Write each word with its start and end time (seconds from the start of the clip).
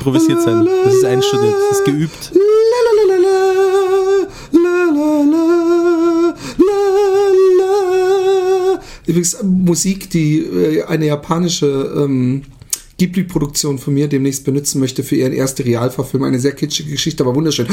improvisiert 0.00 0.42
sein. 0.42 0.66
Das 0.84 0.94
ist 0.94 1.04
einstudiert, 1.04 1.54
das 1.70 1.78
ist 1.78 1.84
geübt. 1.84 2.32
Übrigens 9.06 9.42
Musik, 9.42 10.08
die 10.10 10.38
äh, 10.38 10.84
eine 10.84 11.06
japanische 11.06 11.66
ähm, 11.96 12.42
Ghibli-Produktion 12.98 13.78
von 13.78 13.94
mir 13.94 14.08
demnächst 14.08 14.44
benutzen 14.44 14.80
möchte 14.80 15.02
für 15.02 15.16
ihren 15.16 15.32
ersten 15.32 15.62
Realverfilm. 15.62 16.22
Eine 16.22 16.38
sehr 16.38 16.52
kitschige 16.52 16.92
Geschichte, 16.92 17.22
aber 17.22 17.34
wunderschön. 17.34 17.66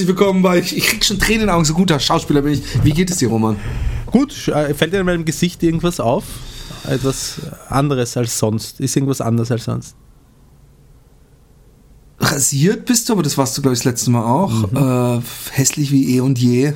Herzlich 0.00 0.16
willkommen 0.16 0.40
bei. 0.40 0.58
Ich, 0.60 0.74
ich 0.74 0.86
krieg 0.86 1.04
schon 1.04 1.18
Tränen 1.18 1.42
in 1.42 1.46
den 1.48 1.54
Augen, 1.54 1.66
so 1.66 1.74
guter 1.74 2.00
Schauspieler 2.00 2.40
bin 2.40 2.54
ich. 2.54 2.62
Wie 2.82 2.92
geht 2.92 3.10
es 3.10 3.18
dir, 3.18 3.28
Roman? 3.28 3.56
Gut, 4.06 4.48
äh, 4.48 4.72
fällt 4.72 4.94
dir 4.94 5.00
in 5.00 5.04
meinem 5.04 5.26
Gesicht 5.26 5.62
irgendwas 5.62 6.00
auf? 6.00 6.24
Etwas 6.88 7.38
anderes 7.68 8.16
als 8.16 8.38
sonst? 8.38 8.80
Ist 8.80 8.96
irgendwas 8.96 9.20
anders 9.20 9.50
als 9.50 9.64
sonst? 9.64 9.94
Rasiert 12.18 12.86
bist 12.86 13.10
du, 13.10 13.12
aber 13.12 13.22
das 13.22 13.36
warst 13.36 13.58
du, 13.58 13.60
glaube 13.60 13.74
ich, 13.74 13.80
das 13.80 13.84
letzte 13.84 14.10
Mal 14.10 14.24
auch. 14.24 15.18
Äh, 15.18 15.20
hässlich 15.50 15.92
wie 15.92 16.16
eh 16.16 16.20
und 16.20 16.38
je. 16.38 16.72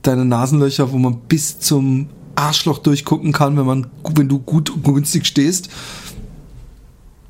Deine 0.00 0.24
Nasenlöcher, 0.24 0.92
wo 0.92 0.96
man 0.96 1.18
bis 1.28 1.58
zum 1.58 2.08
Arschloch 2.36 2.78
durchgucken 2.78 3.32
kann, 3.32 3.58
wenn 3.58 3.66
man, 3.66 3.86
wenn 4.14 4.30
du 4.30 4.38
gut 4.38 4.70
und 4.70 4.82
günstig 4.82 5.26
stehst. 5.26 5.68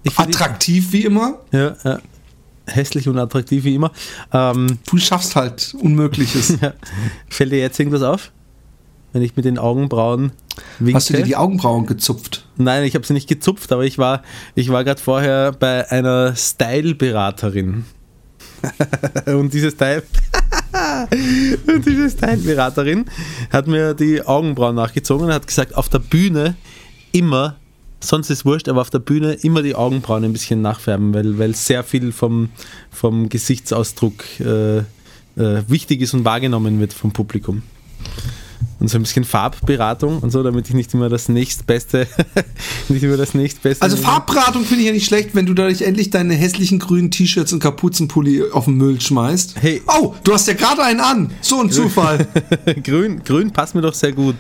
Ich 0.05 0.17
Attraktiv 0.17 0.93
wie 0.93 1.03
immer. 1.03 1.41
Ja, 1.51 1.75
ja. 1.83 1.99
Hässlich 2.67 3.09
und 3.09 3.19
attraktiv 3.19 3.65
wie 3.65 3.75
immer. 3.75 3.93
Ähm, 4.33 4.79
Du 4.87 4.99
schaffst 4.99 5.37
halt 5.37 5.75
Unmögliches. 5.81 6.57
ja. 6.61 6.75
Fällt 7.29 7.53
dir 7.53 7.59
jetzt 7.59 7.79
irgendwas 7.79 8.03
auf? 8.03 8.33
Wenn 9.13 9.23
ich 9.23 9.37
mit 9.37 9.45
den 9.45 9.59
Augenbrauen 9.59 10.33
winke? 10.79 10.97
Hast 10.97 11.11
du 11.11 11.15
dir 11.15 11.25
die 11.25 11.37
Augenbrauen 11.37 11.87
gezupft? 11.87 12.47
Nein, 12.57 12.85
ich 12.85 12.95
habe 12.95 13.07
sie 13.07 13.13
nicht 13.13 13.29
gezupft, 13.29 13.73
aber 13.73 13.85
ich 13.85 13.99
war, 13.99 14.23
ich 14.55 14.71
war 14.71 14.85
gerade 14.85 15.01
vorher 15.01 15.53
bei 15.53 15.91
einer 15.91 16.35
Style-Beraterin. 16.35 17.85
und 19.27 19.53
diese 19.53 19.71
Style. 19.71 20.03
und 21.67 21.87
diese 21.87 22.11
Style-Beraterin 22.11 23.07
hat 23.51 23.67
mir 23.67 23.95
die 23.95 24.23
Augenbrauen 24.23 24.77
nachgezogen 24.77 25.27
und 25.27 25.33
hat 25.33 25.47
gesagt, 25.47 25.75
auf 25.75 25.89
der 25.89 25.99
Bühne 25.99 26.57
immer, 27.13 27.57
sonst 28.03 28.31
ist 28.31 28.45
wurscht, 28.45 28.69
aber 28.69 28.81
auf 28.81 28.91
der 28.91 28.99
Bühne 28.99 29.35
immer 29.35 29.63
die 29.63 29.75
Augenbrauen 29.75 30.25
ein 30.25 30.33
bisschen 30.33 30.63
nachfärben, 30.63 31.15
weil, 31.15 31.39
weil 31.39 31.55
sehr 31.55 31.85
viel 31.85 32.13
vom, 32.13 32.51
vom 32.91 33.29
Gesichtsausdruck 33.29 34.41
äh, 34.41 34.79
äh, 34.79 34.85
wichtig 35.69 36.01
ist 36.01 36.15
und 36.15 36.25
wahrgenommen 36.25 36.81
wird 36.81 36.93
vom 36.93 37.13
Publikum. 37.13 37.63
Und 38.83 38.89
so 38.89 38.99
ein 38.99 39.03
bisschen 39.03 39.23
Farbberatung 39.23 40.19
und 40.19 40.33
so, 40.33 40.43
damit 40.43 40.69
ich 40.69 40.75
nicht 40.75 40.93
immer 40.93 41.09
das 41.09 41.29
nächstbeste, 41.29 42.09
nicht 42.89 43.05
immer 43.05 43.17
das 43.17 43.33
nächstbeste. 43.33 43.81
Also 43.81 43.97
Farbberatung 43.97 44.65
finde 44.65 44.81
ich 44.81 44.89
ja 44.89 44.93
nicht 44.93 45.07
schlecht, 45.07 45.37
wenn 45.37 45.47
du 45.47 45.55
dadurch 45.55 45.83
endlich 45.83 46.11
deine 46.11 46.35
hässlichen 46.35 46.81
grünen 46.81 47.13
T-Shirts 47.13 47.53
und 47.53 47.61
Kapuzenpulli 47.61 48.43
auf 48.51 48.65
den 48.65 48.75
Müll 48.75 49.01
schmeißt. 49.01 49.55
Hey. 49.61 49.83
Oh, 49.87 50.17
du 50.25 50.35
hast 50.35 50.49
ja 50.49 50.55
gerade 50.55 50.83
einen 50.83 50.99
an. 50.99 51.31
So 51.43 51.61
ein 51.61 51.71
Zufall. 51.71 52.27
grün, 52.83 53.23
grün 53.25 53.53
passt 53.53 53.77
mir 53.77 53.83
doch 53.83 53.95
sehr 53.95 54.11
gut. 54.11 54.35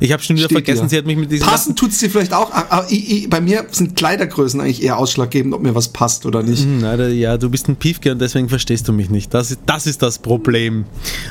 Ich 0.00 0.12
habe 0.12 0.22
schon 0.22 0.36
wieder 0.36 0.46
Steht 0.46 0.64
vergessen, 0.64 0.84
dir. 0.84 0.88
sie 0.88 0.96
hat 0.96 1.04
mich 1.04 1.18
mit 1.18 1.30
diesem 1.30 1.46
Passen 1.46 1.76
tut's 1.76 1.98
dir 1.98 2.08
vielleicht 2.08 2.32
auch. 2.32 2.54
Aber 2.54 2.86
ich, 2.88 3.10
ich, 3.10 3.28
bei 3.28 3.42
mir 3.42 3.66
sind 3.70 3.96
Kleidergrößen 3.96 4.62
eigentlich 4.62 4.82
eher 4.82 4.96
ausschlaggebend, 4.96 5.52
ob 5.52 5.62
mir 5.62 5.74
was 5.74 5.88
passt 5.88 6.24
oder 6.24 6.42
nicht. 6.42 6.64
Hm, 6.64 6.84
Alter, 6.84 7.08
ja, 7.08 7.36
du 7.36 7.50
bist 7.50 7.68
ein 7.68 7.76
Piefke 7.76 8.12
und 8.12 8.18
deswegen 8.18 8.48
verstehst 8.48 8.88
du 8.88 8.94
mich 8.94 9.10
nicht. 9.10 9.34
Das 9.34 9.50
ist 9.50 9.60
das, 9.66 9.86
ist 9.86 10.00
das 10.00 10.18
Problem. 10.20 10.86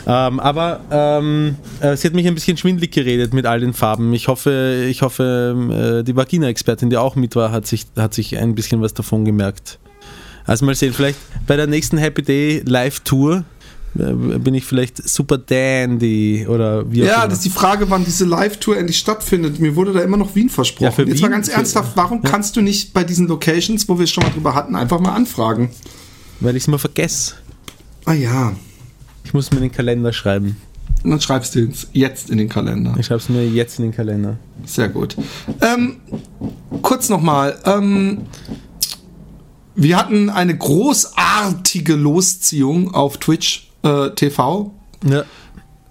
Ähm, 0.05 0.39
aber 0.39 0.81
ähm, 0.91 1.55
äh, 1.79 1.97
sie 1.97 2.05
hat 2.05 2.13
mich 2.13 2.27
ein 2.27 2.35
bisschen 2.35 2.42
schwindlig 2.45 2.91
geredet 2.91 3.33
mit 3.33 3.45
all 3.45 3.59
den 3.59 3.73
Farben. 3.73 4.13
Ich 4.13 4.27
hoffe, 4.27 4.85
ich 4.89 5.01
hoffe, 5.01 5.99
äh, 6.01 6.03
die 6.03 6.15
Vagina-Expertin, 6.15 6.89
die 6.89 6.97
auch 6.97 7.15
mit 7.15 7.35
war, 7.35 7.51
hat 7.51 7.65
sich, 7.67 7.85
hat 7.97 8.13
sich 8.13 8.37
ein 8.37 8.55
bisschen 8.55 8.81
was 8.81 8.93
davon 8.93 9.25
gemerkt. 9.25 9.79
Also 10.45 10.65
mal 10.65 10.75
sehen, 10.75 10.93
vielleicht 10.93 11.17
bei 11.47 11.55
der 11.55 11.67
nächsten 11.67 11.97
Happy 11.97 12.21
Day 12.21 12.61
Live-Tour 12.65 13.45
äh, 13.97 14.01
bin 14.39 14.53
ich 14.55 14.65
vielleicht 14.65 15.07
super 15.07 15.37
dandy 15.37 16.45
oder 16.49 16.91
wie 16.91 17.03
auch 17.03 17.07
Ja, 17.07 17.13
immer. 17.15 17.27
das 17.27 17.37
ist 17.39 17.45
die 17.45 17.49
Frage, 17.49 17.89
wann 17.89 18.03
diese 18.03 18.25
Live-Tour 18.25 18.77
endlich 18.77 18.97
stattfindet. 18.99 19.59
Mir 19.59 19.75
wurde 19.75 19.93
da 19.93 20.01
immer 20.01 20.17
noch 20.17 20.35
Wien 20.35 20.49
versprochen. 20.49 20.83
Ja, 20.85 20.91
für 20.91 21.03
Jetzt 21.03 21.21
mal 21.21 21.27
Wien- 21.27 21.31
ganz 21.33 21.47
für- 21.49 21.55
ernsthaft, 21.55 21.91
warum 21.95 22.21
Ja. 22.23 22.29
kannst 22.29 22.55
du 22.57 22.61
nicht 22.61 22.93
bei 22.93 23.03
diesen 23.03 23.27
Locations, 23.27 23.87
wo 23.87 23.97
wir 23.97 24.03
es 24.03 24.11
schon 24.11 24.23
mal 24.23 24.31
drüber 24.31 24.53
hatten, 24.55 24.75
einfach 24.75 24.99
mal 24.99 25.13
anfragen? 25.13 25.69
Weil 26.39 26.55
ich 26.57 26.63
es 26.63 26.67
immer 26.67 26.79
vergesse. 26.79 27.35
Ah 28.05 28.13
ja, 28.13 28.53
Ich 29.23 29.33
muss 29.33 29.49
mir 29.51 29.61
den 29.61 29.71
Kalender 29.71 30.11
schreiben. 30.11 30.57
Und 31.03 31.11
dann 31.11 31.21
schreibst 31.21 31.55
du 31.55 31.67
es 31.67 31.87
jetzt 31.91 32.29
in 32.29 32.37
den 32.37 32.49
Kalender. 32.49 32.95
Ich 32.97 33.07
schreibe 33.07 33.21
es 33.21 33.29
mir 33.29 33.45
jetzt 33.47 33.79
in 33.79 33.85
den 33.85 33.93
Kalender. 33.93 34.37
Sehr 34.65 34.89
gut. 34.89 35.15
Ähm, 35.61 35.97
kurz 36.81 37.09
nochmal. 37.09 37.57
Ähm, 37.65 38.23
wir 39.75 39.97
hatten 39.97 40.29
eine 40.29 40.55
großartige 40.57 41.95
Losziehung 41.95 42.93
auf 42.93 43.17
Twitch 43.17 43.71
äh, 43.83 44.11
TV. 44.11 44.73
Ja. 45.05 45.23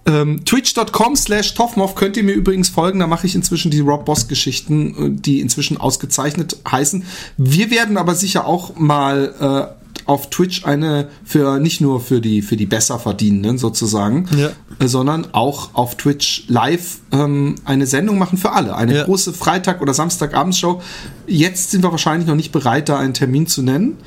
Ähm, 0.05 0.43
Twitch.com 0.43 1.15
slash 1.15 1.53
Toffmoff 1.53 1.95
könnt 1.95 2.17
ihr 2.17 2.23
mir 2.23 2.33
übrigens 2.33 2.69
folgen. 2.69 2.99
Da 2.99 3.07
mache 3.07 3.25
ich 3.25 3.35
inzwischen 3.35 3.71
die 3.71 3.79
Rob 3.79 4.05
Boss 4.05 4.27
Geschichten, 4.27 5.15
äh, 5.15 5.21
die 5.21 5.39
inzwischen 5.39 5.77
ausgezeichnet 5.77 6.57
heißen. 6.69 7.05
Wir 7.37 7.71
werden 7.71 7.97
aber 7.97 8.15
sicher 8.15 8.45
auch 8.45 8.75
mal 8.75 9.77
äh, 9.79 9.82
auf 10.05 10.29
Twitch 10.29 10.65
eine 10.65 11.07
für 11.23 11.59
nicht 11.59 11.81
nur 11.81 11.99
für 12.01 12.21
die 12.21 12.41
für 12.41 12.57
die 12.57 12.65
Besserverdienenden 12.65 13.57
sozusagen, 13.57 14.27
Ja. 14.37 14.49
äh, 14.79 14.87
sondern 14.87 15.27
auch 15.33 15.69
auf 15.73 15.95
Twitch 15.95 16.45
live 16.47 16.99
ähm, 17.11 17.55
eine 17.65 17.85
Sendung 17.87 18.17
machen 18.17 18.37
für 18.37 18.51
alle. 18.51 18.75
Eine 18.75 18.95
Ja. 18.95 19.03
große 19.05 19.33
Freitag- 19.33 19.81
oder 19.81 19.93
Samstagabendshow. 19.93 20.81
Jetzt 21.27 21.71
sind 21.71 21.83
wir 21.83 21.91
wahrscheinlich 21.91 22.27
noch 22.27 22.35
nicht 22.35 22.51
bereit, 22.51 22.89
da 22.89 22.97
einen 22.99 23.13
Termin 23.13 23.47
zu 23.47 23.61
nennen. 23.61 23.97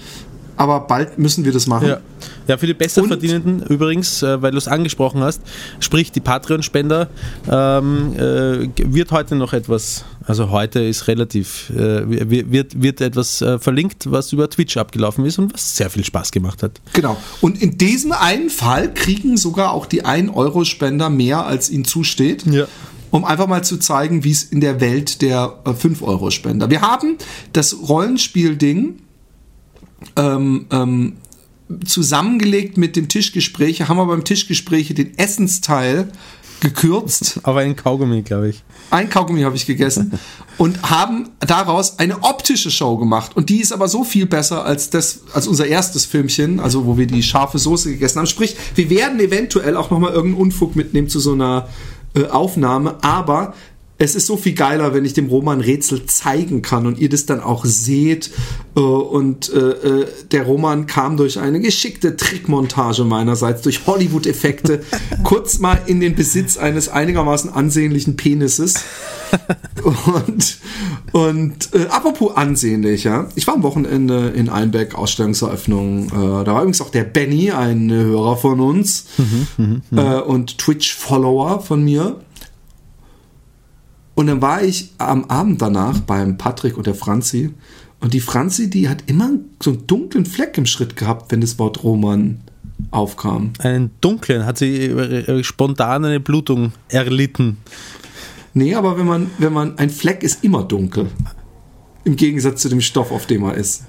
Aber 0.57 0.81
bald 0.81 1.19
müssen 1.19 1.45
wir 1.45 1.53
das 1.53 1.67
machen. 1.67 1.89
Ja, 1.89 2.01
ja 2.49 2.57
für 2.57 2.67
die 2.67 2.75
Besserverdienenden 2.75 3.63
übrigens, 3.63 4.23
äh, 4.23 4.41
weil 4.41 4.53
du 4.53 4.59
es 4.59 4.69
angesprochen 4.69 5.23
hast, 5.23 5.43
sprich 5.81 6.13
die 6.13 6.21
Patreon-Spender, 6.21 7.09
ähm, 7.51 8.15
äh, 8.15 8.69
wird 8.77 9.13
heute 9.13 9.37
noch 9.37 9.53
etwas, 9.53 10.05
also 10.27 10.51
heute 10.51 10.81
ist 10.81 11.09
relativ, 11.09 11.71
äh, 11.71 12.51
wird, 12.51 12.83
wird 12.83 13.01
etwas 13.01 13.43
äh, 13.43 13.59
verlinkt, 13.59 14.11
was 14.11 14.33
über 14.33 14.49
Twitch 14.49 14.77
abgelaufen 14.77 15.25
ist 15.25 15.39
und 15.39 15.53
was 15.53 15.77
sehr 15.77 15.91
viel 15.91 16.05
Spaß 16.05 16.31
gemacht 16.31 16.63
hat. 16.63 16.81
Genau. 16.93 17.17
Und 17.41 17.61
in 17.61 17.79
diesem 17.79 18.13
einen 18.13 18.51
Fall 18.51 18.93
kriegen 18.95 19.37
sogar 19.37 19.73
auch 19.73 19.87
die 19.87 20.05
1-Euro-Spender 20.05 21.11
mehr, 21.11 21.47
als 21.47 21.71
ihnen 21.71 21.85
zusteht. 21.85 22.47
Ja 22.47 22.67
um 23.11 23.25
einfach 23.25 23.47
mal 23.47 23.63
zu 23.63 23.79
zeigen, 23.79 24.25
wie 24.25 24.33
es 24.33 24.43
in 24.43 24.61
der 24.61 24.81
Welt 24.81 25.23
der 25.23 25.61
5-Euro-Spender. 25.65 26.71
Wir 26.71 26.83
haben 26.83 27.17
das 27.53 27.77
Rollenspiel-Ding 27.89 28.97
ähm, 30.17 30.67
ähm, 30.71 31.17
zusammengelegt 31.85 32.77
mit 32.77 32.97
dem 32.97 33.09
Tischgespräche, 33.09 33.89
haben 33.89 33.97
wir 33.97 34.07
beim 34.07 34.25
Tischgespräche 34.25 34.95
den 34.95 35.19
Essensteil 35.19 36.09
gekürzt. 36.61 37.41
Aber 37.45 37.61
ein 37.61 37.77
Kaugummi, 37.77 38.23
glaube 38.23 38.51
ich. 38.51 38.63
Ein 38.91 39.11
Kaugummi 39.11 39.43
habe 39.43 39.57
ich 39.57 39.67
gegessen 39.67 40.19
und 40.59 40.81
haben 40.83 41.31
daraus 41.41 41.99
eine 41.99 42.23
optische 42.23 42.71
Show 42.71 42.97
gemacht. 42.97 43.37
Und 43.37 43.51
die 43.51 43.61
ist 43.61 43.73
aber 43.73 43.89
so 43.89 44.05
viel 44.05 44.27
besser 44.27 44.65
als 44.65 44.91
das, 44.91 45.23
als 45.33 45.49
unser 45.49 45.67
erstes 45.67 46.05
Filmchen, 46.05 46.61
also 46.61 46.87
wo 46.87 46.97
wir 46.97 47.07
die 47.07 47.23
scharfe 47.23 47.59
Soße 47.59 47.91
gegessen 47.91 48.21
haben. 48.21 48.27
Sprich, 48.27 48.57
wir 48.75 48.89
werden 48.89 49.19
eventuell 49.21 49.77
auch 49.77 49.91
nochmal 49.91 50.13
irgendeinen 50.13 50.41
Unfug 50.41 50.77
mitnehmen 50.77 51.09
zu 51.09 51.21
so 51.21 51.33
einer 51.33 51.69
äh, 52.15 52.27
Aufnahme, 52.27 52.97
aber 53.03 53.55
es 53.99 54.15
ist 54.15 54.27
so 54.27 54.37
viel 54.37 54.53
geiler, 54.53 54.93
wenn 54.93 55.07
ich 55.07 55.15
dem 55.15 55.29
Roman 55.29 55.61
Rätsel 55.61 56.05
zeigen 56.05 56.61
kann 56.61 56.87
und 56.87 56.99
ihr 56.99 57.09
das 57.09 57.25
dann 57.25 57.41
auch 57.41 57.65
seht. 57.65 58.31
Äh, 58.77 58.81
und 58.81 59.51
äh, 59.53 59.59
äh, 59.59 60.07
der 60.31 60.43
Roman 60.43 60.87
kam 60.87 61.17
durch 61.17 61.39
eine 61.39 61.61
geschickte 61.61 62.17
Trickmontage 62.17 63.05
meinerseits, 63.05 63.63
durch 63.63 63.87
Hollywood-Effekte, 63.87 64.83
kurz 65.25 65.59
mal 65.61 65.81
in 65.87 66.01
den 66.01 66.15
Besitz 66.15 66.59
eines 66.59 66.89
einigermaßen 66.89 67.51
ansehnlichen 67.51 68.17
Penises. 68.17 68.75
Und, 69.83 70.59
und 71.13 71.75
äh, 71.75 71.87
apropos 71.89 72.37
ansehnlich, 72.37 73.05
ja. 73.05 73.29
Ich 73.35 73.47
war 73.47 73.55
am 73.55 73.63
Wochenende 73.63 74.29
in 74.29 74.49
Einbeck, 74.49 74.95
Ausstellungseröffnung. 74.95 76.09
Äh, 76.09 76.45
da 76.45 76.47
war 76.47 76.61
übrigens 76.61 76.81
auch 76.81 76.91
der 76.91 77.05
Benny, 77.05 77.51
ein 77.51 77.91
Hörer 77.91 78.37
von 78.37 78.61
uns 78.61 79.07
mhm, 79.17 79.47
mh, 79.57 79.81
mh. 79.91 80.19
Äh, 80.19 80.21
und 80.23 80.59
Twitch-Follower 80.59 81.61
von 81.61 81.83
mir. 81.83 82.21
Und 84.17 84.27
dann 84.27 84.43
war 84.43 84.65
ich 84.65 84.93
am 84.99 85.27
Abend 85.27 85.63
danach 85.63 86.01
beim 86.01 86.39
Patrick 86.39 86.77
und 86.77 86.87
der 86.87 86.95
Franzi. 86.95 87.55
Und 88.01 88.15
die 88.15 88.21
Franzi, 88.21 88.69
die 88.69 88.89
hat 88.89 89.05
immer 89.07 89.31
so 89.63 89.71
einen 89.71 89.87
dunklen 89.87 90.25
Fleck 90.25 90.57
im 90.59 90.67
Schritt 90.67 90.97
gehabt, 90.97 91.31
wenn 91.31 91.43
das 91.43 91.59
Wort 91.59 91.85
Roman 91.85 92.41
aufkam. 92.91 93.53
Einen 93.59 93.91
dunklen? 94.01 94.47
Hat 94.47 94.59
sie 94.59 94.87
äh, 94.87 95.45
spontan 95.45 96.05
eine 96.05 96.19
Blutung 96.19 96.73
erlitten? 96.89 97.59
Nee, 98.55 98.75
aber 98.75 98.99
wenn 98.99 99.07
man, 99.07 99.31
wenn 99.39 99.53
man, 99.53 99.77
ein 99.79 99.91
Fleck 99.91 100.23
ist 100.23 100.43
immer 100.43 100.65
dunkel. 100.65 101.11
Im 102.05 102.17
Gegensatz 102.17 102.63
zu 102.63 102.71
dem 102.71 102.81
Stoff, 102.81 103.13
auf 103.13 103.27
dem 103.27 103.43
er 103.43 103.55
ist. 103.55 103.85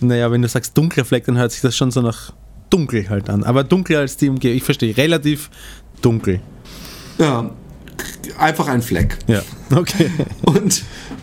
Naja, 0.00 0.28
wenn 0.32 0.42
du 0.42 0.48
sagst 0.48 0.76
dunkler 0.76 1.04
Fleck, 1.04 1.24
dann 1.26 1.38
hört 1.38 1.52
sich 1.52 1.60
das 1.60 1.76
schon 1.76 1.92
so 1.92 2.00
nach 2.00 2.32
dunkel 2.68 3.08
halt 3.08 3.30
an. 3.30 3.44
Aber 3.44 3.62
dunkler 3.62 4.00
als 4.00 4.16
die 4.16 4.28
Umgebung. 4.28 4.56
Ich 4.56 4.64
verstehe, 4.64 4.96
relativ 4.96 5.50
dunkel. 6.00 6.40
Ja, 7.18 7.50
einfach 8.38 8.68
ein 8.68 8.82
Fleck. 8.82 9.18
Ja, 9.26 9.42
okay. 9.74 10.10
Und, 10.42 10.82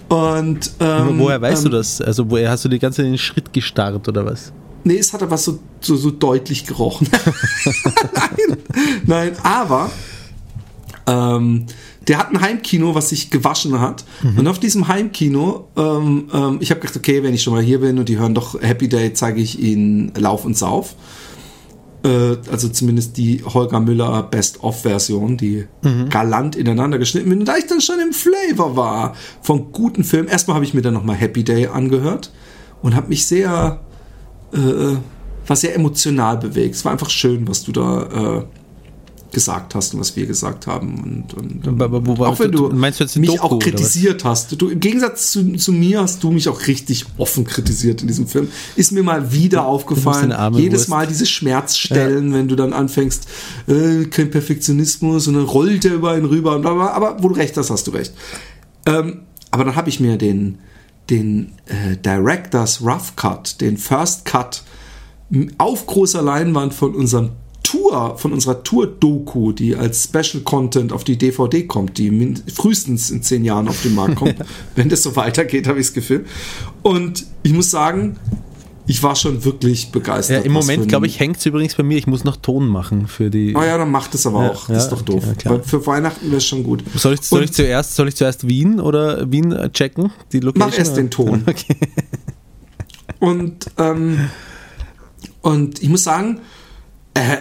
und 0.10 0.72
ähm, 0.80 1.20
woher 1.20 1.40
weißt 1.40 1.66
ähm, 1.66 1.72
du 1.72 1.78
das? 1.78 2.02
Also 2.02 2.32
woher 2.32 2.50
hast 2.50 2.66
du 2.66 2.70
die 2.70 2.80
ganze 2.80 2.98
Zeit 2.98 3.06
den 3.06 3.18
Schritt 3.18 3.54
gestarrt 3.54 4.08
oder 4.08 4.26
was? 4.26 4.52
Nee, 4.84 4.98
es 4.98 5.14
hat 5.14 5.22
aber 5.22 5.38
so, 5.38 5.60
so, 5.82 5.96
so 5.96 6.10
deutlich 6.10 6.66
gerochen. 6.66 7.08
nein, 8.16 8.58
nein, 9.06 9.32
aber 9.44 9.92
ähm, 11.06 11.66
der 12.08 12.18
hat 12.18 12.32
ein 12.32 12.42
Heimkino, 12.42 12.96
was 12.96 13.10
sich 13.10 13.30
gewaschen 13.30 13.80
hat. 13.80 14.04
Mhm. 14.24 14.40
Und 14.40 14.48
auf 14.48 14.60
diesem 14.60 14.88
Heimkino, 14.88 15.68
ähm, 15.78 16.28
ähm, 16.34 16.58
ich 16.60 16.72
habe 16.72 16.82
gedacht, 16.82 16.98
okay, 16.98 17.22
wenn 17.22 17.34
ich 17.36 17.44
schon 17.44 17.54
mal 17.54 17.62
hier 17.62 17.82
bin 17.82 18.00
und 18.00 18.10
die 18.10 18.18
hören 18.18 18.34
doch 18.34 18.60
Happy 18.60 18.90
Day, 18.90 19.14
zeige 19.14 19.42
ich 19.42 19.60
ihnen 19.60 20.12
Lauf 20.16 20.44
und 20.46 20.58
Sauf. 20.58 20.96
Äh, 22.04 22.38
also 22.50 22.70
zumindest 22.70 23.18
die 23.18 23.44
Holger 23.44 23.80
Müller 23.80 24.24
Best-of-Version, 24.24 25.38
die 25.38 25.66
mhm. 25.82 26.10
galant 26.10 26.56
ineinander 26.56 26.98
geschnitten 26.98 27.30
wird. 27.30 27.40
Und 27.40 27.46
da 27.46 27.58
ich 27.58 27.68
dann 27.68 27.82
schon 27.82 28.00
im 28.00 28.14
Flavor 28.14 28.76
war 28.76 29.16
von 29.42 29.72
guten 29.72 30.04
Filmen, 30.04 30.30
erstmal 30.30 30.56
habe 30.56 30.66
ich 30.66 30.74
mir 30.74 30.82
dann 30.82 30.94
nochmal 30.94 31.18
Happy 31.18 31.44
Day 31.44 31.68
angehört 31.68 32.32
und 32.82 32.96
habe 32.96 33.10
mich 33.10 33.26
sehr, 33.26 33.82
äh, 34.54 34.58
war 35.46 35.56
sehr 35.56 35.76
emotional 35.76 36.38
bewegt. 36.38 36.76
Es 36.76 36.86
war 36.86 36.94
einfach 36.94 37.10
schön, 37.10 37.48
was 37.48 37.64
du 37.64 37.72
da 37.74 38.38
äh, 38.38 38.59
gesagt 39.32 39.76
hast 39.76 39.94
und 39.94 40.00
was 40.00 40.16
wir 40.16 40.26
gesagt 40.26 40.68
haben. 40.68 41.26
Und, 41.34 41.34
und, 41.34 41.82
aber, 41.82 41.98
aber, 41.98 42.28
auch 42.28 42.40
wenn 42.40 42.52
du, 42.52 42.70
meinst 42.70 43.00
du 43.00 43.20
mich 43.20 43.30
Doku, 43.30 43.56
auch 43.56 43.60
kritisiert 43.60 44.24
hast. 44.24 44.60
Du, 44.60 44.70
Im 44.70 44.80
Gegensatz 44.80 45.32
zu, 45.32 45.54
zu, 45.54 45.72
mir 45.72 46.02
hast 46.02 46.24
du 46.24 46.32
mich 46.32 46.50
auch 46.50 46.68
richtig 46.68 47.06
offen 47.18 47.46
kritisiert 47.46 48.02
in 48.02 48.08
diesem 48.08 48.28
Film. 48.28 48.48
Ist 48.76 48.92
mir 48.92 49.04
mal 49.04 49.32
wieder 49.32 49.66
aufgefallen. 49.66 50.34
Jedes 50.56 50.88
Mal 50.88 51.08
diese 51.08 51.26
Schmerzstellen, 51.26 52.32
ja. 52.32 52.38
wenn 52.38 52.48
du 52.48 52.56
dann 52.56 52.74
anfängst, 52.74 53.28
äh, 53.68 54.06
kein 54.06 54.32
Perfektionismus 54.32 55.28
und 55.28 55.36
dann 55.36 55.46
rollt 55.46 55.86
er 55.86 55.94
über 55.94 56.12
einen 56.12 56.26
rüber. 56.26 56.56
Und 56.56 56.62
bla 56.62 56.74
bla, 56.74 56.92
aber 56.92 57.22
wo 57.22 57.30
du 57.30 57.36
recht 57.36 57.56
hast, 57.58 57.70
hast 57.70 57.88
du 57.88 57.92
recht. 57.92 58.14
Ähm, 58.86 59.22
aber 59.52 59.66
dann 59.66 59.76
habe 59.76 59.90
ich 59.90 60.00
mir 60.00 60.18
den, 60.18 60.60
den 61.10 61.54
äh, 61.66 61.98
Directors 61.98 62.82
Rough 62.82 63.16
Cut, 63.16 63.62
den 63.62 63.78
First 63.78 64.26
Cut 64.26 64.64
auf 65.58 65.86
großer 65.86 66.22
Leinwand 66.22 66.74
von 66.74 66.96
unserem 66.96 67.32
Tour, 67.70 68.18
von 68.18 68.34
unserer 68.34 68.64
Tour-Doku, 68.64 69.52
die 69.52 69.76
als 69.76 70.06
Special 70.06 70.42
Content 70.44 70.92
auf 70.92 71.04
die 71.04 71.20
DVD 71.20 71.68
kommt, 71.68 72.00
die 72.00 72.34
frühestens 72.52 73.12
in 73.12 73.22
zehn 73.22 73.46
Jahren 73.46 73.68
auf 73.68 73.84
den 73.84 73.94
Markt 73.94 74.16
kommt, 74.16 74.38
wenn 74.76 74.90
das 74.90 75.04
so 75.04 75.16
weitergeht, 75.16 75.68
habe 75.68 75.80
ich 75.80 75.86
das 75.86 75.94
Gefühl. 75.94 76.26
Und 76.82 77.28
ich 77.44 77.54
muss 77.54 77.70
sagen, 77.70 78.18
ich 78.88 79.04
war 79.04 79.16
schon 79.16 79.46
wirklich 79.46 79.92
begeistert. 79.92 80.38
Ja, 80.38 80.44
Im 80.44 80.54
Moment, 80.54 80.88
glaube 80.88 81.06
ich, 81.06 81.20
hängt 81.20 81.38
es 81.38 81.46
übrigens 81.46 81.76
bei 81.76 81.84
mir. 81.84 82.00
Ich 82.00 82.08
muss 82.08 82.24
noch 82.24 82.38
Ton 82.38 82.68
machen 82.68 83.06
für 83.06 83.30
die. 83.30 83.56
Oh 83.56 83.62
ja, 83.62 83.78
dann 83.78 83.92
macht 83.92 84.16
es 84.16 84.26
aber 84.26 84.46
ja, 84.46 84.52
auch. 84.52 84.68
Das 84.68 84.86
ist 84.86 84.90
doch 84.90 85.04
doof. 85.04 85.24
Okay, 85.32 85.60
für 85.64 85.86
Weihnachten 85.86 86.26
wäre 86.26 86.38
es 86.38 86.46
schon 86.46 86.64
gut. 86.64 86.84
Soll 86.96 87.14
ich, 87.14 87.22
soll, 87.22 87.44
ich 87.44 87.54
zuerst, 87.54 87.96
soll 87.96 88.08
ich 88.08 88.16
zuerst 88.16 88.48
Wien 88.48 88.80
oder 88.80 89.32
Wien 89.32 89.56
checken? 89.74 90.12
Die 90.32 90.40
Location? 90.40 90.70
Mach 90.72 90.76
erst 90.76 90.98
den 90.98 91.12
Ton. 91.12 91.44
Okay. 91.50 91.76
Und, 93.20 93.70
ähm, 93.78 94.30
und 95.42 95.84
ich 95.84 95.90
muss 95.90 96.06
sagen, 96.06 96.40
äh, 97.14 97.34
äh, 97.34 97.38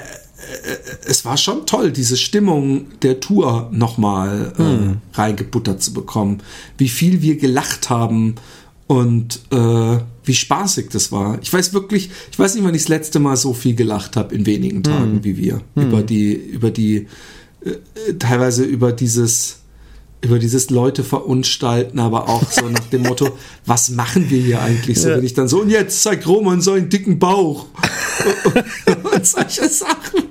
es 1.07 1.25
war 1.25 1.37
schon 1.37 1.67
toll, 1.67 1.93
diese 1.93 2.17
Stimmung 2.17 2.87
der 3.03 3.21
Tour 3.21 3.69
nochmal 3.73 4.53
äh, 4.59 4.63
hm. 4.63 4.97
reingebuttert 5.15 5.83
zu 5.83 5.93
bekommen. 5.93 6.43
Wie 6.77 6.89
viel 6.89 7.23
wir 7.23 7.37
gelacht 7.37 7.91
haben 7.91 8.37
und 8.87 9.41
äh, 9.51 9.99
wie 10.25 10.35
spaßig 10.35 10.89
das 10.91 11.13
war. 11.13 11.39
Ich 11.43 11.53
weiß 11.53 11.73
wirklich, 11.73 12.11
ich 12.31 12.39
weiß 12.39 12.55
nicht, 12.55 12.65
wann 12.65 12.75
ich 12.75 12.83
das 12.83 12.89
letzte 12.89 13.21
Mal 13.21 13.37
so 13.37 13.53
viel 13.53 13.75
gelacht 13.75 14.17
habe 14.17 14.35
in 14.35 14.47
wenigen 14.47 14.83
Tagen 14.83 15.17
hm. 15.17 15.25
wie 15.25 15.37
wir. 15.37 15.61
Hm. 15.75 15.89
Über 15.89 16.03
die, 16.03 16.33
über 16.33 16.71
die, 16.71 17.07
äh, 17.65 18.15
teilweise 18.19 18.65
über 18.65 18.93
dieses 18.93 19.58
über 20.21 20.39
dieses 20.39 20.71
Leute 20.71 21.05
verunstalten, 21.05 22.01
aber 22.01 22.29
auch 22.29 22.51
so 22.51 22.69
nach 22.69 22.87
dem 22.87 23.03
Motto, 23.03 23.31
was 23.67 23.91
machen 23.91 24.29
wir 24.31 24.41
hier 24.41 24.61
eigentlich 24.61 25.01
so, 25.01 25.11
ja. 25.11 25.17
wenn 25.17 25.25
ich 25.25 25.35
dann 25.35 25.47
so, 25.47 25.61
und 25.61 25.71
jetzt 25.71 26.03
zeigt 26.03 26.27
Roman 26.27 26.61
so 26.61 26.73
einen 26.73 26.89
dicken 26.89 27.19
Bauch 27.19 27.67
und, 29.15 29.27
solche 29.27 29.69
Sachen. 29.69 30.25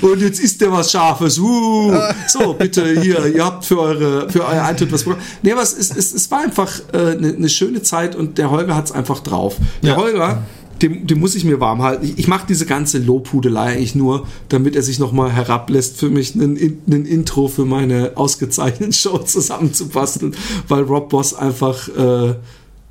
Und 0.00 0.20
jetzt 0.20 0.38
isst 0.38 0.60
der 0.60 0.70
was 0.70 0.92
Scharfes. 0.92 1.38
Uh, 1.38 1.92
so, 2.28 2.54
bitte 2.54 3.00
hier, 3.00 3.26
ihr 3.26 3.44
habt 3.44 3.64
für 3.64 3.80
eure 3.80 4.30
für 4.30 4.46
euer 4.46 4.62
Eintritt 4.62 4.92
was 4.92 5.02
bekommen. 5.02 5.22
Nee, 5.42 5.52
aber 5.52 5.62
es, 5.62 5.72
es, 5.72 6.14
es 6.14 6.30
war 6.30 6.42
einfach 6.42 6.72
eine 6.92 7.28
äh, 7.28 7.32
ne 7.36 7.48
schöne 7.48 7.82
Zeit 7.82 8.14
und 8.14 8.38
der 8.38 8.50
Holger 8.50 8.76
hat 8.76 8.86
es 8.86 8.92
einfach 8.92 9.20
drauf. 9.20 9.56
Der 9.82 9.90
ja. 9.90 9.96
Holger 9.96 10.42
dem, 10.84 11.06
dem 11.06 11.18
muss 11.18 11.34
ich 11.34 11.44
mir 11.44 11.60
warm 11.60 11.82
halten. 11.82 12.04
Ich, 12.04 12.18
ich 12.18 12.28
mache 12.28 12.46
diese 12.46 12.66
ganze 12.66 12.98
Lobhudelei 12.98 13.72
eigentlich 13.72 13.94
nur, 13.94 14.26
damit 14.50 14.76
er 14.76 14.82
sich 14.82 14.98
nochmal 14.98 15.32
herablässt, 15.32 15.96
für 15.96 16.10
mich 16.10 16.34
ein 16.34 16.56
Intro 16.56 17.48
für 17.48 17.64
meine 17.64 18.12
ausgezeichnete 18.16 18.92
Show 18.92 19.18
zusammenzubasteln, 19.18 20.36
weil 20.68 20.82
Rob 20.82 21.08
Boss 21.08 21.34
einfach 21.34 21.88
äh, 21.88 22.34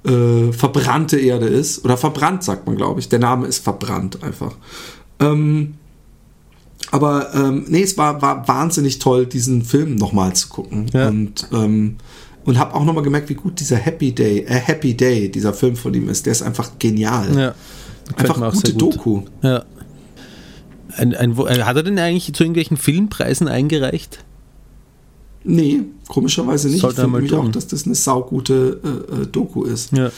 äh, 0.09 0.51
verbrannte 0.51 1.19
Erde 1.19 1.45
ist. 1.45 1.85
Oder 1.85 1.95
verbrannt, 1.95 2.43
sagt 2.43 2.65
man, 2.65 2.75
glaube 2.75 2.99
ich. 2.99 3.09
Der 3.09 3.19
Name 3.19 3.45
ist 3.47 3.63
verbrannt 3.63 4.23
einfach. 4.23 4.55
Ähm, 5.19 5.75
aber 6.89 7.33
ähm, 7.33 7.65
nee, 7.67 7.83
es 7.83 7.97
war, 7.97 8.21
war 8.21 8.47
wahnsinnig 8.47 8.99
toll, 8.99 9.27
diesen 9.27 9.63
Film 9.63 9.95
nochmal 9.95 10.33
zu 10.33 10.49
gucken. 10.49 10.87
Ja. 10.93 11.07
Und 11.07 11.47
ähm, 11.53 11.97
und 12.45 12.57
habe 12.57 12.73
auch 12.73 12.83
nochmal 12.83 13.03
gemerkt, 13.03 13.29
wie 13.29 13.35
gut 13.35 13.59
dieser 13.61 13.77
Happy 13.77 14.11
Day, 14.11 14.39
äh, 14.39 14.55
Happy 14.55 14.93
Day, 14.93 15.29
dieser 15.29 15.53
Film 15.53 15.77
von 15.77 15.93
ihm 15.93 16.09
ist. 16.09 16.25
Der 16.25 16.31
ist 16.31 16.41
einfach 16.41 16.71
genial. 16.77 17.37
Ja. 17.37 17.55
Einfach 18.15 18.53
gute 18.53 18.73
gut. 18.73 18.81
Doku. 18.81 19.21
Ja. 19.41 19.65
Ein, 20.95 21.15
ein, 21.15 21.37
äh, 21.37 21.63
hat 21.63 21.75
er 21.75 21.83
denn 21.83 21.97
eigentlich 21.97 22.33
zu 22.33 22.43
irgendwelchen 22.43 22.77
Filmpreisen 22.77 23.47
eingereicht? 23.47 24.23
Nee, 25.43 25.81
komischerweise 26.07 26.69
nicht. 26.69 26.81
Sollte 26.81 27.01
ich 27.01 27.11
finde 27.11 27.39
auch, 27.39 27.51
dass 27.51 27.67
das 27.67 27.85
eine 27.85 27.95
saugute 27.95 28.79
äh, 28.83 29.21
äh, 29.23 29.27
Doku 29.27 29.63
ist. 29.63 29.91
Ja. 29.91 30.11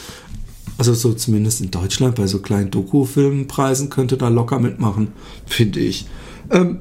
Also 0.78 0.94
so 0.94 1.14
zumindest 1.14 1.62
in 1.62 1.72
Deutschland 1.72 2.16
bei 2.16 2.28
so 2.28 2.40
kleinen 2.40 2.70
Doku-Filmpreisen 2.70 3.90
könnte 3.90 4.18
da 4.18 4.28
locker 4.28 4.60
mitmachen, 4.60 5.10
finde 5.46 5.80
ich. 5.80 6.06
Ähm, 6.52 6.80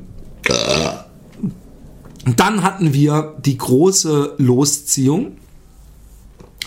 dann 2.37 2.63
hatten 2.63 2.93
wir 2.93 3.37
die 3.45 3.57
große 3.57 4.35
Losziehung. 4.39 5.37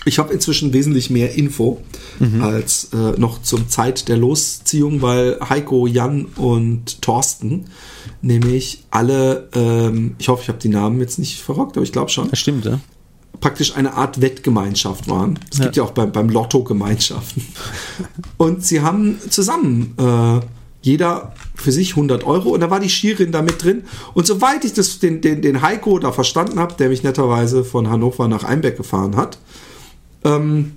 Ich 0.08 0.20
habe 0.20 0.34
inzwischen 0.34 0.74
wesentlich 0.74 1.10
mehr 1.10 1.36
Info 1.36 1.82
mhm. 2.20 2.42
als 2.42 2.90
äh, 2.94 3.20
noch 3.20 3.42
zum 3.42 3.70
Zeit 3.70 4.08
der 4.08 4.18
Losziehung, 4.18 5.02
weil 5.02 5.38
Heiko, 5.48 5.86
Jan 5.86 6.26
und 6.36 7.02
Thorsten 7.02 7.66
nämlich 8.22 8.86
alle, 8.90 9.50
ähm, 9.54 10.16
ich 10.18 10.30
hoffe, 10.30 10.44
ich 10.44 10.50
habe 10.50 10.60
die 10.60 10.70
Namen 10.70 11.00
jetzt 11.00 11.20
nicht 11.20 11.42
verrockt, 11.42 11.78
aber 11.78 11.84
ich 11.84 11.92
glaube 11.92 12.10
schon. 12.10 12.30
Das 12.30 12.40
stimmt, 12.40 12.66
ja 12.66 12.80
praktisch 13.40 13.76
eine 13.76 13.94
Art 13.94 14.20
Wettgemeinschaft 14.22 15.08
waren. 15.10 15.40
Es 15.52 15.60
ja. 15.60 15.66
gibt 15.66 15.78
ja 15.78 15.84
auch 15.84 15.92
beim, 15.92 16.12
beim 16.12 16.30
Lotto 16.30 16.64
Gemeinschaften. 16.64 17.46
Und 18.38 18.66
sie 18.66 18.82
haben 18.82 19.20
zusammen 19.30 19.94
äh, 19.98 20.46
jeder 20.82 21.34
für 21.56 21.72
sich 21.72 21.92
100 21.92 22.24
Euro 22.24 22.50
und 22.50 22.62
da 22.62 22.70
war 22.70 22.80
die 22.80 22.90
Schirin 22.90 23.32
da 23.32 23.42
mit 23.42 23.62
drin. 23.62 23.84
Und 24.14 24.26
soweit 24.26 24.64
ich 24.64 24.74
das, 24.74 25.00
den, 25.00 25.22
den, 25.22 25.42
den 25.42 25.62
Heiko 25.62 26.00
da 26.00 26.12
verstanden 26.12 26.60
habe, 26.60 26.76
der 26.76 26.90
mich 26.90 27.04
netterweise 27.04 27.66
von 27.66 27.90
Hannover 27.90 28.28
nach 28.28 28.44
Einbeck 28.44 28.78
gefahren 28.78 29.18
hat, 29.18 29.38
ähm, 30.28 30.72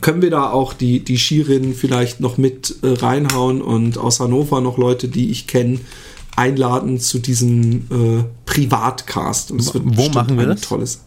können 0.00 0.22
wir 0.22 0.30
da 0.30 0.50
auch 0.50 0.72
die, 0.72 1.00
die 1.00 1.18
Schirin 1.18 1.74
vielleicht 1.74 2.20
noch 2.20 2.36
mit 2.36 2.76
äh, 2.82 2.88
reinhauen 2.88 3.62
und 3.62 3.98
aus 3.98 4.20
Hannover 4.20 4.60
noch 4.60 4.76
Leute, 4.76 5.08
die 5.08 5.30
ich 5.30 5.46
kenne, 5.46 5.80
einladen 6.36 6.98
zu 6.98 7.18
diesem 7.18 7.86
äh, 7.90 8.24
Privatcast. 8.44 9.52
Und 9.52 9.58
das 9.58 9.74
wird 9.74 9.84
Wo 9.86 10.08
machen 10.08 10.36
wir 10.38 10.46
das? 10.46 10.62
Tolles. 10.62 11.04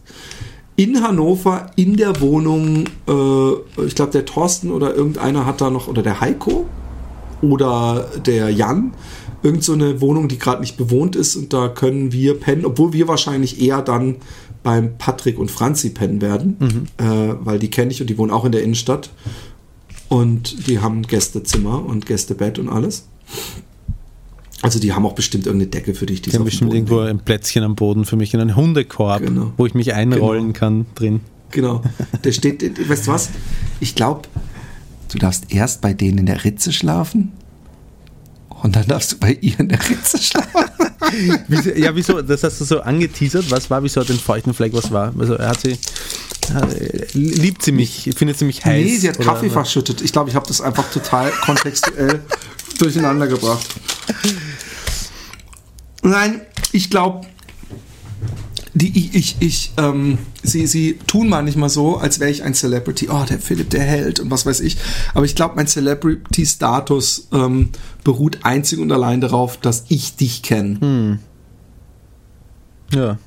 In 0.76 1.02
Hannover, 1.02 1.70
in 1.76 1.96
der 1.96 2.20
Wohnung, 2.20 2.84
äh, 3.08 3.82
ich 3.84 3.94
glaube, 3.94 4.12
der 4.12 4.24
Thorsten 4.24 4.70
oder 4.70 4.94
irgendeiner 4.94 5.44
hat 5.44 5.60
da 5.60 5.70
noch, 5.70 5.88
oder 5.88 6.02
der 6.02 6.20
Heiko 6.20 6.66
oder 7.42 8.08
der 8.24 8.50
Jan, 8.50 8.94
irgend 9.42 9.64
so 9.64 9.72
eine 9.72 10.00
Wohnung, 10.00 10.28
die 10.28 10.38
gerade 10.38 10.60
nicht 10.60 10.76
bewohnt 10.76 11.14
ist 11.14 11.36
und 11.36 11.52
da 11.52 11.68
können 11.68 12.12
wir 12.12 12.38
pennen, 12.38 12.64
obwohl 12.64 12.92
wir 12.92 13.08
wahrscheinlich 13.08 13.60
eher 13.60 13.82
dann 13.82 14.16
beim 14.62 14.98
Patrick 14.98 15.38
und 15.38 15.50
Franzi 15.50 15.90
pennen 15.90 16.20
werden, 16.20 16.56
mhm. 16.58 17.04
äh, 17.04 17.34
weil 17.40 17.58
die 17.58 17.70
kenne 17.70 17.90
ich 17.90 18.00
und 18.00 18.08
die 18.08 18.18
wohnen 18.18 18.30
auch 18.30 18.44
in 18.44 18.52
der 18.52 18.62
Innenstadt 18.62 19.10
und 20.08 20.66
die 20.66 20.80
haben 20.80 21.02
Gästezimmer 21.02 21.84
und 21.84 22.06
Gästebett 22.06 22.58
und 22.58 22.68
alles. 22.68 23.06
Also 24.60 24.80
die 24.80 24.92
haben 24.92 25.06
auch 25.06 25.14
bestimmt 25.14 25.46
irgendeine 25.46 25.70
Decke 25.70 25.94
für 25.94 26.06
dich. 26.06 26.20
Die, 26.22 26.30
die 26.30 26.36
haben 26.36 26.44
bestimmt 26.44 26.74
irgendwo 26.74 26.98
ein 27.00 27.20
Plätzchen 27.20 27.62
am 27.62 27.76
Boden 27.76 28.04
für 28.04 28.16
mich 28.16 28.34
in 28.34 28.40
einen 28.40 28.56
Hundekorb, 28.56 29.22
genau. 29.22 29.52
wo 29.56 29.66
ich 29.66 29.74
mich 29.74 29.94
einrollen 29.94 30.52
genau. 30.52 30.58
kann 30.58 30.86
drin. 30.96 31.20
Genau. 31.50 31.82
Der 32.24 32.32
steht, 32.32 32.88
weißt 32.88 33.06
du 33.06 33.12
was? 33.12 33.30
Ich 33.80 33.94
glaube, 33.94 34.22
du 35.12 35.18
darfst 35.18 35.52
erst 35.52 35.80
bei 35.80 35.94
denen 35.94 36.18
in 36.18 36.26
der 36.26 36.44
Ritze 36.44 36.72
schlafen 36.72 37.32
und 38.62 38.74
dann 38.74 38.86
darfst 38.86 39.12
du 39.12 39.18
bei 39.18 39.38
ihr 39.40 39.58
in 39.60 39.68
der 39.68 39.78
Ritze 39.88 40.18
schlafen. 40.18 40.64
ja, 41.76 41.94
wieso? 41.94 42.22
Das 42.22 42.42
hast 42.42 42.60
du 42.60 42.64
so 42.64 42.80
angeteasert. 42.80 43.50
Was 43.50 43.70
war? 43.70 43.82
Wieso 43.82 44.02
den 44.02 44.18
feuchten 44.18 44.54
Fleck? 44.54 44.72
Was 44.72 44.90
war? 44.90 45.12
Also 45.18 45.34
er 45.34 45.48
hat 45.48 45.60
sie. 45.60 45.78
Liebt 47.12 47.62
sie 47.62 47.72
mich? 47.72 48.10
Findet 48.16 48.38
sie 48.38 48.46
mich 48.46 48.64
heiß? 48.64 48.84
Nee, 48.84 48.96
sie 48.96 49.08
hat 49.08 49.20
Kaffee 49.20 49.46
oder? 49.46 49.54
verschüttet. 49.54 50.00
Ich 50.00 50.12
glaube, 50.12 50.30
ich 50.30 50.36
habe 50.36 50.46
das 50.46 50.60
einfach 50.60 50.90
total 50.90 51.30
kontextuell 51.30 52.20
durcheinander 52.78 53.26
gebracht. 53.26 53.66
Nein, 56.02 56.40
ich 56.72 56.90
glaube, 56.90 57.26
die, 58.78 58.98
ich, 58.98 59.14
ich, 59.14 59.36
ich 59.40 59.72
ähm, 59.76 60.18
sie, 60.42 60.66
sie 60.66 60.98
tun 61.06 61.28
manchmal 61.28 61.68
so, 61.68 61.96
als 61.96 62.20
wäre 62.20 62.30
ich 62.30 62.42
ein 62.42 62.54
Celebrity. 62.54 63.08
Oh, 63.10 63.24
der 63.28 63.38
Philipp, 63.38 63.70
der 63.70 63.82
Held 63.82 64.20
und 64.20 64.30
was 64.30 64.46
weiß 64.46 64.60
ich. 64.60 64.76
Aber 65.14 65.24
ich 65.24 65.34
glaube, 65.34 65.56
mein 65.56 65.66
Celebrity-Status 65.66 67.28
ähm, 67.32 67.70
beruht 68.04 68.40
einzig 68.42 68.78
und 68.78 68.92
allein 68.92 69.20
darauf, 69.20 69.56
dass 69.56 69.84
ich 69.88 70.16
dich 70.16 70.42
kenne. 70.42 70.80
Hm. 70.80 71.18
Ja. 72.94 73.18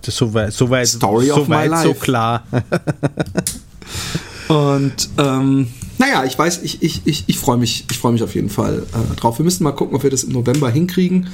Das 0.00 0.14
ist 0.14 0.18
soweit, 0.18 0.52
soweit, 0.52 0.86
Story 0.86 1.26
so, 1.26 1.48
weit, 1.48 1.82
so 1.82 1.94
klar. 1.94 2.46
und 4.48 5.08
ähm, 5.18 5.68
naja, 5.98 6.24
ich 6.24 6.38
weiß, 6.38 6.62
ich, 6.62 6.82
ich, 6.82 7.02
ich, 7.06 7.24
ich 7.26 7.38
freue 7.38 7.56
mich, 7.56 7.86
ich 7.90 8.04
mich 8.04 8.22
auf 8.22 8.34
jeden 8.34 8.50
Fall 8.50 8.86
äh, 8.92 9.16
drauf. 9.16 9.38
Wir 9.38 9.44
müssen 9.44 9.64
mal 9.64 9.72
gucken, 9.72 9.96
ob 9.96 10.02
wir 10.02 10.10
das 10.10 10.24
im 10.24 10.32
November 10.32 10.70
hinkriegen. 10.70 11.28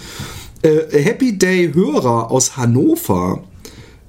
Äh, 0.62 1.02
Happy 1.02 1.36
Day 1.36 1.72
Hörer 1.72 2.30
aus 2.30 2.56
Hannover 2.56 3.44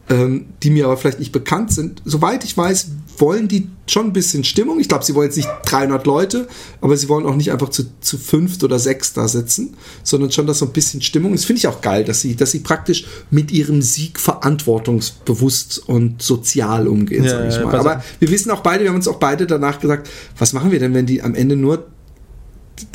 ähm, 0.10 0.48
die 0.62 0.70
mir 0.70 0.86
aber 0.86 0.98
vielleicht 0.98 1.20
nicht 1.20 1.32
bekannt 1.32 1.72
sind. 1.72 2.02
Soweit 2.04 2.44
ich 2.44 2.58
weiß, 2.58 2.88
wollen 3.18 3.48
die 3.48 3.70
schon 3.88 4.08
ein 4.08 4.14
bisschen 4.14 4.44
Stimmung. 4.44 4.80
Ich 4.80 4.90
glaube, 4.90 5.06
sie 5.06 5.16
wollen 5.16 5.28
jetzt 5.28 5.38
nicht 5.38 5.50
300 5.66 6.06
Leute, 6.06 6.48
aber 6.82 6.98
sie 6.98 7.08
wollen 7.10 7.26
auch 7.26 7.36
nicht 7.36 7.52
einfach 7.52 7.70
zu, 7.70 7.86
zu 8.02 8.18
fünft 8.18 8.64
oder 8.64 8.80
sechs 8.80 9.14
da 9.14 9.28
sitzen, 9.28 9.76
sondern 10.04 10.32
schon, 10.32 10.48
dass 10.48 10.60
so 10.60 10.66
ein 10.66 10.74
bisschen 10.74 11.02
Stimmung. 11.02 11.32
Das 11.32 11.46
finde 11.46 11.60
ich 11.60 11.68
auch 11.68 11.80
geil, 11.82 12.04
dass 12.04 12.22
sie, 12.22 12.36
dass 12.36 12.52
sie 12.52 12.60
praktisch 12.60 13.06
mit 13.30 13.52
ihrem 13.52 13.82
Sieg 13.82 14.20
verantwortungsbewusst 14.20 15.88
und 15.88 16.22
sozial 16.22 16.88
umgehen, 16.88 17.24
ja, 17.24 17.30
sage 17.30 17.48
ich 17.50 17.64
mal. 17.64 17.76
Aber 17.76 18.04
wir 18.20 18.30
wissen 18.30 18.52
auch 18.52 18.62
beide, 18.62 18.84
wir 18.84 18.90
haben 18.90 18.98
uns 18.98 19.08
auch 19.08 19.20
beide 19.20 19.48
danach 19.48 19.80
gesagt, 19.80 20.10
was 20.38 20.54
machen 20.54 20.72
wir 20.72 20.80
denn, 20.80 20.94
wenn 20.94 21.06
die 21.06 21.22
am 21.22 21.36
Ende 21.36 21.56
nur 21.56 21.86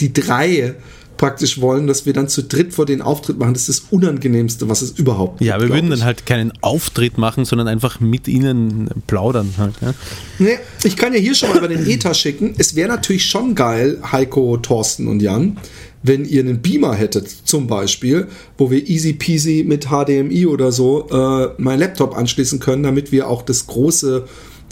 die 0.00 0.12
drei 0.12 0.75
praktisch 1.19 1.61
wollen, 1.61 1.87
dass 1.87 2.07
wir 2.07 2.13
dann 2.13 2.29
zu 2.29 2.43
dritt 2.43 2.73
vor 2.73 2.87
den 2.87 3.03
Auftritt 3.03 3.39
machen. 3.39 3.53
Das 3.53 3.69
ist 3.69 3.83
das 3.83 3.91
Unangenehmste, 3.91 4.69
was 4.69 4.81
es 4.81 4.93
überhaupt 4.93 5.39
gibt. 5.39 5.49
Ja, 5.49 5.61
wir 5.61 5.69
würden 5.69 5.93
ich. 5.93 5.99
dann 5.99 6.05
halt 6.05 6.25
keinen 6.25 6.53
Auftritt 6.63 7.19
machen, 7.19 7.45
sondern 7.45 7.69
einfach 7.69 8.01
mit 8.01 8.27
ihnen 8.29 8.89
plaudern 9.07 9.55
halt. 9.59 9.75
Ja. 9.83 9.95
Nee, 10.39 10.59
ich 10.85 10.97
kann 10.97 11.13
ja 11.13 11.19
hier 11.19 11.35
schon 11.35 11.51
mal 11.51 11.59
über 11.59 11.69
den 11.69 11.87
Ether 11.87 12.15
schicken. 12.15 12.55
Es 12.57 12.75
wäre 12.75 12.89
natürlich 12.89 13.27
schon 13.27 13.55
geil, 13.55 13.99
Heiko, 14.11 14.57
Thorsten 14.57 15.09
und 15.09 15.21
Jan, 15.21 15.59
wenn 16.03 16.25
ihr 16.25 16.41
einen 16.41 16.63
Beamer 16.63 16.95
hättet, 16.95 17.29
zum 17.29 17.67
Beispiel, 17.67 18.29
wo 18.57 18.71
wir 18.71 18.89
easy 18.89 19.13
peasy 19.13 19.65
mit 19.67 19.89
HDMI 19.89 20.47
oder 20.47 20.73
so 20.73 21.09
äh, 21.11 21.49
mein 21.59 21.81
Laptop 21.81 22.17
anschließen 22.17 22.61
können, 22.61 22.85
damit 22.85 23.13
wir 23.13 23.29
auch 23.29 23.43
das 23.43 23.67
große 23.67 24.27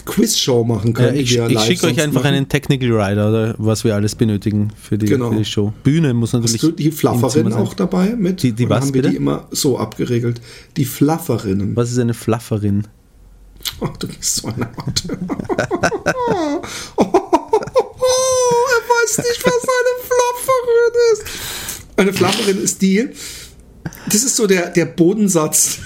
Quizshow 0.07 0.65
machen 0.65 0.95
können. 0.95 1.15
Ja, 1.17 1.47
ich, 1.47 1.55
ich 1.55 1.61
schicke 1.61 1.87
euch 1.89 2.01
einfach 2.01 2.23
machen. 2.23 2.35
einen 2.35 2.49
Technical 2.49 2.91
Rider, 2.93 3.29
oder 3.29 3.55
was 3.59 3.85
wir 3.85 3.95
alles 3.95 4.15
benötigen 4.15 4.73
für 4.81 4.97
die, 4.97 5.07
genau. 5.07 5.31
für 5.31 5.37
die 5.37 5.45
Show. 5.45 5.73
Bühne 5.83 6.15
muss 6.15 6.33
natürlich. 6.33 6.55
Hast 6.55 6.63
du 6.63 6.71
die 6.71 6.91
Flufferin 6.91 7.53
auch 7.53 7.75
dabei 7.75 8.15
mit? 8.17 8.43
Die, 8.43 8.53
die 8.53 8.71
was, 8.71 8.83
haben 8.83 8.93
bitte? 8.93 9.09
wir 9.09 9.11
die 9.11 9.17
immer 9.17 9.49
so 9.51 9.79
abgeregelt? 9.79 10.41
Die 10.77 10.87
Flufferinnen. 10.87 11.77
Was 11.77 11.93
ist 11.93 11.99
eine 11.99 12.15
Flufferin? 12.15 12.87
Oh, 13.81 13.89
du 13.99 14.07
bist 14.07 14.37
so 14.37 14.49
eine 14.49 14.67
Art. 14.79 15.03
oh, 15.09 16.63
oh, 16.97 17.05
oh, 17.05 17.27
er 18.73 18.83
weiß 18.89 19.19
nicht, 19.19 19.45
was 19.45 19.53
eine 19.53 19.95
Flufferin 20.07 20.95
ist. 21.13 21.25
Eine 21.97 22.13
Flufferin 22.13 22.63
ist 22.63 22.81
die, 22.81 23.09
das 24.07 24.23
ist 24.23 24.37
so 24.37 24.47
der, 24.47 24.71
der 24.71 24.87
Bodensatz 24.87 25.79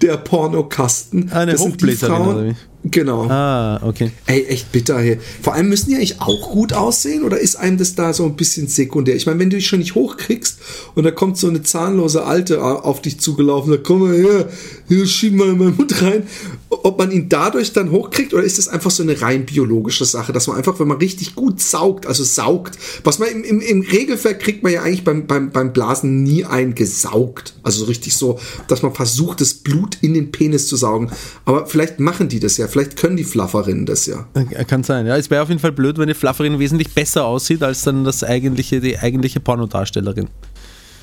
der 0.00 0.16
Pornokasten. 0.18 1.32
Eine 1.32 1.52
das 1.52 1.62
sind 1.62 1.80
die 1.82 1.92
Frauen, 1.92 2.56
Genau. 2.84 3.24
Ah, 3.30 3.80
okay. 3.82 4.10
Ey, 4.26 4.44
echt 4.44 4.70
bitter 4.70 5.00
hier. 5.00 5.18
Vor 5.40 5.54
allem 5.54 5.70
müssen 5.70 5.88
die 5.88 5.96
eigentlich 5.96 6.20
auch 6.20 6.50
gut 6.50 6.74
aussehen 6.74 7.24
oder 7.24 7.38
ist 7.38 7.56
einem 7.56 7.78
das 7.78 7.94
da 7.94 8.12
so 8.12 8.26
ein 8.26 8.36
bisschen 8.36 8.68
sekundär? 8.68 9.16
Ich 9.16 9.24
meine, 9.24 9.38
wenn 9.38 9.48
du 9.48 9.56
dich 9.56 9.66
schon 9.66 9.78
nicht 9.78 9.94
hochkriegst 9.94 10.58
und 10.94 11.04
da 11.04 11.10
kommt 11.10 11.38
so 11.38 11.48
eine 11.48 11.62
zahnlose 11.62 12.26
Alte 12.26 12.62
auf 12.62 13.00
dich 13.00 13.18
zugelaufen, 13.20 13.70
da 13.70 13.78
komm 13.78 14.00
mal 14.00 14.14
her, 14.14 14.50
hier 14.86 15.06
schieb 15.06 15.34
mal 15.34 15.48
in 15.48 15.58
meinen 15.58 15.76
Mund 15.76 16.02
rein. 16.02 16.24
Ob 16.68 16.98
man 16.98 17.10
ihn 17.10 17.30
dadurch 17.30 17.72
dann 17.72 17.90
hochkriegt 17.90 18.34
oder 18.34 18.42
ist 18.42 18.58
das 18.58 18.68
einfach 18.68 18.90
so 18.90 19.02
eine 19.02 19.18
rein 19.22 19.46
biologische 19.46 20.04
Sache, 20.04 20.34
dass 20.34 20.46
man 20.46 20.58
einfach, 20.58 20.78
wenn 20.78 20.88
man 20.88 20.98
richtig 20.98 21.34
gut 21.34 21.62
saugt, 21.62 22.06
also 22.06 22.22
saugt, 22.22 22.78
was 23.02 23.18
man 23.18 23.30
im, 23.30 23.44
im, 23.44 23.60
im 23.62 23.80
Regelfall 23.80 24.36
kriegt 24.36 24.62
man 24.62 24.72
ja 24.72 24.82
eigentlich 24.82 25.04
beim, 25.04 25.26
beim, 25.26 25.50
beim 25.50 25.72
Blasen 25.72 26.22
nie 26.22 26.44
eingesaugt. 26.44 27.54
Also 27.62 27.80
so 27.80 27.84
richtig 27.86 28.14
so, 28.14 28.38
dass 28.68 28.82
man 28.82 28.92
versucht, 28.92 29.40
das 29.40 29.54
Blut 29.54 29.96
in 30.02 30.12
den 30.12 30.32
Penis 30.32 30.66
zu 30.68 30.76
saugen. 30.76 31.10
Aber 31.46 31.66
vielleicht 31.66 31.98
machen 31.98 32.28
die 32.28 32.40
das 32.40 32.58
ja 32.58 32.68
Vielleicht 32.74 32.96
können 32.96 33.16
die 33.16 33.22
Flufferinnen 33.22 33.86
das 33.86 34.06
ja. 34.06 34.26
Kann 34.66 34.82
sein, 34.82 35.06
ja. 35.06 35.16
Es 35.16 35.30
wäre 35.30 35.44
auf 35.44 35.48
jeden 35.48 35.60
Fall 35.60 35.70
blöd, 35.70 35.96
wenn 35.96 36.08
die 36.08 36.14
Flufferin 36.14 36.58
wesentlich 36.58 36.92
besser 36.92 37.24
aussieht 37.24 37.62
als 37.62 37.82
dann 37.82 38.02
das 38.02 38.24
eigentliche, 38.24 38.80
die 38.80 38.98
eigentliche 38.98 39.38
Pornodarstellerin. 39.38 40.26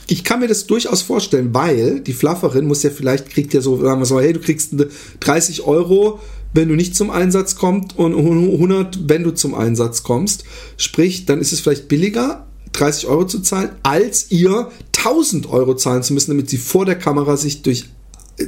Ich 0.08 0.26
kann 0.26 0.42
mir 0.42 0.50
das 0.50 0.68
durchaus 0.68 1.02
vorstellen, 1.02 1.54
weil 1.54 2.02
die 2.02 2.12
Flufferin 2.12 2.68
muss 2.68 2.84
ja 2.84 2.90
vielleicht, 2.90 3.30
kriegt 3.30 3.54
ja 3.54 3.62
so, 3.62 3.82
sagen 3.82 4.02
wir 4.02 4.06
so, 4.06 4.20
hey, 4.20 4.34
du 4.34 4.42
kriegst 4.42 4.74
30 5.22 5.62
Euro, 5.62 6.20
wenn 6.54 6.68
du 6.68 6.76
nicht 6.76 6.94
zum 6.94 7.10
Einsatz 7.10 7.56
kommst 7.56 7.98
und 7.98 8.18
100, 8.18 9.08
wenn 9.08 9.24
du 9.24 9.32
zum 9.32 9.56
Einsatz 9.56 10.04
kommst. 10.04 10.44
Sprich, 10.76 11.26
dann 11.26 11.40
ist 11.40 11.54
es 11.54 11.62
vielleicht 11.62 11.88
billiger, 11.88 12.48
30 12.74 13.08
Euro 13.08 13.26
zu 13.26 13.40
zahlen, 13.40 13.70
als 13.84 14.30
ihr 14.30 14.70
1000 14.98 15.50
Euro 15.50 15.78
zahlen 15.78 16.04
zu 16.04 16.14
müssen, 16.14 16.32
damit 16.32 16.50
sie 16.50 16.58
vor 16.58 16.84
der 16.86 17.00
Kamera 17.00 17.38
sich 17.38 17.62
durch 17.62 17.86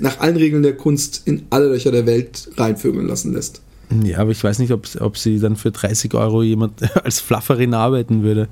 nach 0.02 0.20
allen 0.20 0.38
Regeln 0.38 0.64
der 0.64 0.76
Kunst 0.76 1.22
in 1.26 1.44
alle 1.50 1.68
Löcher 1.68 1.92
der 1.92 2.06
Welt 2.06 2.50
reinvögeln 2.58 3.08
lassen 3.08 3.34
lässt. 3.34 3.62
Ja, 4.04 4.20
aber 4.20 4.32
ich 4.32 4.44
weiß 4.44 4.60
nicht, 4.60 4.72
ob, 4.72 4.88
ob 5.00 5.18
sie 5.18 5.40
dann 5.40 5.56
für 5.56 5.72
30 5.72 6.14
Euro 6.14 6.42
jemand 6.42 6.82
als 7.04 7.20
Flufferin 7.20 7.74
arbeiten 7.74 8.24
würde. 8.24 8.48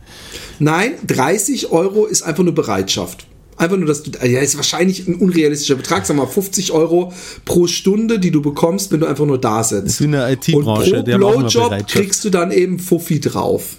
Nein, 0.60 0.94
30 1.08 1.72
Euro 1.72 2.06
ist 2.06 2.22
einfach 2.22 2.44
nur 2.44 2.54
Bereitschaft. 2.54 3.26
Einfach 3.58 3.78
nur, 3.78 3.88
dass 3.88 4.04
du, 4.04 4.12
ja, 4.26 4.40
ist 4.40 4.56
wahrscheinlich 4.56 5.08
ein 5.08 5.16
unrealistischer 5.16 5.76
Betrag, 5.76 6.06
sag 6.06 6.18
mal 6.18 6.26
50 6.26 6.72
Euro 6.72 7.14
pro 7.46 7.68
Stunde, 7.68 8.18
die 8.18 8.32
du 8.32 8.42
bekommst, 8.42 8.92
wenn 8.92 9.02
du 9.02 9.06
einfach 9.06 9.26
nur 9.26 9.40
da 9.40 9.64
sitzt. 9.64 9.86
Das 9.86 9.94
ist 9.94 10.00
wie 10.02 10.06
in 10.06 10.12
der 10.14 10.28
Und 10.28 10.48
IT-Branche, 10.48 10.96
immer 10.96 11.18
Blowjob 11.18 11.88
kriegst 11.88 12.26
du 12.26 12.30
dann 12.30 12.52
eben 12.52 12.80
Fuffi 12.80 13.20
drauf. 13.20 13.78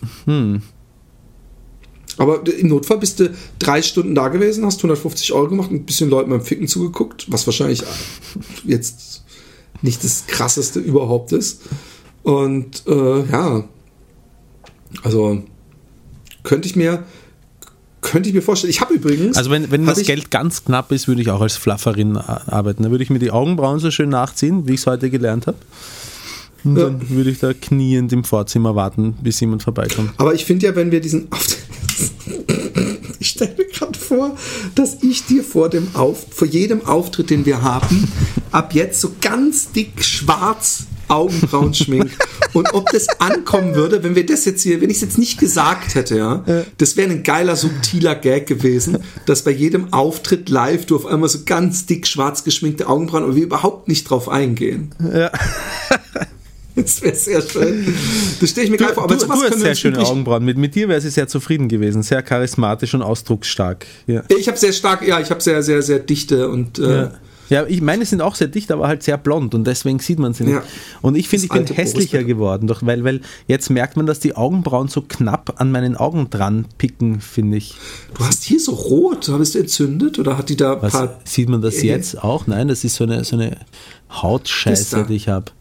Aber 2.18 2.42
im 2.46 2.68
Notfall 2.68 2.98
bist 2.98 3.20
du 3.20 3.32
drei 3.58 3.82
Stunden 3.82 4.14
da 4.14 4.28
gewesen, 4.28 4.64
hast 4.66 4.78
150 4.78 5.32
Euro 5.32 5.48
gemacht, 5.48 5.70
ein 5.70 5.84
bisschen 5.84 6.10
Leuten 6.10 6.30
beim 6.30 6.42
Ficken 6.42 6.68
zugeguckt, 6.68 7.26
was 7.30 7.46
wahrscheinlich 7.46 7.82
jetzt 8.64 9.24
nicht 9.82 10.02
das 10.04 10.26
krasseste 10.26 10.78
überhaupt 10.80 11.32
ist. 11.32 11.62
Und 12.22 12.82
äh, 12.86 13.24
ja, 13.30 13.64
also 15.02 15.42
könnte 16.42 16.68
ich 16.68 16.76
mir 16.76 17.04
könnte 18.00 18.28
ich 18.28 18.34
mir 18.34 18.42
vorstellen. 18.42 18.70
Ich 18.72 18.80
habe 18.80 18.94
übrigens. 18.94 19.36
Also 19.36 19.50
wenn, 19.50 19.70
wenn 19.70 19.86
das 19.86 20.02
Geld 20.02 20.30
ganz 20.32 20.64
knapp 20.64 20.90
ist, 20.90 21.06
würde 21.06 21.22
ich 21.22 21.30
auch 21.30 21.40
als 21.40 21.56
Flufferin 21.56 22.16
a- 22.16 22.42
arbeiten. 22.48 22.82
Dann 22.82 22.90
würde 22.90 23.04
ich 23.04 23.10
mir 23.10 23.20
die 23.20 23.30
Augenbrauen 23.30 23.78
so 23.78 23.92
schön 23.92 24.08
nachziehen, 24.08 24.66
wie 24.66 24.74
ich 24.74 24.80
es 24.80 24.86
heute 24.88 25.08
gelernt 25.08 25.46
habe. 25.46 25.56
Und 26.64 26.76
Ja. 26.76 26.84
dann 26.90 27.08
würde 27.10 27.30
ich 27.30 27.38
da 27.38 27.52
kniend 27.54 28.12
im 28.12 28.24
Vorzimmer 28.24 28.74
warten, 28.74 29.14
bis 29.22 29.38
jemand 29.40 29.62
vorbeikommt. 29.62 30.10
Aber 30.16 30.34
ich 30.34 30.44
finde 30.44 30.66
ja, 30.66 30.74
wenn 30.74 30.90
wir 30.90 31.00
diesen. 31.00 31.28
Ich 33.18 33.28
stelle 33.28 33.54
mir 33.56 33.66
gerade 33.66 33.98
vor, 33.98 34.36
dass 34.74 34.98
ich 35.02 35.26
dir 35.26 35.44
vor 35.44 35.68
dem 35.68 35.88
Auf, 35.94 36.26
vor 36.30 36.48
jedem 36.48 36.86
Auftritt, 36.86 37.30
den 37.30 37.46
wir 37.46 37.62
haben, 37.62 38.08
ab 38.50 38.74
jetzt 38.74 39.00
so 39.00 39.12
ganz 39.20 39.70
dick 39.72 40.04
schwarz 40.04 40.86
Augenbrauen 41.08 41.74
schmink. 41.74 42.10
Und 42.52 42.74
ob 42.74 42.90
das 42.90 43.08
ankommen 43.20 43.74
würde, 43.74 44.02
wenn 44.02 44.14
wir 44.14 44.26
das 44.26 44.44
jetzt 44.44 44.62
hier, 44.62 44.80
wenn 44.80 44.90
ich 44.90 44.96
es 44.96 45.02
jetzt 45.02 45.18
nicht 45.18 45.38
gesagt 45.38 45.94
hätte, 45.94 46.16
ja, 46.16 46.44
das 46.78 46.96
wäre 46.96 47.10
ein 47.10 47.22
geiler, 47.22 47.56
subtiler 47.56 48.14
Gag 48.14 48.46
gewesen, 48.46 48.98
dass 49.26 49.42
bei 49.42 49.50
jedem 49.50 49.92
Auftritt 49.92 50.48
live 50.48 50.86
du 50.86 50.96
auf 50.96 51.06
einmal 51.06 51.28
so 51.28 51.40
ganz 51.44 51.86
dick 51.86 52.06
schwarz 52.06 52.44
geschminkte 52.44 52.88
Augenbrauen 52.88 53.24
und 53.24 53.36
wir 53.36 53.44
überhaupt 53.44 53.88
nicht 53.88 54.08
drauf 54.10 54.28
eingehen. 54.28 54.94
Ja. 55.12 55.30
Das 56.82 57.02
wäre 57.02 57.14
sehr 57.14 57.42
schön. 57.42 57.94
Das 58.40 58.50
stelle 58.50 58.64
ich 58.64 58.70
mir 58.70 58.78
geil 58.78 58.94
vor. 58.94 59.04
Aber 59.04 59.14
du, 59.14 59.20
sowas 59.20 59.40
du 59.40 59.46
hast 59.46 59.60
sehr 59.60 59.74
schöne 59.74 59.98
Augenbrauen. 59.98 60.44
Mit, 60.44 60.56
mit 60.56 60.74
dir 60.74 60.88
wäre 60.88 61.00
sie 61.00 61.10
sehr 61.10 61.28
zufrieden 61.28 61.68
gewesen. 61.68 62.02
Sehr 62.02 62.22
charismatisch 62.22 62.94
und 62.94 63.02
ausdrucksstark. 63.02 63.86
Ja. 64.06 64.22
Ich 64.28 64.48
habe 64.48 64.56
sehr 64.56 64.72
stark, 64.72 65.06
ja, 65.06 65.20
ich 65.20 65.30
habe 65.30 65.40
sehr, 65.40 65.62
sehr, 65.62 65.82
sehr 65.82 65.98
dichte 65.98 66.48
und 66.48 66.78
äh, 66.78 67.02
Ja. 67.02 67.12
Ja, 67.52 67.66
ich 67.66 67.82
meine, 67.82 68.06
sind 68.06 68.22
auch 68.22 68.34
sehr 68.34 68.48
dicht, 68.48 68.70
aber 68.72 68.88
halt 68.88 69.02
sehr 69.02 69.18
blond 69.18 69.54
und 69.54 69.66
deswegen 69.66 69.98
sieht 69.98 70.18
man 70.18 70.32
sie 70.32 70.44
nicht. 70.44 70.54
Ja. 70.54 70.62
Und 71.02 71.16
ich 71.16 71.28
finde, 71.28 71.44
ich 71.44 71.52
bin 71.52 71.66
hässlicher 71.66 72.18
Boris, 72.18 72.26
geworden, 72.26 72.66
doch, 72.66 72.80
weil, 72.82 73.04
weil 73.04 73.20
jetzt 73.46 73.68
merkt 73.68 73.98
man, 73.98 74.06
dass 74.06 74.20
die 74.20 74.34
Augenbrauen 74.34 74.88
so 74.88 75.02
knapp 75.02 75.60
an 75.60 75.70
meinen 75.70 75.94
Augen 75.94 76.30
dran 76.30 76.64
picken, 76.78 77.20
finde 77.20 77.58
ich. 77.58 77.74
du 78.14 78.24
hast 78.24 78.44
hier 78.44 78.58
so 78.58 78.72
rot. 78.72 79.30
Bist 79.36 79.54
du 79.54 79.58
entzündet 79.58 80.18
oder 80.18 80.38
hat 80.38 80.48
die 80.48 80.56
da 80.56 80.80
Was, 80.80 80.96
sieht 81.24 81.50
man 81.50 81.60
das 81.60 81.82
jetzt 81.82 82.22
auch? 82.24 82.46
Nein, 82.46 82.68
das 82.68 82.84
ist 82.84 82.94
so 82.94 83.04
eine, 83.04 83.22
so 83.24 83.36
eine 83.36 83.58
Hautscheiße, 84.10 85.04
die 85.06 85.16
ich 85.16 85.28
habe. 85.28 85.52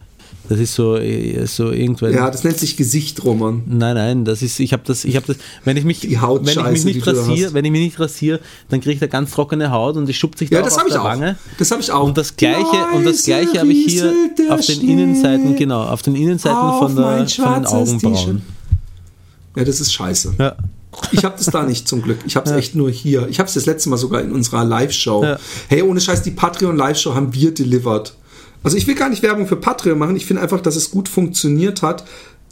Das 0.49 0.59
ist 0.59 0.73
so, 0.73 0.97
äh, 0.97 1.45
so 1.45 1.71
irgendwann. 1.71 2.13
Ja, 2.13 2.29
das 2.29 2.43
nennt 2.43 2.57
sich 2.57 2.75
Gesicht, 2.75 3.23
Roman. 3.23 3.63
Nein, 3.67 3.95
nein, 3.95 4.25
das 4.25 4.41
ist, 4.41 4.59
ich 4.59 4.73
habe 4.73 4.83
das, 4.85 5.05
ich 5.05 5.15
habe 5.15 5.27
das, 5.27 5.37
wenn 5.63 5.77
ich 5.77 5.85
mich, 5.85 6.01
Die 6.01 6.19
wenn 6.19 6.45
ich 6.45 6.83
mich 6.83 6.95
nicht 6.95 7.07
rasiere, 7.07 7.53
wenn 7.53 7.63
ich 7.63 7.71
mich 7.71 7.81
nicht 7.81 7.99
rasiere, 7.99 8.39
dann 8.69 8.81
kriege 8.81 8.93
ich 8.93 8.99
da 8.99 9.07
ganz 9.07 9.31
trockene 9.31 9.71
Haut 9.71 9.95
und 9.95 10.07
die 10.07 10.13
schuppt 10.13 10.39
sich 10.39 10.49
da 10.49 10.57
Ja, 10.57 10.61
auch 10.61 10.65
das 10.65 10.77
auf 10.77 10.83
ich 10.87 10.93
der 10.93 11.01
auch. 11.01 11.05
Wange. 11.05 11.37
Das 11.57 11.71
habe 11.71 11.81
ich 11.81 11.91
auch. 11.91 12.03
Und 12.03 12.17
das 12.17 12.35
gleiche, 12.35 12.65
und 12.93 13.05
das 13.05 13.27
Leise 13.27 13.45
gleiche 13.45 13.59
habe 13.59 13.71
ich 13.71 13.93
hier 13.93 14.13
auf 14.49 14.65
den 14.65 14.75
Schnee 14.75 14.91
Innenseiten, 14.91 15.55
genau, 15.55 15.83
auf 15.83 16.01
den 16.01 16.15
Innenseiten 16.15 16.57
auf 16.57 16.79
von, 16.79 16.95
der, 16.95 17.27
von 17.27 17.53
den 17.53 17.65
Augenbrauen. 17.65 18.41
Ja, 19.55 19.63
das 19.63 19.79
ist 19.79 19.93
scheiße. 19.93 20.35
Ja. 20.39 20.55
Ich 21.11 21.23
habe 21.23 21.35
das 21.37 21.45
da 21.45 21.63
nicht 21.63 21.87
zum 21.87 22.01
Glück. 22.01 22.19
Ich 22.25 22.35
habe 22.35 22.49
es 22.49 22.55
echt 22.55 22.75
nur 22.75 22.89
hier. 22.91 23.27
Ich 23.29 23.39
habe 23.39 23.47
es 23.47 23.53
das 23.53 23.65
letzte 23.65 23.89
Mal 23.89 23.97
sogar 23.97 24.21
in 24.21 24.31
unserer 24.31 24.65
Live-Show. 24.65 25.23
Ja. 25.23 25.39
Hey, 25.69 25.81
ohne 25.83 26.01
Scheiß, 26.01 26.23
die 26.23 26.31
Patreon-Live-Show 26.31 27.15
haben 27.15 27.33
wir 27.33 27.53
delivered. 27.53 28.13
Also 28.63 28.77
ich 28.77 28.85
will 28.87 28.95
gar 28.95 29.09
nicht 29.09 29.23
Werbung 29.23 29.47
für 29.47 29.55
Patreon 29.55 29.97
machen. 29.97 30.15
Ich 30.15 30.25
finde 30.25 30.41
einfach, 30.43 30.61
dass 30.61 30.75
es 30.75 30.91
gut 30.91 31.09
funktioniert 31.09 31.81
hat, 31.81 32.03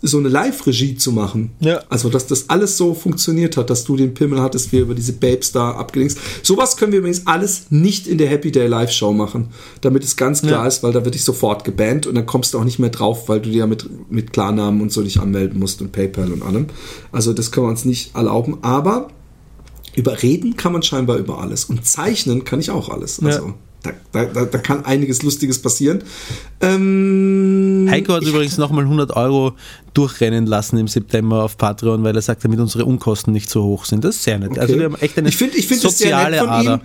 so 0.02 0.18
eine 0.18 0.30
Live-Regie 0.30 0.96
zu 0.96 1.12
machen. 1.12 1.52
Ja. 1.60 1.84
Also, 1.90 2.08
dass 2.10 2.26
das 2.26 2.50
alles 2.50 2.78
so 2.78 2.94
funktioniert 2.94 3.58
hat, 3.58 3.70
dass 3.70 3.84
du 3.84 3.98
den 3.98 4.14
Pimmel 4.14 4.42
hattest, 4.42 4.72
wir 4.72 4.80
über 4.84 4.96
diese 4.96 5.12
Babes 5.12 5.52
da 5.52 5.72
abgelinkt. 5.72 6.16
Sowas 6.42 6.78
können 6.78 6.94
wir 6.94 7.00
übrigens 7.00 7.28
alles 7.28 7.66
nicht 7.70 8.08
in 8.08 8.18
der 8.18 8.30
Happy 8.30 8.50
Day 8.50 8.68
Live-Show 8.68 9.12
machen, 9.12 9.50
damit 9.82 10.06
es 10.06 10.16
ganz 10.16 10.42
klar 10.42 10.62
Ja. 10.62 10.68
ist, 10.68 10.84
weil 10.84 10.94
da 10.94 11.04
wird 11.04 11.16
ich 11.16 11.26
sofort 11.26 11.66
gebannt 11.66 12.08
und 12.08 12.16
dann 12.16 12.26
kommst 12.26 12.54
du 12.54 12.60
auch 12.60 12.64
nicht 12.64 12.80
mehr 12.80 12.92
drauf, 12.92 13.28
weil 13.28 13.42
du 13.42 13.50
dir 13.50 13.58
ja 13.60 13.68
mit, 13.68 13.90
mit 14.10 14.32
Klarnamen 14.32 14.80
und 14.80 14.92
so 14.94 15.02
dich 15.04 15.20
anmelden 15.20 15.60
musst 15.60 15.82
und 15.82 15.92
PayPal 15.92 16.32
und 16.32 16.44
allem. 16.44 16.68
Also 17.12 17.34
das 17.34 17.52
können 17.52 17.66
wir 17.66 17.72
uns 17.72 17.84
nicht 17.84 18.16
erlauben, 18.16 18.60
aber 18.62 19.10
überreden 19.96 20.56
kann 20.56 20.72
man 20.72 20.82
scheinbar 20.82 21.18
über 21.18 21.40
alles 21.42 21.66
und 21.66 21.86
zeichnen 21.86 22.46
kann 22.46 22.62
ich 22.62 22.72
auch 22.72 22.88
alles. 22.88 23.22
Also 23.22 23.48
Ja. 23.48 23.54
Da, 23.84 24.26
da, 24.26 24.46
da, 24.46 24.58
kann 24.58 24.86
einiges 24.86 25.24
Lustiges 25.24 25.62
passieren. 25.62 26.04
Ähm, 26.60 27.88
Heiko 27.90 28.14
hat 28.14 28.24
übrigens 28.24 28.58
nochmal 28.58 28.84
100 28.84 29.16
Euro 29.16 29.54
durchrennen 29.94 30.46
lassen 30.46 30.78
im 30.78 30.88
September 30.88 31.44
auf 31.44 31.58
Patreon, 31.58 32.04
weil 32.04 32.16
er 32.16 32.22
sagt, 32.22 32.44
damit 32.44 32.60
unsere 32.60 32.86
Unkosten 32.86 33.32
nicht 33.32 33.50
so 33.50 33.64
hoch 33.64 33.86
sind. 33.86 34.04
Das 34.04 34.16
ist 34.16 34.24
sehr 34.24 34.38
nett. 34.38 34.60
Also 34.60 34.76
wir 34.76 34.86
haben 34.86 34.96
echt 34.96 35.18
eine 35.18 35.30
ich 35.30 35.38
finde 35.38 35.58
ich 35.58 35.68
find 35.68 35.82
soziale 35.82 36.32
nett 36.32 36.40
von 36.40 36.50
Ader. 36.50 36.74
ihm. 36.76 36.82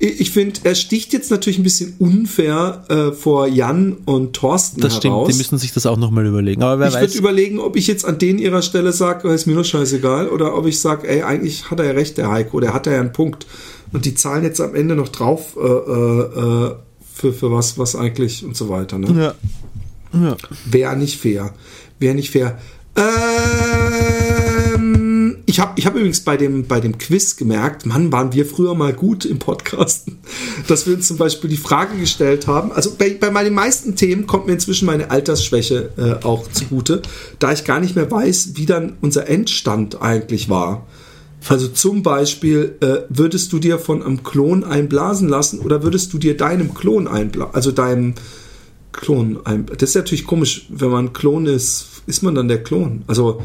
Ich 0.00 0.30
finde, 0.30 0.60
er 0.62 0.76
sticht 0.76 1.12
jetzt 1.12 1.28
natürlich 1.32 1.58
ein 1.58 1.64
bisschen 1.64 1.96
unfair 1.98 2.84
äh, 2.88 3.10
vor 3.10 3.48
Jan 3.48 3.96
und 4.04 4.32
Thorsten 4.32 4.80
Das 4.80 4.96
stimmt, 4.96 5.14
heraus. 5.14 5.28
die 5.28 5.36
müssen 5.36 5.58
sich 5.58 5.72
das 5.72 5.86
auch 5.86 5.96
nochmal 5.96 6.24
überlegen. 6.24 6.62
Aber 6.62 6.78
wer 6.78 6.88
ich 6.88 6.94
würde 6.94 7.18
überlegen, 7.18 7.58
ob 7.58 7.74
ich 7.74 7.88
jetzt 7.88 8.04
an 8.04 8.16
denen 8.16 8.38
ihrer 8.38 8.62
Stelle 8.62 8.92
sage, 8.92 9.28
ist 9.28 9.46
mir 9.46 9.56
doch 9.56 9.64
scheißegal, 9.64 10.28
oder 10.28 10.56
ob 10.56 10.66
ich 10.66 10.78
sage, 10.78 11.08
ey, 11.08 11.22
eigentlich 11.22 11.68
hat 11.72 11.80
er 11.80 11.86
ja 11.86 11.92
recht, 11.92 12.16
der 12.16 12.30
Heiko, 12.30 12.60
der 12.60 12.74
hat 12.74 12.86
ja 12.86 13.00
einen 13.00 13.12
Punkt. 13.12 13.46
Und 13.92 14.04
die 14.04 14.14
zahlen 14.14 14.44
jetzt 14.44 14.60
am 14.60 14.74
Ende 14.74 14.94
noch 14.94 15.08
drauf 15.08 15.56
äh, 15.56 15.60
äh, 15.60 16.66
äh, 16.66 16.74
für, 17.14 17.32
für 17.32 17.50
was, 17.50 17.78
was 17.78 17.96
eigentlich 17.96 18.44
und 18.44 18.56
so 18.56 18.68
weiter. 18.68 18.98
Ne? 18.98 19.22
ja. 19.22 19.34
Ja. 20.12 20.36
Wäre 20.64 20.96
nicht 20.96 21.20
fair. 21.20 21.52
Wäre 21.98 22.14
nicht 22.14 22.30
fair. 22.30 22.58
Ähm, 24.74 25.38
ich 25.46 25.60
habe 25.60 25.72
ich 25.76 25.86
hab 25.86 25.94
übrigens 25.94 26.20
bei 26.20 26.36
dem, 26.36 26.66
bei 26.66 26.80
dem 26.80 26.98
Quiz 26.98 27.36
gemerkt, 27.36 27.86
Mann, 27.86 28.12
waren 28.12 28.32
wir 28.32 28.44
früher 28.46 28.74
mal 28.74 28.92
gut 28.92 29.24
im 29.24 29.38
Podcasten, 29.38 30.18
dass 30.68 30.86
wir 30.86 30.94
uns 30.94 31.08
zum 31.08 31.16
Beispiel 31.16 31.48
die 31.50 31.56
Frage 31.56 31.96
gestellt 31.98 32.46
haben. 32.46 32.72
Also 32.72 32.94
bei, 32.96 33.10
bei 33.10 33.30
meinen 33.30 33.54
meisten 33.54 33.96
Themen 33.96 34.26
kommt 34.26 34.46
mir 34.46 34.52
inzwischen 34.54 34.86
meine 34.86 35.10
Altersschwäche 35.10 35.90
äh, 35.96 36.24
auch 36.24 36.50
zugute, 36.50 37.02
da 37.38 37.52
ich 37.52 37.64
gar 37.64 37.80
nicht 37.80 37.96
mehr 37.96 38.10
weiß, 38.10 38.52
wie 38.54 38.66
dann 38.66 38.96
unser 39.00 39.28
Endstand 39.28 40.02
eigentlich 40.02 40.48
war. 40.48 40.86
Also 41.48 41.68
zum 41.68 42.02
Beispiel, 42.02 42.76
äh, 42.80 43.02
würdest 43.08 43.52
du 43.52 43.58
dir 43.58 43.78
von 43.78 44.02
einem 44.02 44.22
Klon 44.22 44.64
einblasen 44.64 45.28
lassen 45.28 45.60
oder 45.60 45.82
würdest 45.82 46.12
du 46.12 46.18
dir 46.18 46.36
deinem 46.36 46.74
Klon 46.74 47.06
einblasen, 47.08 47.54
also 47.54 47.70
deinem 47.72 48.14
Klon 48.92 49.38
einblasen? 49.44 49.78
Das 49.78 49.90
ist 49.90 49.96
natürlich 49.96 50.26
komisch, 50.26 50.66
wenn 50.68 50.90
man 50.90 51.12
Klon 51.12 51.46
ist, 51.46 52.02
ist 52.06 52.22
man 52.22 52.34
dann 52.34 52.48
der 52.48 52.62
Klon? 52.62 53.02
Also 53.06 53.42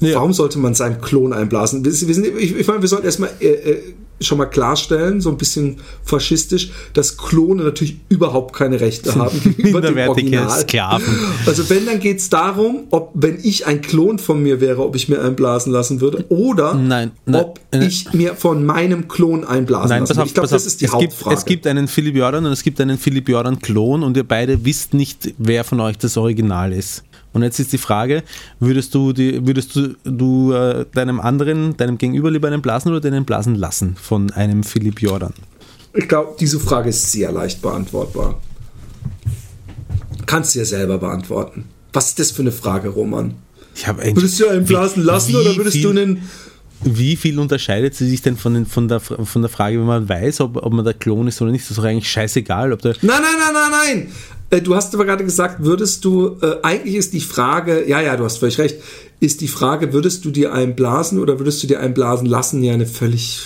Ja. 0.00 0.16
warum 0.16 0.32
sollte 0.32 0.58
man 0.58 0.74
seinen 0.74 1.00
Klon 1.00 1.32
einblasen? 1.32 1.84
Wir, 1.84 1.92
wir 1.92 2.14
sind, 2.14 2.26
ich, 2.38 2.56
ich 2.56 2.66
meine, 2.66 2.80
wir 2.80 2.88
sollten 2.88 3.06
erstmal 3.06 3.30
äh, 3.40 3.48
äh, 3.48 3.82
schon 4.20 4.38
mal 4.38 4.46
klarstellen, 4.46 5.20
so 5.20 5.30
ein 5.30 5.38
bisschen 5.38 5.78
faschistisch, 6.04 6.70
dass 6.92 7.16
Klone 7.16 7.64
natürlich 7.64 7.96
überhaupt 8.08 8.54
keine 8.54 8.80
Rechte 8.80 9.14
haben 9.14 9.40
gegenüber 9.42 9.80
dem 9.80 9.94
Minderwertige 9.94 10.40
Original. 10.40 10.60
Sklaven. 10.60 11.18
Also 11.46 11.68
wenn, 11.70 11.86
dann 11.86 12.00
geht 12.00 12.18
es 12.18 12.28
darum, 12.28 12.84
ob, 12.90 13.10
wenn 13.14 13.38
ich 13.42 13.66
ein 13.66 13.80
Klon 13.80 14.18
von 14.18 14.42
mir 14.42 14.60
wäre, 14.60 14.84
ob 14.84 14.94
ich 14.94 15.08
mir 15.08 15.22
einblasen 15.22 15.72
lassen 15.72 16.00
würde 16.00 16.24
oder 16.28 16.74
Nein, 16.74 17.12
nein, 17.24 17.42
ob 17.42 17.60
nein. 17.72 17.82
ich 17.82 18.12
mir 18.12 18.34
von 18.34 18.64
meinem 18.64 19.08
Klon 19.08 19.44
einblasen 19.44 19.88
Nein, 19.88 20.00
lassen 20.00 20.16
würde. 20.16 20.28
Ich 20.28 20.34
glaube, 20.34 20.48
das 20.48 20.66
ist 20.66 20.80
die 20.80 20.84
es 20.84 20.92
gibt, 20.92 21.12
Hauptfrage. 21.12 21.36
es 21.36 21.44
gibt 21.44 21.66
einen 21.66 21.88
Philipp 21.88 22.16
Jordan 22.16 22.44
und 22.46 22.52
es 22.52 22.62
gibt 22.62 22.80
einen 22.80 22.98
Philipp 22.98 23.28
Jordan-Klon 23.28 24.02
und 24.02 24.16
ihr 24.16 24.24
beide 24.24 24.64
wisst 24.64 24.94
nicht, 24.94 25.34
wer 25.38 25.64
von 25.64 25.80
euch 25.80 25.96
das 25.96 26.16
Original 26.16 26.72
ist. 26.72 27.04
Und 27.32 27.42
jetzt 27.42 27.60
ist 27.60 27.72
die 27.72 27.78
Frage, 27.78 28.22
würdest 28.58 28.94
du, 28.94 29.12
die, 29.12 29.46
würdest 29.46 29.76
du, 29.76 29.94
du 30.04 30.52
äh, 30.52 30.84
deinem 30.92 31.20
anderen, 31.20 31.76
deinem 31.76 31.96
Gegenüber 31.96 32.30
lieber 32.30 32.48
einen 32.48 32.62
blasen 32.62 32.90
oder 32.90 33.00
den 33.00 33.24
blasen 33.24 33.54
lassen 33.54 33.96
von 34.00 34.30
einem 34.32 34.64
Philipp 34.64 35.00
Jordan? 35.00 35.32
Ich 35.94 36.08
glaube, 36.08 36.36
diese 36.38 36.58
Frage 36.58 36.90
ist 36.90 37.10
sehr 37.10 37.32
leicht 37.32 37.62
beantwortbar. 37.62 38.40
Kannst 40.26 40.54
du 40.54 40.60
dir 40.60 40.64
selber 40.64 40.98
beantworten. 40.98 41.64
Was 41.92 42.08
ist 42.08 42.18
das 42.18 42.30
für 42.30 42.42
eine 42.42 42.52
Frage, 42.52 42.88
Roman? 42.88 43.34
Ich 43.74 43.86
Würdest 43.86 44.40
du 44.40 44.48
einen 44.48 44.64
blasen 44.64 45.02
lassen 45.02 45.34
oder 45.34 45.56
würdest 45.56 45.82
du 45.82 45.90
einen. 45.90 46.28
Wie 46.82 47.16
viel 47.16 47.38
unterscheidet 47.38 47.94
sie 47.94 48.08
sich 48.08 48.22
denn 48.22 48.36
von, 48.36 48.54
den, 48.54 48.66
von, 48.66 48.88
der, 48.88 49.00
von 49.00 49.42
der 49.42 49.50
Frage, 49.50 49.78
wenn 49.78 49.86
man 49.86 50.08
weiß, 50.08 50.40
ob, 50.40 50.56
ob 50.56 50.72
man 50.72 50.84
der 50.84 50.94
Klon 50.94 51.28
ist 51.28 51.40
oder 51.42 51.50
nicht? 51.50 51.64
Das 51.64 51.72
ist 51.72 51.78
doch 51.78 51.84
eigentlich 51.84 52.10
scheißegal, 52.10 52.72
ob 52.72 52.80
der. 52.80 52.96
Nein, 53.02 53.20
nein, 53.20 53.34
nein, 53.38 53.54
nein, 53.54 53.70
nein! 53.70 54.12
Äh, 54.50 54.60
Du 54.62 54.74
hast 54.74 54.94
aber 54.94 55.04
gerade 55.04 55.24
gesagt, 55.24 55.64
würdest 55.64 56.04
du, 56.04 56.36
äh, 56.42 56.56
eigentlich 56.62 56.96
ist 56.96 57.12
die 57.12 57.20
Frage, 57.20 57.88
ja, 57.88 58.00
ja, 58.00 58.16
du 58.16 58.24
hast 58.24 58.38
völlig 58.38 58.58
recht, 58.58 58.76
ist 59.20 59.40
die 59.40 59.48
Frage, 59.48 59.92
würdest 59.92 60.24
du 60.24 60.30
dir 60.30 60.52
einen 60.52 60.74
blasen 60.74 61.18
oder 61.18 61.38
würdest 61.38 61.62
du 61.62 61.66
dir 61.66 61.80
einen 61.80 61.94
blasen 61.94 62.26
lassen, 62.26 62.62
ja 62.62 62.72
eine 62.74 62.86
völlig 62.86 63.40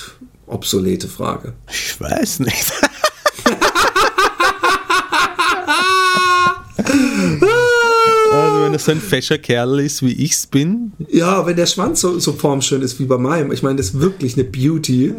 obsolete 0.47 1.09
Frage. 1.09 1.53
Ich 1.71 2.01
weiß 2.01 2.41
nicht. 2.41 2.73
Also 8.33 8.65
wenn 8.65 8.73
das 8.73 8.85
so 8.85 8.93
ein 8.93 9.01
fescher 9.01 9.39
Kerl 9.39 9.79
ist, 9.81 10.03
wie 10.03 10.13
ich's 10.13 10.47
bin, 10.47 10.93
Ja, 11.09 11.47
wenn 11.47 11.57
der 11.57 11.67
Schwanz 11.67 12.01
so, 12.01 12.19
so 12.19 12.33
formschön 12.33 12.83
ist 12.83 12.99
wie 12.99 13.05
bei 13.05 13.17
meinem, 13.19 13.53
ich 13.53 13.63
meine, 13.63 13.77
das 13.77 13.87
ist 13.91 14.01
wirklich 14.01 14.35
eine 14.35 14.45
Beauty. 14.45 15.15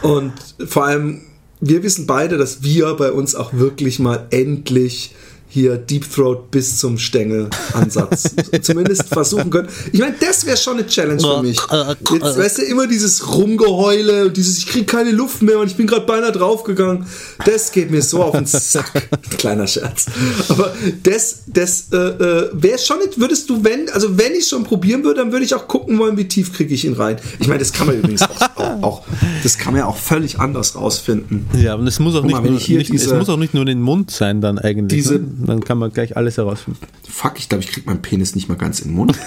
Und 0.00 0.32
vor 0.66 0.86
allem, 0.86 1.20
wir 1.62 1.84
wissen 1.84 2.06
beide, 2.06 2.38
dass 2.38 2.62
wir 2.62 2.92
bei 2.94 3.12
uns 3.12 3.36
auch 3.36 3.52
wirklich 3.52 4.00
mal 4.00 4.26
endlich 4.30 5.14
hier 5.52 5.76
Deep 5.76 6.10
Throat 6.10 6.50
bis 6.50 6.78
zum 6.78 6.96
Stängel-Ansatz 6.96 8.34
zumindest 8.62 9.04
versuchen 9.08 9.50
können. 9.50 9.68
Ich 9.92 10.00
meine, 10.00 10.14
das 10.18 10.46
wäre 10.46 10.56
schon 10.56 10.78
eine 10.78 10.86
Challenge 10.86 11.20
für 11.20 11.42
mich. 11.42 11.58
Jetzt 11.58 12.38
weißt 12.38 12.58
du, 12.58 12.62
immer 12.62 12.86
dieses 12.86 13.34
Rumgeheule 13.34 14.26
und 14.26 14.36
dieses, 14.38 14.56
ich 14.58 14.66
kriege 14.66 14.86
keine 14.86 15.10
Luft 15.10 15.42
mehr 15.42 15.58
und 15.58 15.66
ich 15.66 15.76
bin 15.76 15.86
gerade 15.86 16.06
beinahe 16.06 16.32
draufgegangen. 16.32 17.04
Das 17.44 17.70
geht 17.70 17.90
mir 17.90 18.00
so 18.00 18.22
auf 18.22 18.32
den 18.34 18.46
Sack. 18.46 18.90
Kleiner 19.36 19.66
Scherz. 19.66 20.06
Aber 20.48 20.72
das, 21.02 21.40
das 21.48 21.88
äh, 21.92 21.96
äh, 21.96 22.50
wäre 22.54 22.78
schon 22.78 23.00
nicht, 23.00 23.20
würdest 23.20 23.50
du, 23.50 23.62
wenn, 23.62 23.90
also 23.90 24.16
wenn 24.16 24.32
ich 24.34 24.48
schon 24.48 24.64
probieren 24.64 25.04
würde, 25.04 25.20
dann 25.20 25.32
würde 25.32 25.44
ich 25.44 25.54
auch 25.54 25.68
gucken 25.68 25.98
wollen, 25.98 26.16
wie 26.16 26.28
tief 26.28 26.54
kriege 26.54 26.72
ich 26.72 26.86
ihn 26.86 26.94
rein. 26.94 27.16
Ich 27.40 27.46
meine, 27.48 27.58
das 27.58 27.74
kann 27.74 27.88
man 27.88 27.98
übrigens 27.98 28.22
auch, 28.22 28.40
auch, 28.56 28.82
auch, 28.82 29.02
das 29.42 29.58
kann 29.58 29.74
man 29.74 29.80
ja 29.80 29.86
auch 29.86 29.98
völlig 29.98 30.40
anders 30.40 30.76
rausfinden. 30.76 31.44
Ja, 31.60 31.74
und 31.74 31.86
es 31.86 31.98
muss 31.98 32.14
auch, 32.14 32.20
Guck 32.22 32.28
nicht, 32.28 32.34
mal, 32.36 32.42
nur, 32.42 32.52
nicht, 32.52 32.68
diese- 32.90 33.06
es 33.06 33.12
muss 33.12 33.28
auch 33.28 33.36
nicht 33.36 33.52
nur 33.52 33.66
den 33.66 33.82
Mund 33.82 34.10
sein 34.10 34.40
dann 34.40 34.58
eigentlich. 34.58 35.02
Diese- 35.02 35.18
ne? 35.18 35.41
Dann 35.46 35.64
kann 35.64 35.78
man 35.78 35.92
gleich 35.92 36.16
alles 36.16 36.36
herausfinden. 36.36 36.80
Fuck, 37.08 37.38
ich 37.38 37.48
glaube, 37.48 37.64
ich 37.64 37.70
kriege 37.70 37.86
meinen 37.86 38.02
Penis 38.02 38.34
nicht 38.34 38.48
mal 38.48 38.56
ganz 38.56 38.80
in 38.80 38.88
den 38.88 38.96
Mund. 38.96 39.18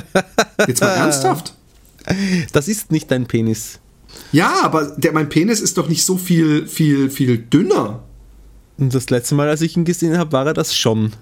Jetzt 0.66 0.80
mal 0.80 0.88
ernsthaft? 0.88 1.54
Das 2.52 2.68
ist 2.68 2.92
nicht 2.92 3.10
dein 3.10 3.26
Penis. 3.26 3.80
Ja, 4.32 4.62
aber 4.62 4.86
der, 4.96 5.12
mein 5.12 5.28
Penis 5.28 5.60
ist 5.60 5.78
doch 5.78 5.88
nicht 5.88 6.04
so 6.04 6.16
viel, 6.16 6.66
viel, 6.66 7.10
viel 7.10 7.38
dünner. 7.38 8.02
Und 8.78 8.94
das 8.94 9.10
letzte 9.10 9.34
Mal, 9.34 9.48
als 9.48 9.60
ich 9.60 9.76
ihn 9.76 9.84
gesehen 9.84 10.18
habe, 10.18 10.32
war 10.32 10.46
er 10.46 10.54
das 10.54 10.76
schon. 10.76 11.12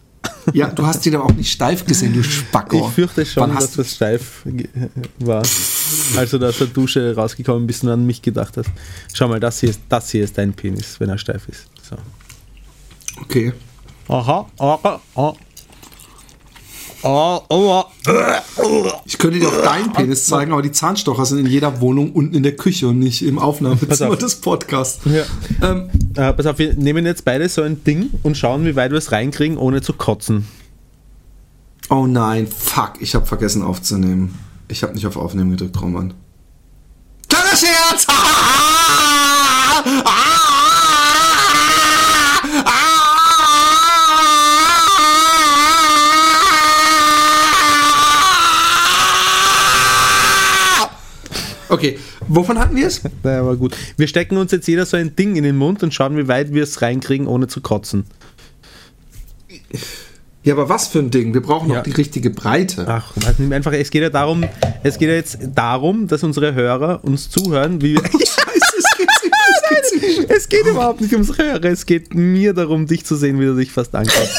Ja, 0.52 0.68
du 0.68 0.86
hast 0.86 1.04
ihn 1.06 1.14
aber 1.14 1.26
auch 1.26 1.34
nicht 1.34 1.52
steif 1.52 1.84
gesehen, 1.84 2.14
du 2.14 2.22
Spacko. 2.22 2.86
Ich 2.88 2.94
fürchte 2.94 3.24
schon, 3.24 3.54
dass 3.54 3.72
das 3.72 3.94
steif 3.94 4.44
war. 5.18 5.42
Als 6.16 6.30
du 6.30 6.38
da 6.38 6.48
aus 6.48 6.58
der 6.58 6.68
Dusche 6.68 7.14
rausgekommen 7.14 7.66
bist 7.66 7.84
und 7.84 7.90
an 7.90 8.06
mich 8.06 8.22
gedacht 8.22 8.56
hast. 8.56 8.70
Schau 9.12 9.28
mal, 9.28 9.40
das 9.40 9.60
hier 9.60 9.70
ist, 9.70 9.80
das 9.88 10.10
hier 10.10 10.24
ist 10.24 10.38
dein 10.38 10.52
Penis, 10.52 10.98
wenn 10.98 11.08
er 11.10 11.18
steif 11.18 11.48
ist. 11.48 11.66
So. 11.82 11.96
Okay. 13.20 13.52
Aha, 14.12 14.46
aha, 14.58 15.00
aha. 15.14 15.34
Oh, 17.04 17.40
oh, 17.48 17.84
Ich 19.06 19.18
könnte 19.18 19.40
dir 19.40 19.48
auch 19.48 19.62
deinen 19.62 19.92
Penis 19.92 20.26
zeigen, 20.26 20.52
aber 20.52 20.60
die 20.62 20.70
Zahnstocher 20.70 21.24
sind 21.24 21.38
in 21.38 21.46
jeder 21.46 21.80
Wohnung 21.80 22.12
unten 22.12 22.34
in 22.34 22.42
der 22.42 22.54
Küche 22.54 22.88
und 22.88 22.98
nicht 22.98 23.22
im 23.22 23.38
Aufnahmezimmer 23.38 24.12
auf. 24.12 24.18
des 24.18 24.36
Podcasts. 24.40 25.00
Ja. 25.06 25.24
Ähm, 25.68 25.88
Äh, 26.14 26.34
pass 26.34 26.44
auf, 26.44 26.58
wir 26.58 26.74
nehmen 26.74 27.06
jetzt 27.06 27.24
beide 27.24 27.48
so 27.48 27.62
ein 27.62 27.82
Ding 27.84 28.10
und 28.22 28.36
schauen, 28.36 28.66
wie 28.66 28.76
weit 28.76 28.90
wir 28.90 28.98
es 28.98 29.12
reinkriegen, 29.12 29.56
ohne 29.56 29.80
zu 29.80 29.94
kotzen. 29.94 30.46
oh 31.88 32.06
nein, 32.06 32.46
fuck, 32.46 33.00
ich 33.00 33.14
habe 33.14 33.24
vergessen 33.24 33.62
aufzunehmen. 33.62 34.38
Ich 34.68 34.82
habe 34.82 34.92
nicht 34.92 35.06
auf 35.06 35.16
Aufnehmen 35.16 35.52
gedrückt, 35.52 35.80
Roman. 35.80 36.12
Kleiner 37.28 37.56
Scherz! 37.56 38.06
Okay, 51.72 51.98
wovon 52.28 52.58
hatten 52.58 52.76
wir 52.76 52.86
es? 52.86 53.00
Naja, 53.22 53.40
aber 53.40 53.56
gut. 53.56 53.74
Wir 53.96 54.06
stecken 54.06 54.36
uns 54.36 54.52
jetzt 54.52 54.68
jeder 54.68 54.84
so 54.84 54.96
ein 54.98 55.16
Ding 55.16 55.36
in 55.36 55.44
den 55.44 55.56
Mund 55.56 55.82
und 55.82 55.94
schauen, 55.94 56.16
wie 56.18 56.28
weit 56.28 56.52
wir 56.52 56.62
es 56.64 56.82
reinkriegen, 56.82 57.26
ohne 57.26 57.48
zu 57.48 57.60
kotzen. 57.62 58.04
Ja, 60.44 60.54
aber 60.54 60.68
was 60.68 60.88
für 60.88 60.98
ein 60.98 61.10
Ding? 61.10 61.32
Wir 61.32 61.40
brauchen 61.40 61.70
Ja. 61.70 61.76
noch 61.76 61.82
die 61.84 61.92
richtige 61.92 62.30
Breite. 62.30 62.84
Ach, 62.88 63.12
was 63.16 63.38
nimm 63.38 63.52
einfach, 63.52 63.72
es 63.72 63.90
geht 63.90 64.02
ja 64.02 64.10
darum, 64.10 64.44
es 64.82 64.98
geht 64.98 65.08
ja 65.08 65.14
jetzt 65.14 65.38
darum, 65.54 66.08
dass 66.08 66.22
unsere 66.24 66.52
Hörer 66.54 67.00
uns 67.04 67.30
zuhören, 67.30 67.80
wie 67.80 67.94
wir. 67.94 68.02
Scheiße, 68.10 68.76
es 68.78 68.98
geht 68.98 69.08
ziemlich, 69.20 69.38
es 69.48 69.68
geht 69.68 69.84
ziemlich 69.86 70.30
es 70.30 70.48
geht 70.48 70.66
überhaupt 70.66 71.00
nicht 71.00 71.12
ums 71.12 71.38
Hörer, 71.38 71.64
es 71.64 71.86
geht 71.86 72.14
mir 72.14 72.52
darum, 72.54 72.86
dich 72.86 73.06
zu 73.06 73.14
sehen, 73.16 73.40
wie 73.40 73.46
du 73.46 73.54
dich 73.56 73.70
fast 73.72 73.94
ankommst. 73.94 74.32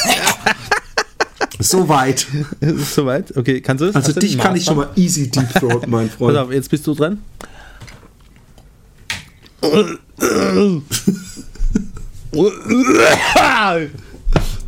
So 1.69 1.87
weit. 1.89 2.27
Ist 2.59 2.75
es 2.79 2.95
soweit? 2.95 3.35
Okay, 3.35 3.61
kannst 3.61 3.81
du 3.81 3.85
das? 3.87 3.95
Also 3.95 4.09
Hast 4.09 4.21
dich 4.21 4.37
kann 4.37 4.55
ich 4.55 4.65
schon 4.65 4.77
mal 4.77 4.89
easy 4.95 5.29
deep 5.29 5.49
throat, 5.53 5.87
mein 5.87 6.07
Pass 6.09 6.17
Freund. 6.17 6.37
auf, 6.37 6.51
jetzt 6.51 6.69
bist 6.69 6.85
du 6.87 6.93
dran. 6.93 7.19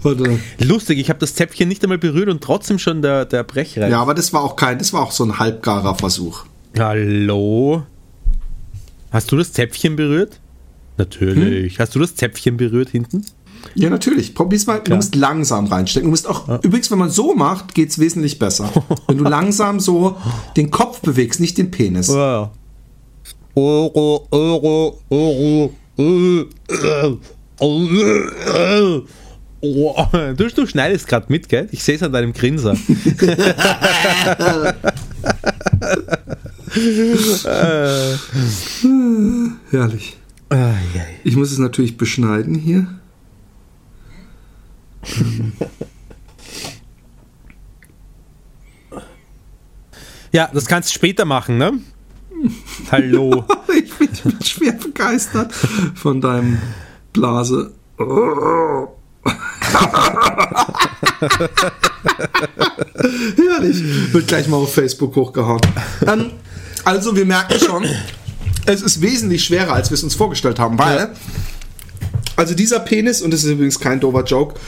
Warte. 0.02 0.40
Lustig, 0.60 1.00
ich 1.00 1.10
habe 1.10 1.20
das 1.20 1.34
Zäpfchen 1.36 1.68
nicht 1.68 1.84
einmal 1.84 1.98
berührt 1.98 2.30
und 2.30 2.44
trotzdem 2.44 2.78
schon 2.78 3.02
der, 3.02 3.26
der 3.26 3.44
Brechreiz. 3.44 3.90
Ja, 3.92 4.02
aber 4.02 4.14
das 4.14 4.34
war 4.34 4.44
auch 4.44 4.56
kein, 4.56 4.78
das 4.78 4.94
war 4.94 5.02
auch 5.02 5.12
so 5.12 5.24
ein 5.24 5.40
halbgarer 5.40 5.96
Versuch. 5.96 6.46
Hallo? 6.78 7.84
Hast 9.12 9.32
du 9.32 9.38
das 9.38 9.52
Zäpfchen 9.54 9.96
berührt? 9.96 10.40
Natürlich. 10.98 11.80
Hast 11.80 11.96
du 11.96 12.00
das 12.00 12.16
Zäpfchen 12.16 12.58
berührt 12.58 12.90
hinten? 12.90 13.26
Ja, 13.74 13.90
natürlich. 13.90 14.36
Probier's 14.36 14.68
mal. 14.68 14.80
Du 14.80 14.96
musst 14.96 15.16
langsam 15.16 15.66
reinstecken. 15.66 16.08
Du 16.08 16.12
musst 16.12 16.28
auch, 16.28 16.48
übrigens, 16.64 16.92
wenn 16.92 17.00
man 17.00 17.10
so 17.10 17.36
macht, 17.36 17.74
geht's 17.74 18.00
wesentlich 18.00 18.40
besser. 18.40 18.70
wenn 19.08 19.18
du 19.18 19.24
langsam 19.24 19.80
so 19.80 20.18
den 20.56 20.72
Kopf 20.72 21.02
bewegst, 21.02 21.40
nicht 21.40 21.58
den 21.58 21.72
Penis. 21.72 22.08
Ja. 22.08 22.52
Euro, 23.56 24.28
Euro, 24.32 25.00
Euro, 25.10 25.74
Euro. 25.98 26.50
Du, 30.38 30.48
du 30.48 30.68
schneidest 30.68 31.08
gerade 31.08 31.26
mit, 31.30 31.50
gell? 31.50 31.68
Ich 31.72 31.84
sehe 31.84 31.96
es 31.96 32.04
an 32.04 32.12
deinem 32.12 32.34
Grinser. 32.34 32.76
Herrlich. 39.72 40.18
Ich 41.24 41.36
muss 41.36 41.52
es 41.52 41.58
natürlich 41.58 41.98
beschneiden 41.98 42.54
hier. 42.56 42.88
Ja, 50.32 50.50
das 50.54 50.66
kannst 50.66 50.90
du 50.90 50.94
später 50.94 51.24
machen, 51.24 51.58
ne? 51.58 51.80
Hallo. 52.92 53.46
Ich 53.78 53.94
bin, 53.98 54.10
ich 54.12 54.22
bin 54.24 54.44
schwer 54.44 54.74
begeistert 54.74 55.54
von 55.96 56.22
deinem 56.22 56.60
Blase. 57.14 57.74
Herrlich. 63.38 64.14
Wird 64.14 64.28
gleich 64.28 64.48
mal 64.48 64.58
auf 64.58 64.74
Facebook 64.74 65.16
hochgehauen. 65.16 65.62
Ähm, 66.06 66.32
also, 66.84 67.16
wir 67.16 67.26
merken 67.26 67.60
schon, 67.60 67.86
es 68.66 68.82
ist 68.82 69.02
wesentlich 69.02 69.44
schwerer, 69.46 69.74
als 69.74 69.90
wir 69.90 69.96
es 69.96 70.04
uns 70.04 70.16
vorgestellt 70.16 70.60
haben, 70.60 70.78
weil, 70.78 71.14
also 72.36 72.54
dieser 72.54 72.80
Penis, 72.80 73.22
und 73.22 73.32
das 73.32 73.44
ist 73.44 73.52
übrigens 73.52 73.80
kein 73.80 74.00
dover 74.00 74.24
Joke, 74.24 74.60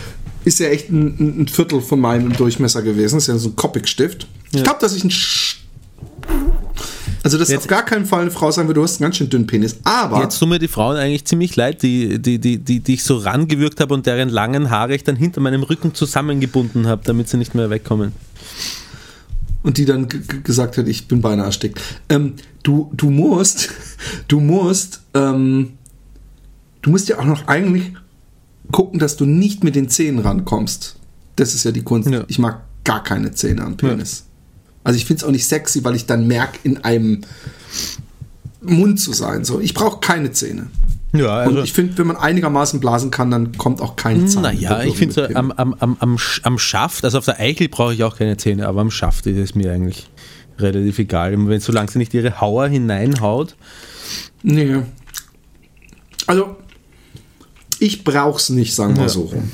ist 0.48 0.60
ja 0.60 0.68
echt 0.68 0.90
ein, 0.90 1.42
ein- 1.42 1.48
Viertel 1.48 1.82
von 1.82 2.00
meinem 2.00 2.34
Durchmesser 2.34 2.82
gewesen. 2.82 3.18
ist 3.18 3.28
ja 3.28 3.38
so 3.38 3.50
ein 3.50 3.56
Copic-Stift. 3.56 4.28
Ich 4.54 4.64
glaube, 4.64 4.80
dass 4.80 4.96
ich 4.96 5.04
ein 5.04 5.12
Sch 5.12 5.58
also, 7.24 7.38
dass 7.38 7.50
Jetzt- 7.50 7.62
auf 7.62 7.68
gar 7.68 7.84
keinen 7.84 8.06
Fall 8.06 8.22
eine 8.22 8.32
Frau 8.32 8.52
sagen 8.52 8.70
würde, 8.70 8.80
du 8.80 8.84
hast 8.84 8.96
einen 9.02 9.08
ganz 9.08 9.18
schön 9.18 9.30
dünnen 9.30 9.48
Penis. 9.48 9.78
Aber 9.84 10.22
Jetzt 10.22 10.40
tun 10.40 10.48
mir 10.48 10.60
die 10.60 10.70
Frauen 10.70 10.96
eigentlich 10.96 11.26
ziemlich 11.26 11.56
leid, 11.58 11.84
die, 11.84 12.20
die, 12.22 12.40
die, 12.40 12.58
die, 12.60 12.80
die 12.80 12.94
ich 12.94 13.04
so 13.04 13.18
rangewürgt 13.18 13.82
habe 13.82 13.94
und 13.94 14.06
deren 14.06 14.30
langen 14.30 14.70
Haare 14.70 14.96
ich 14.96 15.04
dann 15.04 15.18
hinter 15.18 15.42
meinem 15.42 15.64
Rücken 15.64 15.94
zusammengebunden 15.94 16.88
habe, 16.88 17.02
damit 17.04 17.28
sie 17.28 17.36
nicht 17.38 17.54
mehr 17.54 17.70
wegkommen. 17.70 18.14
und 19.64 19.78
die 19.78 19.84
dann 19.84 20.08
gesagt 20.44 20.78
hat, 20.78 20.88
ich 20.88 21.10
bin 21.10 21.20
beinahe 21.22 21.48
erstickt. 21.48 21.82
Ähm, 22.08 22.36
du, 22.64 22.90
du 22.94 23.10
musst, 23.10 23.70
du 24.30 24.40
musst, 24.40 25.02
ähm, 25.14 25.74
du 26.82 26.92
musst 26.92 27.10
ja 27.10 27.20
auch 27.20 27.26
noch 27.26 27.48
eigentlich 27.48 27.92
gucken, 28.72 29.00
dass 29.00 29.16
du 29.18 29.26
nicht 29.26 29.64
mit 29.64 29.76
den 29.76 29.90
Zähnen 29.90 30.20
rankommst. 30.20 30.96
Das 31.36 31.54
ist 31.54 31.64
ja 31.64 31.72
die 31.72 31.84
Kunst. 31.84 32.10
Ja. 32.10 32.24
Ich 32.28 32.40
mag 32.40 32.62
gar 32.84 33.04
keine 33.04 33.32
Zähne 33.32 33.64
am 33.64 33.78
Penis. 33.78 34.26
Also 34.84 34.98
ich 34.98 35.06
finde 35.06 35.22
es 35.22 35.24
auch 35.28 35.32
nicht 35.32 35.46
sexy, 35.46 35.84
weil 35.84 35.96
ich 35.96 36.06
dann 36.06 36.28
merke, 36.28 36.60
in 36.64 36.78
einem 36.84 37.22
Mund 38.62 39.00
zu 39.00 39.14
sein. 39.14 39.44
So, 39.44 39.60
ich 39.60 39.74
brauche 39.74 40.00
keine 40.00 40.32
Zähne. 40.32 40.68
Ja, 41.14 41.46
Und 41.46 41.58
ich 41.64 41.74
finde, 41.74 41.98
wenn 41.98 42.08
man 42.08 42.18
einigermaßen 42.18 42.80
blasen 42.80 43.12
kann, 43.12 43.32
dann 43.32 43.54
kommt 43.58 43.82
auch 43.82 43.96
kein 43.96 44.28
Zahn. 44.28 44.44
Naja, 44.44 44.84
ich 44.84 44.96
finde 44.98 45.14
so 45.14 45.24
am, 45.36 45.52
am, 45.52 45.74
am, 45.80 45.98
am, 46.00 46.16
Sch- 46.18 46.44
am 46.44 46.60
Schaft, 46.60 47.06
also 47.06 47.18
auf 47.18 47.26
der 47.26 47.40
Eichel 47.40 47.70
brauche 47.70 47.94
ich 47.94 48.04
auch 48.04 48.18
keine 48.18 48.36
Zähne, 48.38 48.68
aber 48.68 48.82
am 48.82 48.92
Schaft 48.92 49.26
ist 49.26 49.38
es 49.38 49.56
mir 49.56 49.72
eigentlich 49.72 50.10
relativ 50.60 51.00
egal. 51.00 51.34
Wenn 51.48 51.60
solange 51.62 51.90
sie 51.90 51.98
nicht 52.00 52.14
ihre 52.14 52.42
Hauer 52.42 52.68
hineinhaut. 52.68 53.56
Nee. 54.44 54.78
Also, 56.28 56.58
ich 57.80 58.04
brauch's 58.04 58.50
nicht, 58.50 58.74
sagen 58.76 58.96
wir 58.96 59.04
Ja. 59.04 59.10
so 59.10 59.22
rum. 59.22 59.52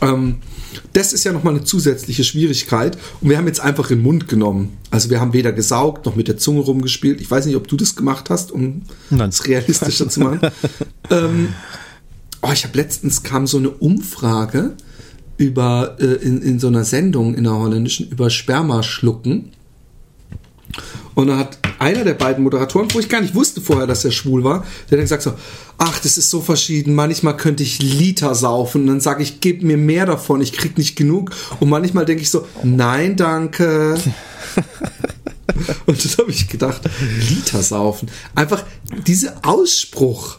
Ähm, 0.00 0.36
das 0.92 1.12
ist 1.12 1.24
ja 1.24 1.32
nochmal 1.32 1.54
eine 1.54 1.64
zusätzliche 1.64 2.24
Schwierigkeit. 2.24 2.96
Und 3.20 3.28
wir 3.30 3.38
haben 3.38 3.46
jetzt 3.46 3.60
einfach 3.60 3.90
in 3.90 3.98
den 3.98 4.04
Mund 4.04 4.28
genommen. 4.28 4.76
Also 4.90 5.10
wir 5.10 5.20
haben 5.20 5.32
weder 5.32 5.52
gesaugt 5.52 6.06
noch 6.06 6.16
mit 6.16 6.28
der 6.28 6.36
Zunge 6.36 6.60
rumgespielt. 6.60 7.20
Ich 7.20 7.30
weiß 7.30 7.46
nicht, 7.46 7.56
ob 7.56 7.68
du 7.68 7.76
das 7.76 7.96
gemacht 7.96 8.30
hast, 8.30 8.50
um 8.50 8.82
es 9.10 9.46
realistischer 9.46 10.08
zu 10.08 10.20
machen. 10.20 10.40
ähm, 11.10 11.48
oh, 12.42 12.50
ich 12.52 12.64
habe 12.64 12.76
letztens 12.76 13.22
kam 13.22 13.46
so 13.46 13.58
eine 13.58 13.70
Umfrage 13.70 14.74
über 15.36 15.96
äh, 16.00 16.04
in, 16.04 16.42
in 16.42 16.58
so 16.58 16.66
einer 16.68 16.84
Sendung 16.84 17.34
in 17.34 17.44
der 17.44 17.54
holländischen 17.54 18.08
über 18.08 18.30
Sperma 18.30 18.82
schlucken. 18.82 19.50
Und 21.14 21.28
da 21.28 21.38
hat 21.38 21.58
einer 21.78 22.04
der 22.04 22.14
beiden 22.14 22.44
Moderatoren, 22.44 22.88
wo 22.92 23.00
ich 23.00 23.08
gar 23.08 23.20
nicht 23.20 23.34
wusste 23.34 23.60
vorher, 23.60 23.86
dass 23.86 24.04
er 24.04 24.10
schwul 24.10 24.44
war, 24.44 24.64
der 24.90 24.98
dann 24.98 25.04
gesagt 25.04 25.22
so, 25.22 25.32
ach, 25.78 25.98
das 26.00 26.18
ist 26.18 26.30
so 26.30 26.40
verschieden, 26.40 26.94
manchmal 26.94 27.36
könnte 27.36 27.62
ich 27.62 27.80
Liter 27.80 28.34
saufen 28.34 28.82
und 28.82 28.86
dann 28.88 29.00
sage 29.00 29.22
ich, 29.22 29.40
gib 29.40 29.62
mir 29.62 29.76
mehr 29.76 30.06
davon, 30.06 30.40
ich 30.40 30.52
krieg 30.52 30.76
nicht 30.78 30.96
genug 30.96 31.30
und 31.58 31.68
manchmal 31.68 32.04
denke 32.04 32.22
ich 32.22 32.30
so, 32.30 32.46
nein, 32.62 33.16
danke. 33.16 33.98
und 35.86 36.04
das 36.04 36.18
habe 36.18 36.30
ich 36.30 36.48
gedacht, 36.48 36.82
Liter 37.28 37.62
saufen. 37.62 38.10
Einfach 38.34 38.64
dieser 39.06 39.34
Ausspruch 39.42 40.38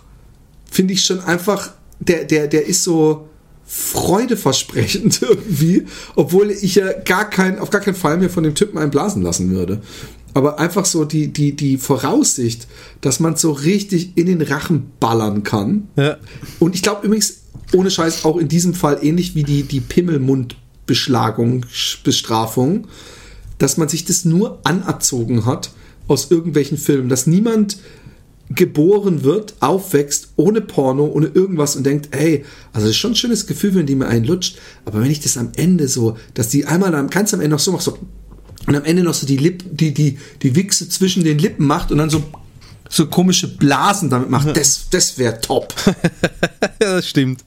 finde 0.69 0.93
ich 0.93 1.03
schon 1.03 1.19
einfach, 1.21 1.71
der, 1.99 2.25
der, 2.25 2.47
der 2.47 2.65
ist 2.65 2.83
so, 2.83 3.27
freudeversprechend 3.73 5.21
irgendwie, 5.21 5.87
obwohl 6.15 6.51
ich 6.51 6.75
ja 6.75 6.91
gar 6.91 7.29
kein, 7.29 7.57
auf 7.57 7.69
gar 7.69 7.79
keinen 7.79 7.95
Fall 7.95 8.17
mir 8.17 8.29
von 8.29 8.43
dem 8.43 8.53
Typen 8.53 8.77
einblasen 8.77 9.21
lassen 9.21 9.49
würde. 9.49 9.81
Aber 10.33 10.59
einfach 10.59 10.85
so 10.85 11.05
die, 11.05 11.27
die, 11.33 11.55
die 11.55 11.77
Voraussicht, 11.77 12.67
dass 13.01 13.19
man 13.19 13.35
so 13.35 13.51
richtig 13.51 14.13
in 14.15 14.27
den 14.27 14.41
Rachen 14.41 14.91
ballern 14.99 15.43
kann. 15.43 15.89
Ja. 15.95 16.17
Und 16.59 16.75
ich 16.75 16.81
glaube 16.81 17.05
übrigens, 17.05 17.41
ohne 17.73 17.91
Scheiß, 17.91 18.25
auch 18.25 18.37
in 18.37 18.47
diesem 18.47 18.73
Fall 18.73 18.99
ähnlich 19.01 19.35
wie 19.35 19.43
die, 19.43 19.63
die 19.63 19.81
Pimmelmundbeschlagung, 19.81 21.65
Bestrafung, 22.03 22.87
dass 23.57 23.77
man 23.77 23.89
sich 23.89 24.05
das 24.05 24.25
nur 24.25 24.59
anerzogen 24.63 25.45
hat 25.45 25.71
aus 26.07 26.31
irgendwelchen 26.31 26.77
Filmen, 26.77 27.09
dass 27.09 27.27
niemand 27.27 27.77
geboren 28.55 29.23
wird, 29.23 29.53
aufwächst, 29.59 30.29
ohne 30.35 30.61
Porno, 30.61 31.05
ohne 31.05 31.27
irgendwas 31.27 31.75
und 31.75 31.85
denkt, 31.85 32.09
ey, 32.11 32.43
also 32.73 32.85
das 32.85 32.95
ist 32.95 32.97
schon 32.97 33.11
ein 33.11 33.15
schönes 33.15 33.47
Gefühl, 33.47 33.75
wenn 33.75 33.85
die 33.85 33.95
mir 33.95 34.07
einen 34.07 34.25
lutscht, 34.25 34.57
aber 34.83 35.01
wenn 35.01 35.11
ich 35.11 35.21
das 35.21 35.37
am 35.37 35.51
Ende 35.55 35.87
so, 35.87 36.17
dass 36.33 36.49
die 36.49 36.65
einmal 36.65 36.93
am, 36.95 37.09
ganz 37.09 37.33
am 37.33 37.39
Ende 37.39 37.55
noch 37.55 37.59
so 37.59 37.71
macht, 37.71 37.83
so, 37.83 37.97
und 38.67 38.75
am 38.75 38.83
Ende 38.83 39.03
noch 39.03 39.13
so 39.13 39.25
die 39.25 39.37
Lip, 39.37 39.63
die, 39.71 39.93
die, 39.93 40.17
die 40.41 40.55
Wichse 40.55 40.87
zwischen 40.89 41.23
den 41.23 41.39
Lippen 41.39 41.65
macht 41.65 41.91
und 41.91 41.97
dann 41.97 42.09
so, 42.09 42.23
so 42.89 43.07
komische 43.07 43.47
Blasen 43.47 44.09
damit 44.09 44.29
macht, 44.29 44.55
das, 44.55 44.89
das 44.89 45.17
wäre 45.17 45.39
top. 45.41 45.73
ja, 46.81 46.95
das 46.95 47.07
stimmt. 47.07 47.43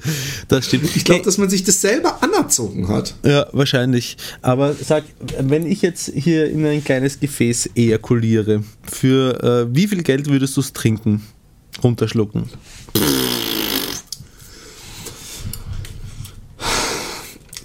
Das 0.49 0.67
stimmt. 0.67 0.95
Ich 0.97 1.05
glaube, 1.05 1.25
dass 1.25 1.39
man 1.39 1.51
sich 1.51 1.63
das 1.63 1.81
selber 1.81 2.23
anerzogen 2.23 2.89
hat. 2.89 3.15
Ja, 3.25 3.47
wahrscheinlich. 3.53 4.17
Aber 4.43 4.75
sag, 4.75 5.05
wenn 5.39 5.67
ich 5.67 5.83
jetzt 5.83 6.11
hier 6.15 6.51
in 6.51 6.65
ein 6.67 6.83
kleines 6.83 7.21
Gefäß 7.21 7.71
ejakuliere, 7.77 8.65
für 8.83 9.69
äh, 9.71 9.75
wie 9.75 9.87
viel 9.87 10.03
Geld 10.03 10.29
würdest 10.29 10.57
du 10.57 10.61
es 10.61 10.73
trinken? 10.73 11.23
Runterschlucken. 11.83 12.49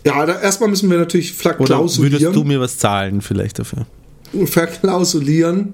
Ja, 0.10 0.26
da, 0.26 0.42
erstmal 0.42 0.70
müssen 0.70 0.90
wir 0.90 0.98
natürlich 0.98 1.34
Oder 1.34 1.42
verklausulieren. 1.56 2.14
würdest 2.22 2.36
du 2.36 2.44
mir 2.44 2.60
was 2.60 2.78
zahlen 2.78 3.22
vielleicht 3.22 3.60
dafür? 3.60 3.86
verklausulieren, 4.46 5.74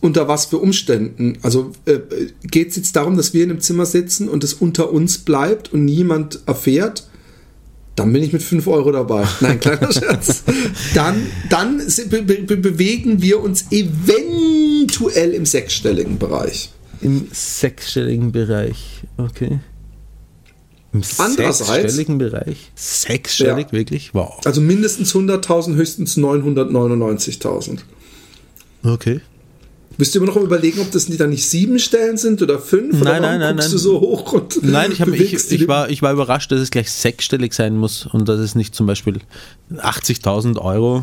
unter 0.00 0.28
was 0.28 0.46
für 0.46 0.58
Umständen. 0.58 1.38
Also 1.42 1.72
äh, 1.84 1.98
geht 2.42 2.70
es 2.70 2.76
jetzt 2.76 2.96
darum, 2.96 3.16
dass 3.16 3.34
wir 3.34 3.44
in 3.44 3.50
einem 3.50 3.60
Zimmer 3.60 3.86
sitzen 3.86 4.28
und 4.28 4.44
es 4.44 4.54
unter 4.54 4.92
uns 4.92 5.18
bleibt 5.18 5.72
und 5.72 5.84
niemand 5.84 6.40
erfährt? 6.46 7.08
Dann 7.94 8.12
bin 8.12 8.22
ich 8.22 8.32
mit 8.32 8.42
5 8.42 8.66
Euro 8.66 8.92
dabei. 8.92 9.24
Nein, 9.40 9.58
kleiner 9.58 9.90
Scherz. 9.92 10.42
Dann, 10.94 11.26
dann 11.48 11.78
be 12.10 12.22
be 12.22 12.56
bewegen 12.56 13.22
wir 13.22 13.40
uns 13.40 13.66
eventuell 13.70 15.32
im 15.32 15.46
sechsstelligen 15.46 16.18
Bereich. 16.18 16.70
Im 17.00 17.28
sechsstelligen 17.32 18.32
Bereich. 18.32 19.02
Okay. 19.16 19.60
Im 20.96 21.02
sechsstelligen 21.02 22.18
Bereich? 22.18 22.70
Sechsstellig, 22.74 23.66
Ja. 23.66 23.72
wirklich? 23.72 24.14
Wow. 24.14 24.40
Also 24.44 24.60
mindestens 24.60 25.14
100.000, 25.14 25.74
höchstens 25.74 26.16
999.000. 26.16 27.78
Okay. 28.84 29.20
Müsst 29.98 30.14
ihr 30.14 30.20
immer 30.20 30.30
noch 30.32 30.36
überlegen, 30.36 30.80
ob 30.80 30.90
das 30.90 31.08
nicht 31.08 31.20
dann 31.20 31.30
nicht 31.30 31.48
sieben 31.48 31.78
Stellen 31.78 32.18
sind 32.18 32.42
oder 32.42 32.58
fünf? 32.58 33.00
oder 33.00 33.12
Nein, 33.12 33.22
warum 33.22 33.38
nein, 33.38 33.40
nein, 33.40 33.56
nein. 33.56 33.70
du 33.70 33.78
so 33.78 34.00
hoch 34.00 34.32
und 34.32 34.62
Nein, 34.62 34.92
ich, 34.92 35.00
hab, 35.00 35.08
ich, 35.08 35.32
ich, 35.50 35.68
war, 35.68 35.88
ich 35.88 36.02
war 36.02 36.12
überrascht, 36.12 36.52
dass 36.52 36.60
es 36.60 36.70
gleich 36.70 36.90
sechsstellig 36.90 37.54
sein 37.54 37.76
muss 37.76 38.06
und 38.06 38.28
dass 38.28 38.38
es 38.40 38.54
nicht 38.54 38.74
zum 38.74 38.86
Beispiel 38.86 39.20
80.000 39.74 40.58
Euro 40.58 41.02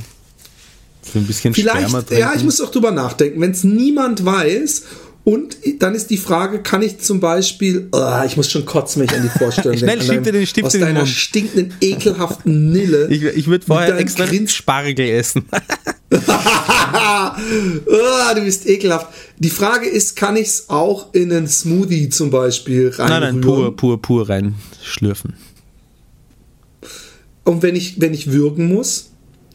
für 1.01 1.19
ein 1.19 1.25
bisschen 1.25 1.53
Vielleicht, 1.53 2.11
ja, 2.11 2.33
ich 2.35 2.43
muss 2.43 2.61
auch 2.61 2.69
drüber 2.71 2.91
nachdenken. 2.91 3.41
Wenn 3.41 3.51
es 3.51 3.63
niemand 3.63 4.25
weiß 4.25 4.83
und 5.25 5.55
dann 5.79 5.95
ist 5.95 6.09
die 6.09 6.17
Frage, 6.17 6.61
kann 6.61 6.81
ich 6.81 6.99
zum 6.99 7.19
Beispiel, 7.21 7.87
ah, 7.93 8.23
ich 8.25 8.35
muss 8.35 8.51
schon 8.51 8.65
kotzen, 8.65 9.01
wenn 9.01 9.07
ich 9.09 9.15
an 9.15 9.23
die 9.23 9.39
Vorstellung 9.39 9.77
Schnell, 9.77 9.97
denke, 9.99 10.17
an 10.17 10.23
dir 10.23 10.31
den 10.33 10.45
Stift 10.45 10.67
aus 10.67 10.73
in 10.73 10.81
den 10.81 10.87
deiner 10.87 10.99
Mund. 10.99 11.09
stinkenden, 11.11 11.73
ekelhaften 11.79 12.71
Nille. 12.71 13.07
Ich, 13.09 13.23
ich 13.23 13.47
würde 13.47 13.65
vorher 13.65 13.89
deinem 13.89 13.99
extra 13.99 14.25
Grins- 14.25 14.51
Spargel 14.53 14.99
essen. 14.99 15.45
ah, 16.27 17.35
du 18.35 18.41
bist 18.41 18.67
ekelhaft. 18.67 19.07
Die 19.39 19.49
Frage 19.49 19.87
ist, 19.87 20.15
kann 20.15 20.35
ich 20.35 20.47
es 20.47 20.69
auch 20.69 21.13
in 21.13 21.31
einen 21.31 21.47
Smoothie 21.47 22.09
zum 22.09 22.29
Beispiel 22.29 22.93
nein, 22.97 23.11
reinrühren? 23.11 23.33
nein, 23.35 23.41
pur, 23.41 23.75
pur, 23.75 24.01
pur 24.01 24.29
reinschlürfen. 24.29 25.33
Und 27.45 27.61
wenn 27.61 27.75
ich, 27.75 27.99
wenn 27.99 28.13
ich 28.13 28.31
würgen 28.31 28.67
muss? 28.73 29.09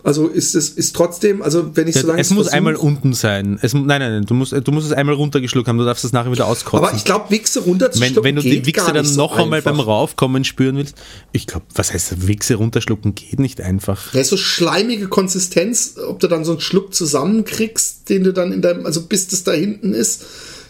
Also 0.04 0.28
ist 0.28 0.54
es 0.54 0.70
ist 0.70 0.94
trotzdem, 0.94 1.42
also 1.42 1.76
wenn 1.76 1.88
ich 1.88 1.96
so 1.96 2.06
lange 2.06 2.20
es 2.20 2.30
muss 2.30 2.46
versuch- 2.46 2.56
einmal 2.56 2.76
unten 2.76 3.14
sein. 3.14 3.58
Es, 3.62 3.74
nein, 3.74 3.86
nein, 3.86 4.00
nein, 4.00 4.24
du 4.24 4.34
musst, 4.34 4.52
du 4.52 4.72
musst 4.72 4.86
es 4.86 4.92
einmal 4.92 5.16
runtergeschluckt 5.16 5.68
haben, 5.68 5.76
du 5.76 5.84
darfst 5.84 6.04
es 6.04 6.12
nachher 6.12 6.30
wieder 6.30 6.46
auskotzen. 6.46 6.86
Aber 6.86 6.96
ich 6.96 7.04
glaube, 7.04 7.30
Wichse 7.30 7.60
runterzuschlucken 7.60 8.16
wenn, 8.16 8.24
wenn 8.24 8.36
du 8.36 8.42
die 8.42 8.64
Wichse 8.64 8.92
dann 8.92 9.02
nicht 9.04 9.14
so 9.14 9.22
noch 9.22 9.36
einmal 9.38 9.60
beim. 9.60 9.80
Raufkommen 9.80 10.44
spüren 10.44 10.76
willst, 10.76 10.94
ich 11.32 11.46
glaube, 11.46 11.66
was 11.74 11.92
heißt 11.92 12.26
Wichse 12.28 12.56
runterschlucken 12.56 13.14
geht 13.14 13.38
nicht 13.38 13.60
einfach. 13.60 14.12
Ja, 14.14 14.20
ist 14.20 14.28
so 14.28 14.36
schleimige 14.36 15.08
Konsistenz, 15.08 15.94
ob 16.08 16.20
du 16.20 16.28
dann 16.28 16.44
so 16.44 16.52
einen 16.52 16.60
Schluck 16.60 16.94
zusammenkriegst, 16.94 18.08
den 18.08 18.24
du 18.24 18.32
dann 18.32 18.52
in 18.52 18.62
deinem, 18.62 18.86
also 18.86 19.02
bis 19.02 19.28
das 19.28 19.44
da 19.44 19.52
hinten 19.52 19.94
ist, 19.94 20.24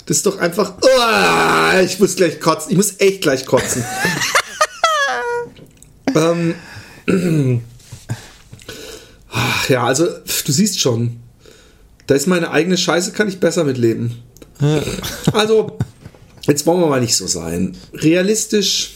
das 0.07 0.19
ist 0.19 0.27
doch 0.27 0.39
einfach, 0.39 0.75
Uah, 0.83 1.81
ich 1.83 2.01
muss 2.01 2.17
gleich 2.17 2.41
kotzen, 2.41 2.71
ich 2.71 2.77
muss 2.77 2.95
echt 2.99 3.21
gleich 3.21 3.45
kotzen. 3.45 3.85
ähm, 6.15 6.55
ach 9.39 9.69
ja, 9.69 9.85
also 9.85 10.07
du 10.07 10.53
siehst 10.53 10.81
schon, 10.81 11.17
da 12.07 12.15
ist 12.15 12.27
meine 12.27 12.51
eigene 12.51 12.77
Scheiße, 12.77 13.13
kann 13.13 13.29
ich 13.29 13.39
besser 13.41 13.65
mitleben. 13.65 14.17
Also, 15.33 15.79
jetzt 16.47 16.67
wollen 16.67 16.81
wir 16.81 16.89
mal 16.89 17.01
nicht 17.01 17.17
so 17.17 17.27
sein. 17.27 17.77
Realistisch, 17.95 18.95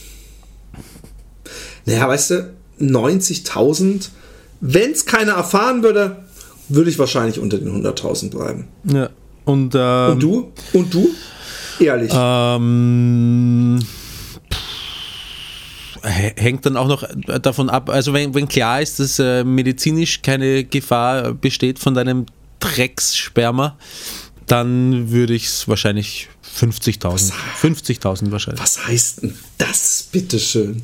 naja, 1.86 2.08
weißt 2.08 2.30
du, 2.30 2.54
90.000, 2.80 4.08
wenn 4.60 4.90
es 4.90 5.06
keiner 5.06 5.32
erfahren 5.32 5.82
würde, 5.82 6.24
würde 6.68 6.90
ich 6.90 6.98
wahrscheinlich 6.98 7.38
unter 7.38 7.58
den 7.58 7.84
100.000 7.84 8.30
bleiben. 8.30 8.68
Ja. 8.84 9.10
Und, 9.44 9.74
ähm, 9.76 10.12
Und 10.12 10.22
du? 10.22 10.52
Und 10.72 10.94
du? 10.94 11.10
Ehrlich. 11.80 12.12
Ähm, 12.14 13.78
hängt 16.02 16.66
dann 16.66 16.76
auch 16.76 16.88
noch 16.88 17.08
davon 17.40 17.70
ab, 17.70 17.88
also 17.88 18.12
wenn, 18.12 18.34
wenn 18.34 18.48
klar 18.48 18.82
ist, 18.82 18.98
dass 19.00 19.18
äh, 19.18 19.44
medizinisch 19.44 20.22
keine 20.22 20.64
Gefahr 20.64 21.34
besteht 21.34 21.78
von 21.78 21.94
deinem 21.94 22.26
Dreckssperma, 22.60 23.76
dann 24.46 25.10
würde 25.10 25.34
ich 25.34 25.46
es 25.46 25.68
wahrscheinlich 25.68 26.28
50.000. 26.58 27.32
50.000 27.60 28.30
wahrscheinlich. 28.30 28.62
Was 28.62 28.86
heißt 28.86 29.22
denn 29.22 29.34
das, 29.58 30.08
bitteschön? 30.10 30.82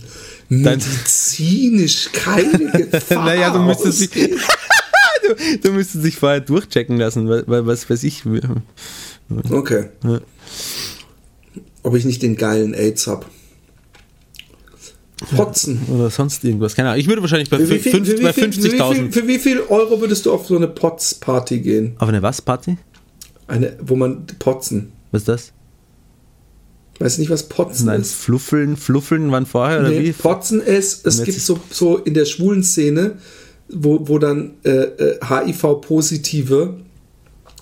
Medizinisch 0.48 2.10
keine 2.12 2.70
Gefahr. 2.90 3.24
Naja, 3.24 3.50
du 3.50 3.60
müsstest 3.60 4.14
dich-. 4.14 4.30
Du, 5.20 5.58
du 5.58 5.72
müsstest 5.72 6.04
dich 6.04 6.16
vorher 6.16 6.40
durchchecken 6.40 6.96
lassen, 6.96 7.28
weil, 7.28 7.44
weil 7.46 7.66
was 7.66 7.90
weiß 7.90 8.02
ich. 8.04 8.22
Okay. 9.50 9.88
Ja. 10.04 10.20
Ob 11.82 11.94
ich 11.96 12.06
nicht 12.06 12.22
den 12.22 12.36
geilen 12.36 12.72
AIDS 12.72 13.06
hab. 15.32 15.36
Potzen. 15.46 15.80
Oder 15.94 16.10
sonst 16.10 16.44
irgendwas. 16.44 16.74
Keine 16.74 16.90
Ahnung. 16.90 17.00
Ich 17.00 17.08
würde 17.08 17.20
wahrscheinlich 17.22 17.50
bei, 17.50 17.58
Für 17.58 17.68
wie 17.70 17.74
fün- 17.74 17.78
viel- 17.80 17.92
fünf- 17.92 18.08
für 18.08 18.18
wie 18.18 18.22
bei 18.22 18.32
viel- 18.32 18.52
für 18.52 18.58
wie 18.64 18.68
viel- 18.70 18.70
50.000. 18.80 19.12
Für 19.12 19.28
wie 19.28 19.38
viel 19.38 19.60
Euro 19.68 20.00
würdest 20.00 20.26
du 20.26 20.32
auf 20.32 20.46
so 20.46 20.56
eine 20.56 20.68
Potz-Party 20.68 21.60
gehen? 21.60 21.94
Auf 21.98 22.08
eine 22.08 22.22
was 22.22 22.40
Party? 22.42 22.76
Eine, 23.46 23.76
wo 23.82 23.96
man 23.96 24.26
Potzen. 24.38 24.92
Was 25.10 25.22
ist 25.22 25.28
das? 25.28 25.52
Weißt 27.00 27.16
du 27.16 27.20
nicht, 27.22 27.30
was 27.30 27.44
Potzen 27.48 27.86
Nein, 27.86 28.00
ist? 28.00 28.14
Fluffeln, 28.14 28.76
Fluffeln 28.76 29.30
waren 29.30 29.46
vorher 29.46 29.80
oder 29.80 29.90
Nee, 29.90 30.02
wie? 30.04 30.12
Potzen 30.12 30.60
ist, 30.60 31.06
es 31.06 31.22
gibt 31.22 31.38
so, 31.40 31.60
so 31.70 31.96
in 31.98 32.14
der 32.14 32.24
schwulen 32.24 32.64
Szene, 32.64 33.18
wo, 33.68 34.08
wo 34.08 34.18
dann 34.18 34.54
äh, 34.64 34.70
äh, 34.70 35.18
HIV-Positive 35.24 36.74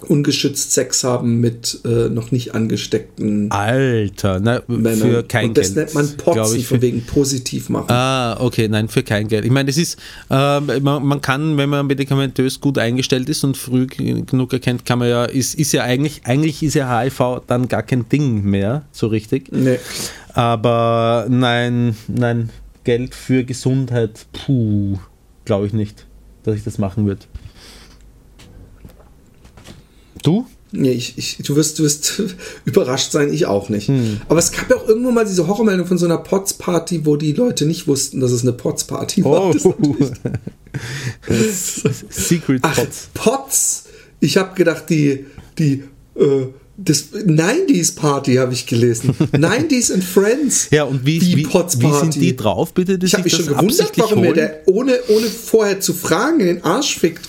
ungeschützt 0.03 0.73
Sex 0.73 1.05
haben 1.05 1.41
mit 1.41 1.81
äh, 1.85 2.09
noch 2.09 2.31
nicht 2.31 2.55
angesteckten 2.55 3.51
Alter, 3.51 4.41
na, 4.41 4.63
Männern. 4.67 4.99
für 4.99 5.23
kein 5.23 5.49
Und 5.49 5.59
das 5.59 5.75
Geld. 5.75 5.95
nennt 5.95 5.95
man 5.95 6.17
Potzen, 6.17 6.59
ich, 6.59 6.67
von 6.67 6.83
wegen 6.83 7.03
positiv 7.03 7.69
machen. 7.69 7.91
Ah, 7.91 8.37
okay, 8.41 8.69
nein, 8.69 8.89
für 8.89 9.03
kein 9.03 9.29
Geld. 9.29 9.45
Ich 9.45 9.51
meine, 9.51 9.67
das 9.67 9.77
ist, 9.77 9.99
ähm, 10.31 10.67
man, 10.83 11.05
man 11.05 11.21
kann, 11.21 11.57
wenn 11.57 11.71
man 11.71 11.87
medikamentös 11.87 12.61
gut 12.61 12.79
eingestellt 12.79 13.29
ist 13.29 13.43
und 13.45 13.57
früh 13.57 13.87
genug 13.87 14.53
erkennt, 14.53 14.85
kann 14.85 14.99
man 14.99 15.09
ja, 15.09 15.25
ist, 15.25 15.55
ist 15.55 15.73
ja 15.73 15.83
eigentlich, 15.83 16.21
eigentlich 16.25 16.63
ist 16.63 16.75
ja 16.75 17.01
HIV 17.01 17.43
dann 17.47 17.69
gar 17.69 17.83
kein 17.83 18.09
Ding 18.09 18.45
mehr, 18.45 18.85
so 18.93 19.07
richtig. 19.07 19.51
Nee. 19.51 19.79
Aber 20.35 21.27
nein, 21.31 21.97
nein, 22.09 22.51
Geld 22.85 23.15
für 23.15 23.45
Gesundheit, 23.45 24.27
puh, 24.33 24.99
glaube 25.47 25.67
ich 25.67 25.73
nicht, 25.73 26.07
dass 26.43 26.55
ich 26.55 26.65
das 26.65 26.79
machen 26.79 27.07
würde. 27.07 27.23
Du? 30.27 30.47
Nee, 30.73 30.91
ich, 30.91 31.17
ich, 31.17 31.39
du, 31.39 31.55
wirst, 31.55 31.79
du 31.79 31.85
wirst 31.85 32.21
überrascht 32.65 33.13
sein, 33.13 33.33
ich 33.33 33.47
auch 33.47 33.69
nicht. 33.69 33.89
Hm. 33.89 34.21
Aber 34.29 34.41
es 34.41 34.51
gab 34.51 34.69
ja 34.69 34.77
auch 34.77 34.89
irgendwo 34.89 35.13
mal 35.13 35.25
diese 35.25 35.47
Horrormeldung 35.47 35.87
von 35.87 35.99
so 35.99 36.07
einer 36.07 36.19
Potz-Party, 36.19 37.07
wo 37.07 37.17
die 37.17 37.33
Leute 37.33 37.67
nicht 37.67 37.87
wussten, 37.87 38.21
dass 38.21 38.33
es 38.33 38.43
eine 38.43 38.53
Potz-Party 38.53 39.25
war. 39.25 39.55
Oh. 39.65 39.97
Secret 42.11 42.61
Ach, 42.63 42.75
Potz. 42.75 43.09
Potz. 43.15 43.85
Ich 44.19 44.37
habe 44.37 44.55
gedacht, 44.57 44.91
die, 44.91 45.27
die 45.59 45.85
äh, 46.17 46.47
das 46.77 47.13
90s 47.13 47.95
Party 47.95 48.35
habe 48.35 48.53
ich 48.53 48.67
gelesen. 48.67 49.15
90s 49.33 49.93
and 49.93 50.05
Friends. 50.05 50.69
Ja, 50.71 50.85
und 50.85 51.07
wie, 51.07 51.21
wie, 51.23 51.47
wie 51.47 51.93
sind 52.01 52.17
die 52.17 52.35
drauf, 52.35 52.75
bitte? 52.75 52.99
ich 53.01 53.15
habe 53.15 53.25
mich 53.25 53.35
schon 53.35 53.47
gewundert, 53.47 53.93
warum 53.97 54.19
holen? 54.19 54.29
mir 54.29 54.35
der 54.35 54.63
ohne, 54.67 54.99
ohne 55.09 55.27
vorher 55.27 55.81
zu 55.81 55.95
fragen 55.95 56.41
in 56.41 56.47
den 56.47 56.65
Arsch 56.65 56.99
fickt 56.99 57.27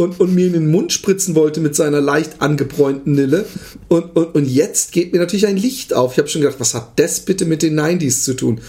und, 0.00 0.18
und 0.18 0.34
mir 0.34 0.46
in 0.46 0.54
den 0.54 0.70
Mund 0.70 0.92
spritzen 0.92 1.34
wollte 1.34 1.60
mit 1.60 1.76
seiner 1.76 2.00
leicht 2.00 2.40
angebräunten 2.40 3.12
Nille. 3.12 3.44
Und, 3.88 4.16
und, 4.16 4.34
und 4.34 4.46
jetzt 4.46 4.92
geht 4.92 5.12
mir 5.12 5.18
natürlich 5.18 5.46
ein 5.46 5.58
Licht 5.58 5.92
auf. 5.92 6.12
Ich 6.12 6.18
habe 6.18 6.28
schon 6.28 6.40
gedacht, 6.40 6.58
was 6.58 6.74
hat 6.74 6.98
das 6.98 7.20
bitte 7.20 7.44
mit 7.44 7.62
den 7.62 7.78
90s 7.78 8.24
zu 8.24 8.34
tun? 8.34 8.60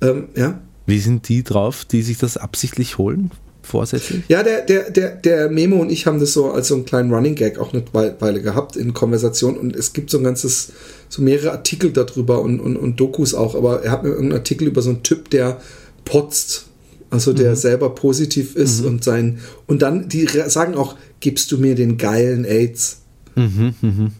Ähm, 0.00 0.28
ja. 0.34 0.60
Wie 0.86 0.98
sind 0.98 1.28
die 1.28 1.44
drauf, 1.44 1.84
die 1.84 2.02
sich 2.02 2.18
das 2.18 2.36
absichtlich 2.36 2.98
holen? 2.98 3.30
vorsätzlich? 3.62 4.24
Ja, 4.26 4.42
der, 4.42 4.62
der, 4.62 4.90
der, 4.90 5.10
der 5.14 5.48
Memo 5.48 5.76
und 5.76 5.92
ich 5.92 6.06
haben 6.06 6.18
das 6.18 6.32
so 6.32 6.50
als 6.50 6.68
so 6.68 6.74
einen 6.74 6.86
kleinen 6.86 7.12
Running 7.12 7.36
Gag 7.36 7.58
auch 7.58 7.72
eine 7.72 7.84
Weile 7.92 8.42
gehabt 8.42 8.74
in 8.74 8.94
Konversation 8.94 9.56
und 9.56 9.76
es 9.76 9.92
gibt 9.92 10.10
so 10.10 10.18
ein 10.18 10.24
ganzes, 10.24 10.72
so 11.08 11.22
mehrere 11.22 11.52
Artikel 11.52 11.92
darüber 11.92 12.40
und, 12.40 12.58
und, 12.58 12.76
und 12.76 12.98
Dokus 12.98 13.32
auch, 13.32 13.54
aber 13.54 13.84
er 13.84 13.92
hat 13.92 14.02
mir 14.02 14.08
irgendeinen 14.08 14.40
Artikel 14.40 14.66
über 14.66 14.82
so 14.82 14.90
einen 14.90 15.04
Typ, 15.04 15.30
der 15.30 15.60
potzt, 16.04 16.69
also 17.10 17.32
der 17.32 17.50
mhm. 17.50 17.56
selber 17.56 17.94
positiv 17.94 18.54
ist 18.56 18.82
mhm. 18.82 18.88
und 18.88 19.04
sein, 19.04 19.38
und 19.66 19.82
dann, 19.82 20.08
die 20.08 20.26
sagen 20.26 20.74
auch, 20.74 20.96
gibst 21.20 21.52
du 21.52 21.58
mir 21.58 21.74
den 21.74 21.98
geilen 21.98 22.44
AIDS? 22.44 23.02
Mhm, 23.34 23.74
mhm. 23.80 24.12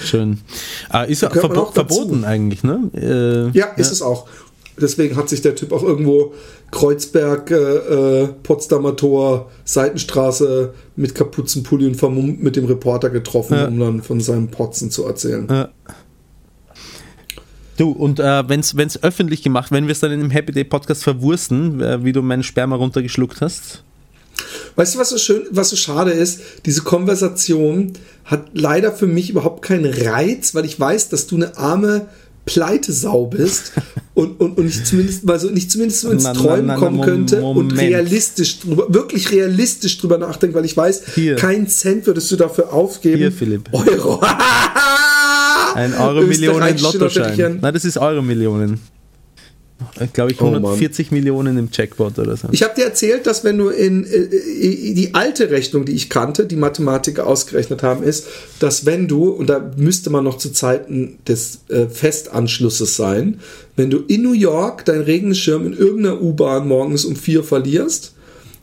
Schön. 0.00 0.38
Äh, 0.92 1.10
ist 1.10 1.22
ja 1.22 1.30
verbo 1.30 1.66
verboten 1.72 2.24
eigentlich, 2.24 2.62
ne? 2.62 2.90
Äh, 2.94 3.58
ja, 3.58 3.66
ist 3.76 3.88
ja. 3.88 3.92
es 3.92 4.02
auch. 4.02 4.28
Deswegen 4.80 5.16
hat 5.16 5.28
sich 5.28 5.42
der 5.42 5.56
Typ 5.56 5.72
auch 5.72 5.82
irgendwo 5.82 6.34
Kreuzberg, 6.70 7.50
äh, 7.50 7.54
äh, 7.54 8.28
Potsdamer 8.42 8.94
Tor, 8.94 9.50
Seitenstraße 9.64 10.72
mit 10.94 11.14
Kapuzenpulli 11.14 11.86
und 11.86 11.96
vermummt 11.96 12.42
mit 12.42 12.54
dem 12.54 12.66
Reporter 12.66 13.10
getroffen, 13.10 13.54
ja. 13.54 13.66
um 13.66 13.80
dann 13.80 14.02
von 14.02 14.20
seinem 14.20 14.48
Potzen 14.48 14.90
zu 14.90 15.04
erzählen. 15.04 15.48
Ja. 15.50 15.70
Du, 17.78 17.92
und 17.92 18.18
äh, 18.18 18.48
wenn 18.48 18.60
es 18.60 19.02
öffentlich 19.02 19.42
gemacht, 19.42 19.70
wenn 19.70 19.86
wir 19.86 19.92
es 19.92 20.00
dann 20.00 20.10
in 20.10 20.20
dem 20.20 20.30
Happy 20.30 20.52
Day 20.52 20.64
Podcast 20.64 21.04
verwursten, 21.04 21.80
äh, 21.80 22.04
wie 22.04 22.12
du 22.12 22.22
meinen 22.22 22.42
Sperma 22.42 22.74
runtergeschluckt 22.74 23.40
hast? 23.40 23.84
Weißt 24.74 24.94
du, 24.94 24.98
was 24.98 25.10
so 25.10 25.18
schön, 25.18 25.42
was 25.50 25.70
so 25.70 25.76
schade 25.76 26.10
ist? 26.10 26.40
Diese 26.66 26.82
Konversation 26.82 27.92
hat 28.24 28.46
leider 28.52 28.92
für 28.92 29.06
mich 29.06 29.30
überhaupt 29.30 29.62
keinen 29.62 29.86
Reiz, 29.86 30.56
weil 30.56 30.64
ich 30.64 30.78
weiß, 30.78 31.08
dass 31.08 31.28
du 31.28 31.36
eine 31.36 31.56
arme 31.56 32.08
Pleitesau 32.46 33.26
bist 33.26 33.72
und, 34.14 34.40
und, 34.40 34.58
und 34.58 34.64
nicht 34.64 34.84
zumindest 34.84 35.24
mal 35.24 35.38
so, 35.38 35.48
nicht 35.48 35.70
zumindest 35.70 36.00
so 36.00 36.10
ins 36.10 36.24
na, 36.24 36.32
Träumen 36.32 36.66
na, 36.66 36.74
na, 36.74 36.80
kommen 36.80 37.00
könnte 37.02 37.40
Moment. 37.40 37.72
und 37.72 37.78
realistisch 37.78 38.58
drüber, 38.58 38.92
wirklich 38.92 39.30
realistisch 39.30 39.98
drüber 39.98 40.18
nachdenken, 40.18 40.56
weil 40.56 40.64
ich 40.64 40.76
weiß, 40.76 41.14
Hier. 41.14 41.36
keinen 41.36 41.68
Cent 41.68 42.06
würdest 42.06 42.28
du 42.32 42.36
dafür 42.36 42.72
aufgeben. 42.72 43.18
Hier, 43.18 43.30
Philipp. 43.32 43.68
Euro. 43.72 44.20
Ein 45.78 45.94
Euro 45.94 46.22
Millionen 46.22 46.78
Lottoschein. 46.78 47.58
Nein, 47.60 47.74
das 47.74 47.84
ist 47.84 47.98
Euro 47.98 48.22
Millionen 48.22 48.80
glaube 50.12 50.32
ich, 50.32 50.40
140 50.40 51.08
oh 51.10 51.14
Millionen 51.14 51.56
im 51.56 51.68
Jackpot 51.72 52.18
oder 52.18 52.36
so. 52.36 52.48
Ich 52.50 52.62
habe 52.62 52.74
dir 52.74 52.84
erzählt, 52.84 53.26
dass 53.26 53.44
wenn 53.44 53.58
du 53.58 53.68
in 53.68 54.04
äh, 54.04 54.16
äh, 54.16 54.94
die 54.94 55.14
alte 55.14 55.50
Rechnung, 55.50 55.84
die 55.84 55.92
ich 55.92 56.10
kannte, 56.10 56.46
die 56.46 56.56
Mathematiker 56.56 57.26
ausgerechnet 57.26 57.82
haben, 57.82 58.02
ist, 58.02 58.26
dass 58.58 58.86
wenn 58.86 59.08
du, 59.08 59.28
und 59.30 59.48
da 59.48 59.72
müsste 59.76 60.10
man 60.10 60.24
noch 60.24 60.38
zu 60.38 60.50
Zeiten 60.52 61.18
des 61.26 61.60
äh, 61.68 61.86
Festanschlusses 61.86 62.96
sein, 62.96 63.40
wenn 63.76 63.90
du 63.90 63.98
in 63.98 64.22
New 64.22 64.32
York 64.32 64.84
deinen 64.84 65.02
Regenschirm 65.02 65.66
in 65.66 65.72
irgendeiner 65.74 66.20
U-Bahn 66.20 66.66
morgens 66.66 67.04
um 67.04 67.14
vier 67.14 67.44
verlierst 67.44 68.14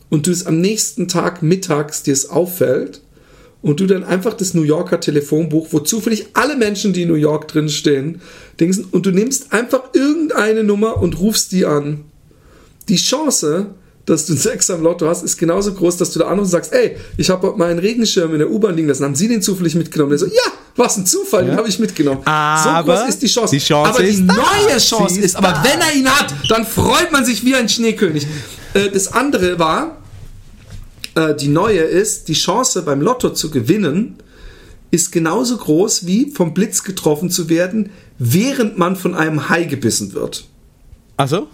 und 0.10 0.28
du 0.28 0.32
es 0.32 0.45
am 0.45 0.60
nächsten 0.60 1.08
Tag 1.08 1.41
mittags 1.41 2.04
dir 2.04 2.13
es 2.13 2.30
auffällt, 2.30 3.01
und 3.65 3.80
du 3.80 3.88
dann 3.88 4.04
einfach 4.04 4.36
das 4.36 4.54
New 4.54 4.62
Yorker 4.62 4.99
Telefonbuch, 4.99 5.69
wo 5.71 5.80
zufällig 5.80 6.28
alle 6.34 6.56
Menschen, 6.56 6.93
die 6.93 7.01
in 7.01 7.08
New 7.08 7.15
York 7.15 7.47
drinstehen, 7.47 8.21
denkst, 8.60 8.78
und 8.91 9.08
du 9.08 9.10
nimmst 9.10 9.54
einfach 9.54 9.86
irgendeine 9.93 10.63
Nummer 10.63 11.01
und 11.01 11.19
rufst 11.19 11.51
die 11.51 11.65
an. 11.65 12.06
Die 12.89 12.97
Chance, 12.97 13.71
dass 14.06 14.28
du 14.28 14.34
Sex 14.38 14.69
am 14.69 14.84
Lotto 14.84 15.08
hast, 15.08 15.23
ist 15.23 15.38
genauso 15.38 15.73
groß, 15.73 15.97
dass 15.97 16.12
du 16.12 16.19
da 16.19 16.28
anrufst 16.28 16.54
und 16.54 16.62
sagst, 16.62 16.73
ey, 16.73 16.95
ich 17.17 17.32
habe 17.32 17.56
meinen 17.58 17.80
Regenschirm 17.80 18.34
in 18.34 18.38
der 18.38 18.51
U-Bahn 18.51 18.75
liegen 18.75 18.88
lassen, 18.88 19.04
haben 19.04 19.15
sie 19.15 19.28
den 19.28 19.41
zufällig 19.41 19.73
mitgenommen? 19.73 20.12
Der 20.12 20.19
so, 20.19 20.28
ja, 20.28 20.51
was 20.75 20.97
ein 20.97 21.08
Zufall, 21.08 21.45
ja. 21.45 21.54
den 21.54 21.58
habe 21.58 21.67
ich 21.67 21.80
mitgenommen. 21.80 22.21
Aber 22.25 22.97
so 22.97 22.99
groß 22.99 23.10
ist 23.10 23.23
die 23.23 23.28
Chance. 23.28 23.56
Die 23.56 23.63
Chance 23.63 23.89
aber 23.89 24.04
die 24.04 24.21
neue 24.21 24.78
Chance 24.78 25.17
ist, 25.17 25.25
ist 25.25 25.36
aber 25.38 25.63
wenn 25.63 25.82
er 25.82 25.95
ihn 25.95 26.08
hat, 26.08 26.36
dann 26.49 26.67
freut 26.67 27.12
man 27.12 27.25
sich 27.25 27.43
wie 27.43 27.56
ein 27.56 27.67
Schneekönig. 27.67 28.28
Äh, 28.75 28.91
das 28.91 29.12
andere 29.12 29.58
war, 29.58 29.97
äh, 31.15 31.36
die 31.36 31.47
neue 31.47 31.80
ist, 31.80 32.28
die 32.28 32.34
Chance 32.34 32.84
beim 32.84 33.01
Lotto 33.01 33.32
zu 33.32 33.49
gewinnen, 33.49 34.17
ist 34.91 35.12
genauso 35.12 35.58
groß 35.58 36.06
wie 36.06 36.32
vom 36.32 36.54
Blitz 36.54 36.84
getroffen 36.84 37.30
zu 37.30 37.49
werden, 37.49 37.89
während 38.17 38.78
man 38.78 38.95
von 38.95 39.15
einem 39.15 39.49
Hai 39.49 39.63
gebissen 39.63 40.13
wird. 40.13 40.47
Also? 41.17 41.47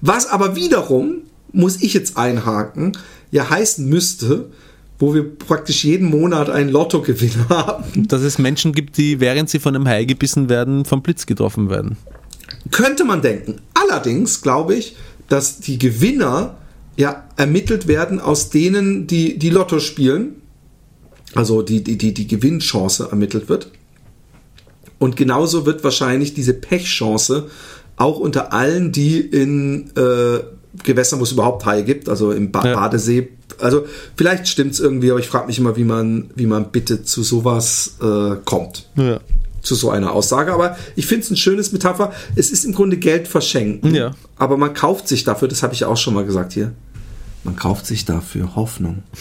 Was 0.00 0.26
aber 0.28 0.56
wiederum, 0.56 1.22
muss 1.52 1.82
ich 1.82 1.94
jetzt 1.94 2.16
einhaken, 2.16 2.96
ja 3.30 3.50
heißen 3.50 3.88
müsste, 3.88 4.50
wo 4.98 5.14
wir 5.14 5.36
praktisch 5.36 5.84
jeden 5.84 6.08
Monat 6.08 6.50
einen 6.50 6.70
Lottogewinn 6.70 7.32
haben. 7.48 8.08
Dass 8.08 8.22
es 8.22 8.38
Menschen 8.38 8.72
gibt, 8.72 8.96
die 8.96 9.20
während 9.20 9.48
sie 9.50 9.58
von 9.58 9.74
einem 9.74 9.86
Hai 9.86 10.04
gebissen 10.04 10.48
werden, 10.48 10.84
vom 10.84 11.02
Blitz 11.02 11.26
getroffen 11.26 11.70
werden. 11.70 11.96
Könnte 12.70 13.04
man 13.04 13.22
denken. 13.22 13.60
Allerdings 13.74 14.42
glaube 14.42 14.74
ich, 14.74 14.96
dass 15.28 15.60
die 15.60 15.78
Gewinner 15.78 16.56
ja 16.98 17.24
ermittelt 17.36 17.86
werden 17.86 18.20
aus 18.20 18.50
denen, 18.50 19.06
die 19.06 19.38
die 19.38 19.50
Lotto 19.50 19.78
spielen. 19.78 20.42
Also 21.34 21.62
die, 21.62 21.82
die, 21.82 21.96
die, 21.96 22.12
die 22.12 22.26
Gewinnchance 22.26 23.08
ermittelt 23.10 23.48
wird. 23.48 23.70
Und 24.98 25.16
genauso 25.16 25.64
wird 25.64 25.84
wahrscheinlich 25.84 26.34
diese 26.34 26.54
Pechchance 26.54 27.46
auch 27.96 28.18
unter 28.18 28.52
allen, 28.52 28.92
die 28.92 29.20
in 29.20 29.90
äh, 29.96 30.40
Gewässern, 30.82 31.20
wo 31.20 31.24
es 31.24 31.32
überhaupt 31.32 31.64
Haie 31.66 31.84
gibt, 31.84 32.08
also 32.08 32.32
im 32.32 32.50
ba 32.50 32.66
ja. 32.66 32.74
Badesee. 32.74 33.28
Also 33.60 33.86
vielleicht 34.16 34.48
stimmt 34.48 34.72
es 34.72 34.80
irgendwie, 34.80 35.10
aber 35.10 35.20
ich 35.20 35.28
frage 35.28 35.46
mich 35.46 35.58
immer, 35.58 35.76
wie 35.76 35.84
man, 35.84 36.30
wie 36.34 36.46
man 36.46 36.70
bitte 36.70 37.02
zu 37.02 37.22
sowas 37.22 37.96
äh, 38.00 38.36
kommt. 38.44 38.88
Ja. 38.96 39.20
Zu 39.62 39.74
so 39.74 39.90
einer 39.90 40.12
Aussage. 40.12 40.52
Aber 40.52 40.76
ich 40.96 41.06
finde 41.06 41.24
es 41.24 41.30
ein 41.30 41.36
schönes 41.36 41.72
Metapher. 41.72 42.12
Es 42.36 42.50
ist 42.50 42.64
im 42.64 42.72
Grunde 42.72 42.96
Geld 42.96 43.28
verschenken. 43.28 43.94
Ja. 43.94 44.12
Aber 44.36 44.56
man 44.56 44.74
kauft 44.74 45.08
sich 45.08 45.24
dafür, 45.24 45.48
das 45.48 45.62
habe 45.62 45.74
ich 45.74 45.80
ja 45.80 45.88
auch 45.88 45.96
schon 45.96 46.14
mal 46.14 46.24
gesagt 46.24 46.52
hier, 46.52 46.72
man 47.44 47.56
kauft 47.56 47.86
sich 47.86 48.04
dafür 48.04 48.54
Hoffnung. 48.56 49.02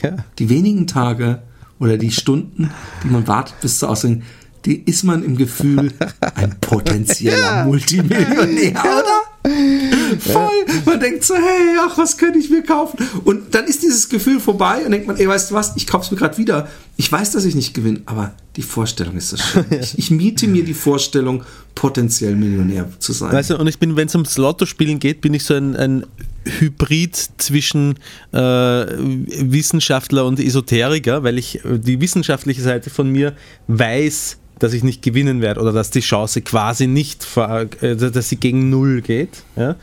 Ja. 0.00 0.16
Die 0.38 0.48
wenigen 0.48 0.86
Tage 0.86 1.42
oder 1.80 1.98
die 1.98 2.12
Stunden, 2.12 2.70
die 3.02 3.08
man 3.08 3.26
wartet 3.26 3.60
bis 3.60 3.80
zur 3.80 3.90
Ausgang, 3.90 4.22
die 4.64 4.80
ist 4.80 5.02
man 5.02 5.24
im 5.24 5.36
Gefühl 5.36 5.92
ein 6.36 6.56
potenzieller 6.60 7.36
ja. 7.36 7.64
Multimillionär, 7.64 8.80
oder? 8.80 9.31
Voll. 10.18 10.66
Man 10.86 11.00
denkt 11.00 11.24
so, 11.24 11.34
hey, 11.34 11.76
ach, 11.80 11.98
was 11.98 12.16
könnte 12.16 12.38
ich 12.38 12.48
mir 12.50 12.62
kaufen? 12.62 12.98
Und 13.24 13.54
dann 13.54 13.64
ist 13.64 13.82
dieses 13.82 14.08
Gefühl 14.08 14.38
vorbei 14.38 14.84
und 14.84 14.92
denkt 14.92 15.06
man, 15.06 15.16
ey, 15.16 15.26
weißt 15.26 15.50
du 15.50 15.54
was, 15.54 15.76
ich 15.76 15.86
kaufe 15.86 16.04
es 16.04 16.10
mir 16.10 16.16
gerade 16.16 16.38
wieder. 16.38 16.68
Ich 16.96 17.10
weiß, 17.10 17.32
dass 17.32 17.44
ich 17.44 17.54
nicht 17.54 17.74
gewinne, 17.74 18.02
aber 18.06 18.34
die 18.56 18.62
Vorstellung 18.62 19.16
ist 19.16 19.30
so 19.30 19.36
schön. 19.36 19.64
Ich, 19.80 19.98
ich, 19.98 20.10
miete 20.10 20.46
mir 20.46 20.64
die 20.64 20.74
Vorstellung, 20.74 21.42
potenziell 21.74 22.36
Millionär 22.36 22.88
zu 22.98 23.12
sein. 23.12 23.32
Weißt 23.32 23.50
du, 23.50 23.58
und 23.58 23.66
ich 23.66 23.78
bin, 23.78 23.96
wenn 23.96 24.06
es 24.06 24.14
ums 24.14 24.36
Lotto-Spielen 24.36 24.98
geht, 24.98 25.20
bin 25.22 25.34
ich 25.34 25.44
so 25.44 25.54
ein, 25.54 25.74
ein 25.74 26.06
Hybrid 26.44 27.16
zwischen 27.38 27.94
äh, 28.32 28.36
Wissenschaftler 28.38 30.26
und 30.26 30.38
Esoteriker, 30.38 31.22
weil 31.24 31.38
ich 31.38 31.60
die 31.64 32.00
wissenschaftliche 32.00 32.62
Seite 32.62 32.90
von 32.90 33.08
mir 33.08 33.34
weiß, 33.68 34.38
dass 34.62 34.72
ich 34.72 34.82
nicht 34.82 35.02
gewinnen 35.02 35.40
werde 35.40 35.60
oder 35.60 35.72
dass 35.72 35.90
die 35.90 36.00
Chance 36.00 36.42
quasi 36.42 36.86
nicht, 36.86 37.26
äh, 37.36 37.96
dass 37.96 38.28
sie 38.28 38.36
gegen 38.36 38.70
Null 38.70 39.02
geht. 39.02 39.42
Ja? 39.56 39.76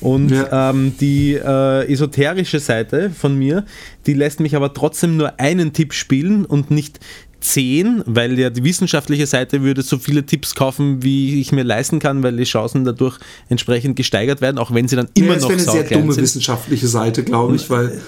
Und 0.00 0.30
ja. 0.30 0.70
Ähm, 0.70 0.94
die 1.00 1.34
äh, 1.34 1.92
esoterische 1.92 2.60
Seite 2.60 3.10
von 3.10 3.36
mir, 3.38 3.64
die 4.06 4.14
lässt 4.14 4.40
mich 4.40 4.56
aber 4.56 4.74
trotzdem 4.74 5.16
nur 5.16 5.38
einen 5.38 5.72
Tipp 5.72 5.92
spielen 5.92 6.44
und 6.44 6.70
nicht 6.70 7.00
10, 7.40 8.02
weil 8.06 8.38
ja 8.38 8.50
die 8.50 8.64
wissenschaftliche 8.64 9.26
Seite 9.26 9.62
würde 9.62 9.82
so 9.82 9.98
viele 9.98 10.24
Tipps 10.24 10.54
kaufen, 10.54 11.02
wie 11.02 11.40
ich 11.40 11.52
mir 11.52 11.62
leisten 11.62 11.98
kann, 11.98 12.22
weil 12.22 12.36
die 12.36 12.44
Chancen 12.44 12.84
dadurch 12.84 13.18
entsprechend 13.48 13.96
gesteigert 13.96 14.40
werden, 14.40 14.58
auch 14.58 14.74
wenn 14.74 14.88
sie 14.88 14.96
dann 14.96 15.08
immer 15.14 15.34
ja, 15.34 15.40
noch 15.40 15.48
Das 15.48 15.66
wäre 15.66 15.78
eine 15.78 15.88
sehr 15.88 15.98
dumme 15.98 16.12
sind. 16.12 16.22
wissenschaftliche 16.22 16.88
Seite, 16.88 17.22
glaube 17.22 17.56
ich, 17.56 17.70
weil 17.70 18.00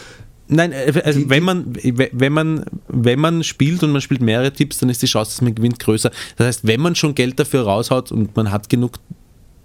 Nein, 0.48 0.72
äh, 0.72 1.00
also 1.04 1.28
wenn 1.28 1.42
man, 1.42 1.74
wenn 2.12 2.32
man, 2.32 2.64
wenn 2.88 3.20
man 3.20 3.44
spielt 3.44 3.82
und 3.82 3.92
man 3.92 4.00
spielt 4.00 4.22
mehrere 4.22 4.52
Tipps, 4.52 4.78
dann 4.78 4.88
ist 4.88 5.02
die 5.02 5.06
Chance, 5.06 5.32
dass 5.32 5.42
man 5.42 5.54
gewinnt, 5.54 5.78
größer. 5.78 6.10
Das 6.36 6.46
heißt, 6.46 6.66
wenn 6.66 6.80
man 6.80 6.94
schon 6.94 7.14
Geld 7.14 7.38
dafür 7.38 7.62
raushaut 7.62 8.10
und 8.10 8.34
man 8.36 8.50
hat 8.50 8.68
genug 8.68 8.92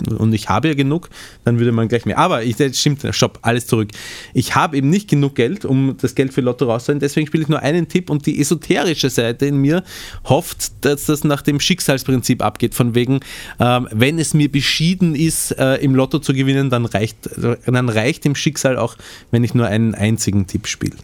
und 0.10 0.34
ich 0.34 0.50
habe 0.50 0.68
ja 0.68 0.74
genug, 0.74 1.10
dann 1.44 1.60
würde 1.60 1.72
man 1.72 1.88
gleich 1.88 2.06
mehr. 2.06 2.18
Aber 2.18 2.44
ich 2.44 2.58
stimmt, 2.74 3.06
stopp, 3.12 3.40
alles 3.42 3.68
zurück. 3.68 3.90
Ich 4.34 4.56
habe 4.56 4.78
eben 4.78 4.90
nicht 4.90 5.10
genug 5.10 5.36
Geld, 5.36 5.66
um 5.66 5.96
das 6.02 6.16
Geld 6.16 6.34
für 6.34 6.42
Lotto 6.42 6.66
rauszuholen, 6.66 7.00
deswegen 7.00 7.28
spiele 7.28 7.44
ich 7.44 7.50
nur 7.50 7.60
einen 7.60 7.88
Tipp 7.88 8.10
und 8.10 8.26
die 8.26 8.40
esoterische 8.40 9.10
Seite 9.10 9.46
in 9.46 9.58
mir 9.58 9.84
hofft, 10.26 10.72
dass 10.82 11.06
das 11.06 11.24
nach 11.24 11.42
dem 11.42 11.60
Schicksalsprinzip 11.60 12.42
abgeht, 12.42 12.76
von 12.76 12.96
wegen, 12.96 13.20
ähm, 13.60 13.88
wenn 13.92 14.20
es 14.20 14.34
mir 14.34 14.52
beschieden 14.52 15.16
ist, 15.16 15.52
äh, 15.52 15.76
im 15.76 15.96
Lotto 15.96 16.20
zu 16.20 16.34
gewinnen, 16.34 16.70
dann 16.70 16.86
reicht, 16.86 17.30
dann 17.66 17.90
reicht 17.90 18.26
dem 18.26 18.36
Schicksal 18.36 18.78
auch, 18.78 18.96
wenn 19.32 19.44
ich 19.44 19.54
nur 19.54 19.68
einen 19.68 19.96
einzigen 19.96 20.48
Tipp 20.48 20.68
spiele. 20.68 20.98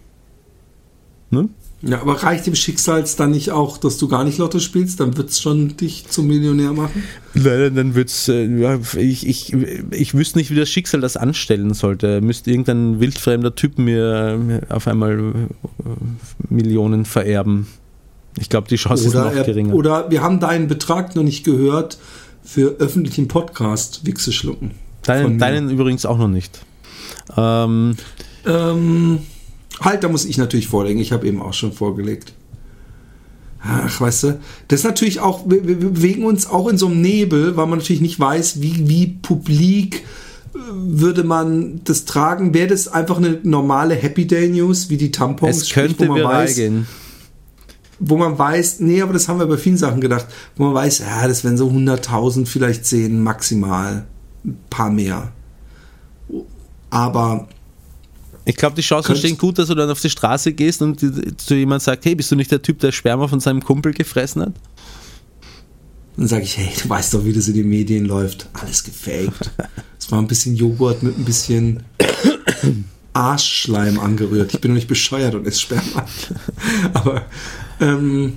Ne? 1.31 1.49
Ja, 1.81 2.01
aber 2.01 2.23
reicht 2.23 2.45
dem 2.45 2.55
Schicksal 2.55 3.05
dann 3.17 3.31
nicht 3.31 3.51
auch, 3.51 3.77
dass 3.77 3.97
du 3.97 4.09
gar 4.09 4.25
nicht 4.25 4.37
Lotto 4.37 4.59
spielst? 4.59 4.99
Dann 4.99 5.15
wird 5.15 5.29
es 5.29 5.41
schon 5.41 5.77
dich 5.77 6.07
zum 6.07 6.27
Millionär 6.27 6.73
machen? 6.73 7.03
Nein, 7.33 7.73
dann 7.73 7.95
wird 7.95 8.09
es, 8.09 8.27
äh, 8.27 8.45
ja, 8.59 8.79
ich, 8.97 9.25
ich, 9.25 9.55
ich 9.91 10.13
wüsste 10.13 10.39
nicht, 10.39 10.51
wie 10.51 10.55
das 10.55 10.69
Schicksal 10.69 10.99
das 10.99 11.15
anstellen 11.15 11.73
sollte. 11.73 12.19
Müsste 12.19 12.51
irgendein 12.51 12.99
wildfremder 12.99 13.55
Typ 13.55 13.77
mir 13.77 14.61
auf 14.67 14.87
einmal 14.87 15.19
äh, 15.19 15.83
Millionen 16.49 17.05
vererben. 17.05 17.67
Ich 18.37 18.49
glaube, 18.49 18.67
die 18.67 18.75
Chance 18.75 19.07
oder 19.07 19.19
ist 19.19 19.25
noch 19.25 19.39
er, 19.39 19.43
geringer. 19.45 19.73
Oder 19.73 20.11
wir 20.11 20.21
haben 20.21 20.41
deinen 20.41 20.67
Betrag 20.67 21.15
noch 21.15 21.23
nicht 21.23 21.45
gehört 21.45 21.97
für 22.43 22.75
öffentlichen 22.79 23.29
Podcast 23.29 24.05
Wichse 24.05 24.33
schlucken. 24.33 24.71
Deinen, 25.03 25.39
deinen 25.39 25.69
übrigens 25.69 26.05
auch 26.05 26.17
noch 26.17 26.27
nicht. 26.27 26.59
Ähm, 27.37 27.95
ähm 28.45 29.19
Halt, 29.81 30.03
da 30.03 30.09
muss 30.09 30.25
ich 30.25 30.37
natürlich 30.37 30.67
vorlegen. 30.67 30.99
Ich 30.99 31.11
habe 31.11 31.27
eben 31.27 31.41
auch 31.41 31.53
schon 31.53 31.71
vorgelegt. 31.71 32.33
Ach, 33.61 33.99
weißt 33.99 34.23
du, 34.23 34.39
das 34.69 34.81
ist 34.81 34.85
natürlich 34.85 35.19
auch, 35.19 35.49
wir, 35.49 35.67
wir 35.67 35.75
bewegen 35.75 36.23
uns 36.23 36.47
auch 36.47 36.67
in 36.69 36.77
so 36.77 36.87
einem 36.87 37.01
Nebel, 37.01 37.57
weil 37.57 37.67
man 37.67 37.79
natürlich 37.79 38.01
nicht 38.01 38.19
weiß, 38.19 38.61
wie, 38.61 38.87
wie 38.87 39.07
publik 39.07 40.05
äh, 40.53 40.57
würde 40.71 41.23
man 41.23 41.81
das 41.83 42.05
tragen. 42.05 42.53
Wäre 42.53 42.67
das 42.67 42.87
einfach 42.87 43.17
eine 43.17 43.39
normale 43.43 43.95
Happy 43.95 44.25
Day 44.25 44.47
News, 44.47 44.89
wie 44.89 44.97
die 44.97 45.11
Tampons? 45.11 45.57
Es 45.57 45.69
könnte 45.69 45.95
sprich, 45.95 46.07
wo 46.07 46.13
man 46.13 46.23
weiß, 46.23 46.55
gehen. 46.55 46.87
Wo 47.99 48.15
man 48.15 48.39
weiß, 48.39 48.79
nee, 48.79 49.01
aber 49.01 49.11
das 49.11 49.27
haben 49.27 49.39
wir 49.39 49.45
bei 49.45 49.57
vielen 49.57 49.77
Sachen 49.77 49.99
gedacht, 49.99 50.27
wo 50.55 50.63
man 50.63 50.73
weiß, 50.73 50.99
ja, 50.99 51.27
das 51.27 51.43
werden 51.43 51.57
so 51.57 51.69
100.000 51.69 52.45
vielleicht 52.45 52.85
sehen, 52.85 53.21
maximal. 53.21 54.05
Ein 54.45 54.57
paar 54.69 54.89
mehr. 54.89 55.33
Aber 56.89 57.49
ich 58.49 58.55
glaube, 58.55 58.75
die 58.75 58.81
Chancen 58.81 59.15
stehen 59.15 59.37
gut, 59.37 59.59
dass 59.59 59.67
du 59.67 59.75
dann 59.75 59.89
auf 59.89 60.01
die 60.01 60.09
Straße 60.09 60.53
gehst 60.53 60.81
und 60.81 60.99
zu 61.39 61.53
jemand 61.53 61.83
sagt, 61.83 62.05
hey, 62.05 62.15
bist 62.15 62.31
du 62.31 62.35
nicht 62.35 62.51
der 62.51 62.61
Typ, 62.61 62.79
der 62.79 62.91
Sperma 62.91 63.27
von 63.27 63.39
seinem 63.39 63.63
Kumpel 63.63 63.93
gefressen 63.93 64.41
hat? 64.41 64.53
Dann 66.17 66.27
sage 66.27 66.43
ich, 66.43 66.57
hey, 66.57 66.69
du 66.81 66.89
weißt 66.89 67.13
doch, 67.13 67.23
wie 67.23 67.31
das 67.31 67.47
in 67.47 67.53
den 67.53 67.69
Medien 67.69 68.05
läuft. 68.05 68.49
Alles 68.53 68.83
gefaked. 68.83 69.51
Es 69.99 70.11
war 70.11 70.19
ein 70.19 70.27
bisschen 70.27 70.55
Joghurt 70.55 71.03
mit 71.03 71.17
ein 71.17 71.25
bisschen 71.25 71.83
Arschschleim 73.13 73.99
angerührt. 73.99 74.53
Ich 74.53 74.59
bin 74.59 74.71
noch 74.71 74.75
nicht 74.75 74.87
bescheuert 74.87 75.35
und 75.35 75.45
esse 75.45 75.59
Sperma. 75.59 76.05
Aber 76.93 77.25
ähm, 77.79 78.33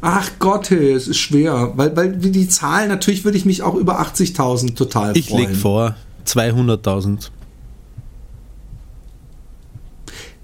Ach 0.00 0.30
Gott, 0.38 0.70
hey, 0.70 0.92
es 0.92 1.08
ist 1.08 1.18
schwer, 1.18 1.72
weil, 1.74 1.96
weil 1.96 2.12
die 2.12 2.48
Zahlen, 2.48 2.88
natürlich 2.88 3.24
würde 3.24 3.38
ich 3.38 3.44
mich 3.44 3.62
auch 3.62 3.74
über 3.74 4.00
80.000 4.00 4.76
total 4.76 5.14
freuen. 5.14 5.16
Ich 5.16 5.30
lege 5.30 5.54
vor 5.54 5.96
200.000. 6.26 7.30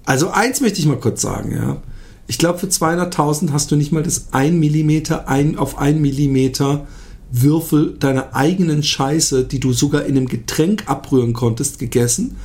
Also 0.09 0.31
eins 0.31 0.59
möchte 0.59 0.79
ich 0.79 0.87
mal 0.87 0.99
kurz 0.99 1.21
sagen, 1.21 1.51
ja. 1.51 1.83
Ich 2.25 2.39
glaube, 2.39 2.57
für 2.57 2.65
200.000 2.65 3.51
hast 3.51 3.69
du 3.69 3.75
nicht 3.75 3.91
mal 3.91 4.01
das 4.01 4.29
1 4.31 4.55
Millimeter 4.55 5.27
ein, 5.27 5.55
auf 5.55 5.77
1 5.77 5.99
Millimeter 5.99 6.87
Würfel 7.31 7.95
deiner 7.99 8.35
eigenen 8.35 8.81
Scheiße, 8.81 9.43
die 9.43 9.59
du 9.59 9.71
sogar 9.71 10.05
in 10.05 10.17
einem 10.17 10.27
Getränk 10.27 10.85
abrühren 10.87 11.33
konntest, 11.33 11.77
gegessen. 11.77 12.37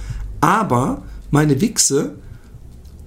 Aber 0.43 1.05
meine 1.31 1.63
Wichse 1.63 2.17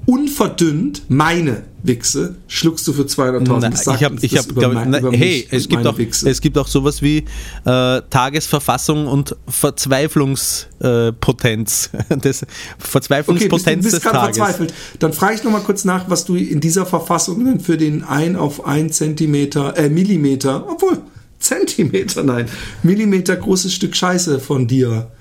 unverdünnt 0.08 1.03
meine 1.10 1.64
Wichse 1.84 2.36
schluckst 2.47 2.88
du 2.88 2.93
für 2.93 3.03
200.000. 3.03 3.95
Ich 3.95 4.03
habe, 4.05 4.16
ich 4.22 4.38
habe, 4.38 5.12
hey, 5.12 5.45
es 5.51 5.68
gibt 5.68 5.86
auch, 5.86 5.99
es 5.99 6.39
gibt 6.39 6.58
auch 6.58 6.68
sowas 6.68 7.01
wie 7.01 7.26
äh, 7.66 8.01
Tagesverfassung 8.10 9.08
und 9.08 9.36
Verzweiflungspotenz, 9.49 11.89
äh, 12.10 12.18
des 12.18 12.45
Verzweiflungspotenz 12.80 13.86
okay, 13.86 13.95
des 13.95 14.01
Tages. 14.01 14.38
Verzweifelt. 14.38 14.74
Dann 14.99 15.12
frage 15.12 15.36
ich 15.36 15.43
noch 15.43 15.51
mal 15.51 15.60
kurz 15.60 15.84
nach, 15.84 16.10
was 16.10 16.24
du 16.24 16.36
in 16.36 16.62
dieser 16.62 16.86
Verfassung 16.86 17.43
denn 17.43 17.60
für 17.60 17.76
den 17.76 18.05
ein 18.05 18.38
auf 18.38 18.66
ein 18.66 18.89
Zentimeter, 18.89 19.78
äh, 19.78 19.89
Millimeter, 19.89 20.70
obwohl 20.70 21.01
Zentimeter, 21.39 22.24
nein, 22.24 22.45
Millimeter 22.82 23.36
großes 23.36 23.74
Stück 23.74 23.93
Scheiße 23.93 24.39
von 24.39 24.68
dir 24.68 25.12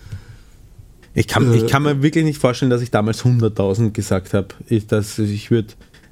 ich 1.17 1.27
kann, 1.27 1.51
äh, 1.51 1.57
ich 1.57 1.67
kann 1.67 1.83
mir 1.83 2.03
wirklich 2.03 2.25
nicht 2.25 2.39
vorstellen, 2.39 2.71
dass 2.71 2.83
ich 2.83 2.91
damals 2.91 3.25
100.000 3.25 3.91
gesagt 3.93 4.35
habe. 4.35 4.49
Ich, 4.69 4.85
ich 4.93 5.51
würde 5.51 5.69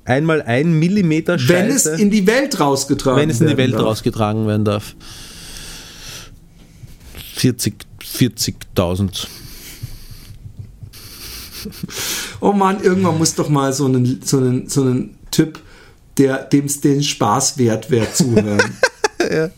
einmal 0.06 0.40
ein 0.40 0.78
Millimeter 0.78 1.38
Scheiße... 1.38 1.52
Wenn 1.52 1.70
es 1.70 1.86
in 1.86 2.10
die 2.10 2.26
Welt 2.26 2.58
rausgetragen 2.58 3.20
Wenn 3.20 3.28
es 3.28 3.40
in 3.40 3.48
die 3.48 3.56
Welt 3.58 3.74
darf. 3.74 3.82
rausgetragen 3.82 4.46
werden 4.46 4.64
darf. 4.64 4.96
40.000. 7.36 7.74
40 8.02 8.56
oh 12.40 12.52
Mann, 12.52 12.82
irgendwann 12.82 13.18
muss 13.18 13.34
doch 13.34 13.48
mal 13.50 13.72
so 13.72 13.84
einen, 13.86 14.22
so 14.22 14.38
einen, 14.38 14.68
so 14.68 14.82
einen 14.82 15.18
Typ, 15.30 15.60
dem 16.16 16.64
es 16.64 16.80
den 16.80 17.02
Spaß 17.02 17.58
wert 17.58 17.90
wäre, 17.90 18.10
zuhören. 18.10 18.78
ja. 19.30 19.50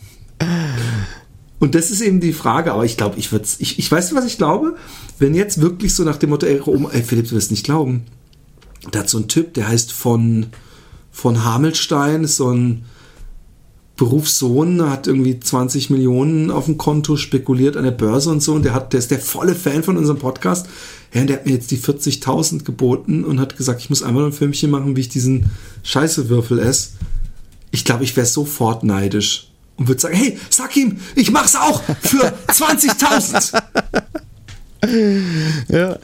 Und 1.59 1.73
das 1.73 1.89
ist 1.89 2.01
eben 2.01 2.19
die 2.19 2.33
Frage, 2.33 2.71
aber 2.71 2.85
ich 2.85 2.97
glaube, 2.97 3.17
ich 3.17 3.31
würde 3.31 3.47
ich, 3.57 3.79
ich 3.79 3.91
weiß 3.91 4.13
was 4.13 4.25
ich 4.25 4.37
glaube, 4.37 4.75
wenn 5.17 5.33
jetzt 5.33 5.59
wirklich 5.59 5.95
so 5.95 6.03
nach 6.03 6.17
dem 6.17 6.29
Motto, 6.29 6.45
ey, 6.45 6.61
ey 6.91 7.03
Philipp, 7.03 7.29
du 7.29 7.35
wirst 7.35 7.51
nicht 7.51 7.65
glauben, 7.65 8.05
da 8.91 8.99
hat 8.99 9.09
so 9.09 9.17
ein 9.17 9.27
Typ, 9.27 9.55
der 9.55 9.67
heißt 9.67 9.91
von, 9.91 10.47
von 11.11 11.43
Hamelstein, 11.43 12.23
ist 12.23 12.37
so 12.37 12.51
ein 12.51 12.85
Berufssohn, 13.95 14.87
hat 14.87 15.07
irgendwie 15.07 15.39
20 15.39 15.89
Millionen 15.89 16.51
auf 16.51 16.65
dem 16.65 16.77
Konto, 16.77 17.17
spekuliert 17.17 17.75
an 17.75 17.83
der 17.83 17.91
Börse 17.91 18.29
und 18.29 18.43
so, 18.43 18.53
und 18.53 18.63
der 18.63 18.75
hat, 18.75 18.93
der 18.93 18.99
ist 18.99 19.09
der 19.09 19.19
volle 19.19 19.55
Fan 19.55 19.81
von 19.81 19.97
unserem 19.97 20.19
Podcast. 20.19 20.67
Ja, 21.13 21.21
und 21.21 21.27
der 21.27 21.37
hat 21.37 21.47
mir 21.47 21.53
jetzt 21.53 21.71
die 21.71 21.79
40.000 21.79 22.63
geboten 22.63 23.23
und 23.23 23.39
hat 23.39 23.57
gesagt, 23.57 23.81
ich 23.81 23.89
muss 23.89 24.03
einmal 24.03 24.25
ein 24.25 24.33
Filmchen 24.33 24.69
machen, 24.69 24.95
wie 24.95 25.01
ich 25.01 25.09
diesen 25.09 25.49
Scheißewürfel 25.81 26.59
esse. 26.59 26.89
Ich 27.71 27.85
glaube, 27.85 28.03
ich 28.03 28.15
wäre 28.15 28.27
sofort 28.27 28.83
neidisch 28.83 29.49
und 29.77 29.87
würde 29.87 30.01
sagen, 30.01 30.15
hey, 30.15 30.37
sag 30.49 30.75
ihm, 30.75 30.99
ich 31.15 31.31
mach's 31.31 31.55
auch 31.55 31.81
für 32.01 32.33
20.000. 32.47 33.61
ja. 35.69 35.97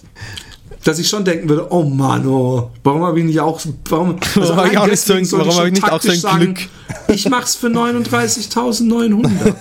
Dass 0.84 1.00
ich 1.00 1.08
schon 1.08 1.24
denken 1.24 1.48
würde, 1.48 1.72
oh 1.72 1.84
Mann, 1.84 2.28
oh, 2.28 2.72
warum 2.84 3.04
habe 3.04 3.20
ich 3.20 3.26
nicht 3.26 3.40
auch, 3.40 3.62
warum, 3.90 4.20
also 4.36 4.56
warum 4.56 4.76
habe 4.76 4.92
ich, 4.92 5.00
so 5.00 5.14
ein, 5.14 5.32
warum 5.32 5.56
hab 5.56 5.66
ich 5.68 5.74
nicht 5.74 5.92
auch 5.92 6.02
so 6.02 6.12
ein 6.12 6.20
sagen, 6.20 6.54
Glück? 6.54 6.70
Ich 7.08 7.30
mach's 7.30 7.56
für 7.56 7.68
39.900. 7.68 9.54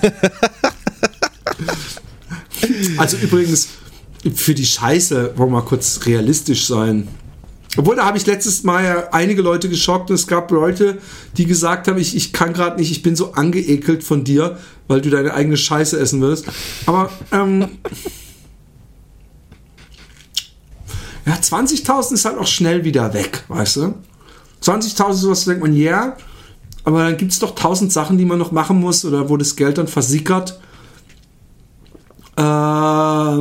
also 2.98 3.16
übrigens, 3.18 3.68
für 4.34 4.54
die 4.54 4.66
Scheiße, 4.66 5.32
wollen 5.36 5.50
wir 5.50 5.60
mal 5.60 5.64
kurz 5.64 6.00
realistisch 6.06 6.66
sein. 6.66 7.08
Obwohl, 7.76 7.96
da 7.96 8.04
habe 8.04 8.18
ich 8.18 8.26
letztes 8.26 8.64
Mal 8.64 8.84
ja 8.84 9.08
einige 9.12 9.40
Leute 9.40 9.70
geschockt 9.70 10.10
und 10.10 10.16
es 10.16 10.26
gab 10.26 10.50
Leute, 10.50 10.98
die 11.38 11.46
gesagt 11.46 11.88
haben, 11.88 11.98
ich, 11.98 12.14
ich 12.14 12.34
kann 12.34 12.52
gerade 12.52 12.78
nicht, 12.78 12.90
ich 12.90 13.02
bin 13.02 13.16
so 13.16 13.32
angeekelt 13.32 14.04
von 14.04 14.24
dir, 14.24 14.58
weil 14.88 15.00
du 15.00 15.08
deine 15.08 15.32
eigene 15.32 15.56
Scheiße 15.56 15.98
essen 15.98 16.20
wirst. 16.20 16.44
Aber, 16.84 17.10
ähm, 17.32 17.60
ja, 21.26 21.34
20.000 21.34 22.12
ist 22.12 22.26
halt 22.26 22.36
auch 22.36 22.46
schnell 22.46 22.84
wieder 22.84 23.14
weg, 23.14 23.44
weißt 23.48 23.76
du? 23.76 23.94
20.000 24.62 25.10
ist 25.10 25.28
was, 25.28 25.44
denkt 25.46 25.62
man, 25.62 25.74
ja, 25.74 25.90
yeah, 25.90 26.16
aber 26.84 27.04
dann 27.04 27.16
gibt 27.16 27.32
es 27.32 27.38
doch 27.38 27.50
1000 27.50 27.90
Sachen, 27.92 28.18
die 28.18 28.26
man 28.26 28.38
noch 28.38 28.52
machen 28.52 28.78
muss 28.80 29.04
oder 29.04 29.28
wo 29.30 29.36
das 29.36 29.56
Geld 29.56 29.78
dann 29.78 29.88
versickert. 29.88 30.60
Ähm, 32.36 33.32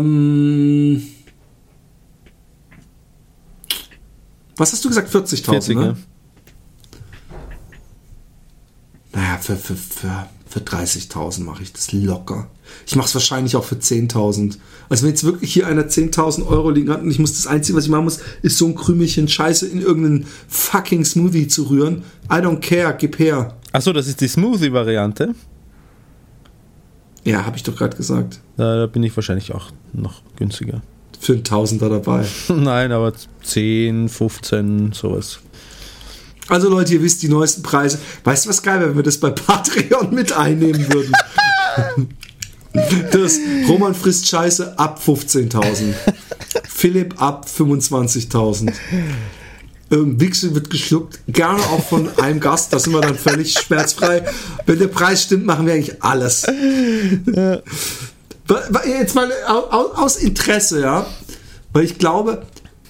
was 4.62 4.72
hast 4.72 4.86
du 4.86 4.90
gesagt? 4.90 5.14
40.000, 5.14 5.44
40, 5.44 5.78
ne? 5.78 5.86
Ja. 5.86 5.96
Naja, 9.14 9.38
für, 9.40 9.58
für, 9.58 9.76
für, 9.76 10.28
für 10.48 10.60
30.000 10.60 11.44
mache 11.44 11.64
ich 11.64 11.74
das 11.74 11.92
locker. 11.92 12.50
Ich 12.88 12.96
mache 12.96 13.08
es 13.08 13.14
wahrscheinlich 13.14 13.56
auch 13.56 13.66
für 13.66 13.76
10.000. 13.76 14.58
Also 14.88 15.04
wenn 15.04 15.10
jetzt 15.10 15.24
wirklich 15.24 15.52
hier 15.52 15.68
einer 15.68 15.84
10.000 15.84 16.48
Euro 16.48 16.70
liegen 16.70 16.90
hat 16.92 17.02
und 17.02 17.12
ich 17.12 17.20
muss 17.20 17.34
das 17.34 17.48
Einzige, 17.48 17.78
was 17.78 17.86
ich 17.86 17.90
machen 17.90 18.06
muss, 18.06 18.20
ist 18.42 18.58
so 18.58 18.68
ein 18.68 18.76
Krümelchen 18.76 19.28
Scheiße 19.28 19.68
in 19.68 19.82
irgendeinen 19.82 20.28
fucking 20.48 21.04
Smoothie 21.04 21.48
zu 21.48 21.64
rühren. 21.64 22.04
I 22.30 22.36
don't 22.36 22.60
care, 22.60 22.96
gib 22.98 23.20
her. 23.20 23.58
Achso, 23.74 23.92
das 23.92 24.08
ist 24.08 24.22
die 24.22 24.28
Smoothie-Variante? 24.28 25.36
Ja, 27.24 27.46
habe 27.46 27.58
ich 27.58 27.64
doch 27.64 27.76
gerade 27.76 27.98
gesagt. 27.98 28.40
Da, 28.58 28.78
da 28.78 28.88
bin 28.88 29.04
ich 29.04 29.16
wahrscheinlich 29.16 29.54
auch 29.54 29.72
noch 29.94 30.22
günstiger. 30.38 30.82
Für 31.22 31.34
einen 31.34 31.44
Tausender 31.44 31.88
dabei. 31.88 32.26
Nein, 32.50 32.92
aber 32.92 33.14
10, 33.44 34.10
15, 34.10 34.92
sowas. 34.92 35.40
Also 36.48 36.68
Leute, 36.68 36.96
ihr 36.96 37.04
wisst 37.04 37.22
die 37.22 37.30
neuesten 37.30 37.62
Preise. 37.62 38.00
Weißt 38.24 38.46
du 38.46 38.50
was 38.50 38.64
geil, 38.64 38.82
wenn 38.82 38.96
wir 38.96 39.04
das 39.04 39.20
bei 39.20 39.30
Patreon 39.30 40.14
mit 40.14 40.34
einnehmen 40.34 40.92
würden? 40.92 41.14
Das 43.12 43.38
Roman 43.68 43.94
frisst 43.94 44.28
Scheiße 44.28 44.80
ab 44.80 45.00
15.000. 45.06 45.94
Philipp 46.68 47.22
ab 47.22 47.46
25.000. 47.48 48.74
Ähm, 49.92 50.20
wird 50.20 50.70
geschluckt, 50.70 51.20
gerne 51.28 51.62
auch 51.64 51.84
von 51.86 52.10
einem 52.18 52.40
Gast, 52.40 52.74
da 52.74 52.80
sind 52.80 52.94
wir 52.94 53.02
dann 53.02 53.16
völlig 53.16 53.54
schmerzfrei. 53.54 54.24
Wenn 54.66 54.80
der 54.80 54.88
Preis 54.88 55.24
stimmt, 55.24 55.46
machen 55.46 55.66
wir 55.68 55.74
eigentlich 55.74 56.02
alles. 56.02 56.48
Jetzt 58.86 59.16
mal 59.16 59.32
aus 59.46 60.18
Interesse, 60.18 60.82
ja, 60.82 61.06
weil 61.74 61.86
ich 61.86 61.98
glaube, 61.98 62.46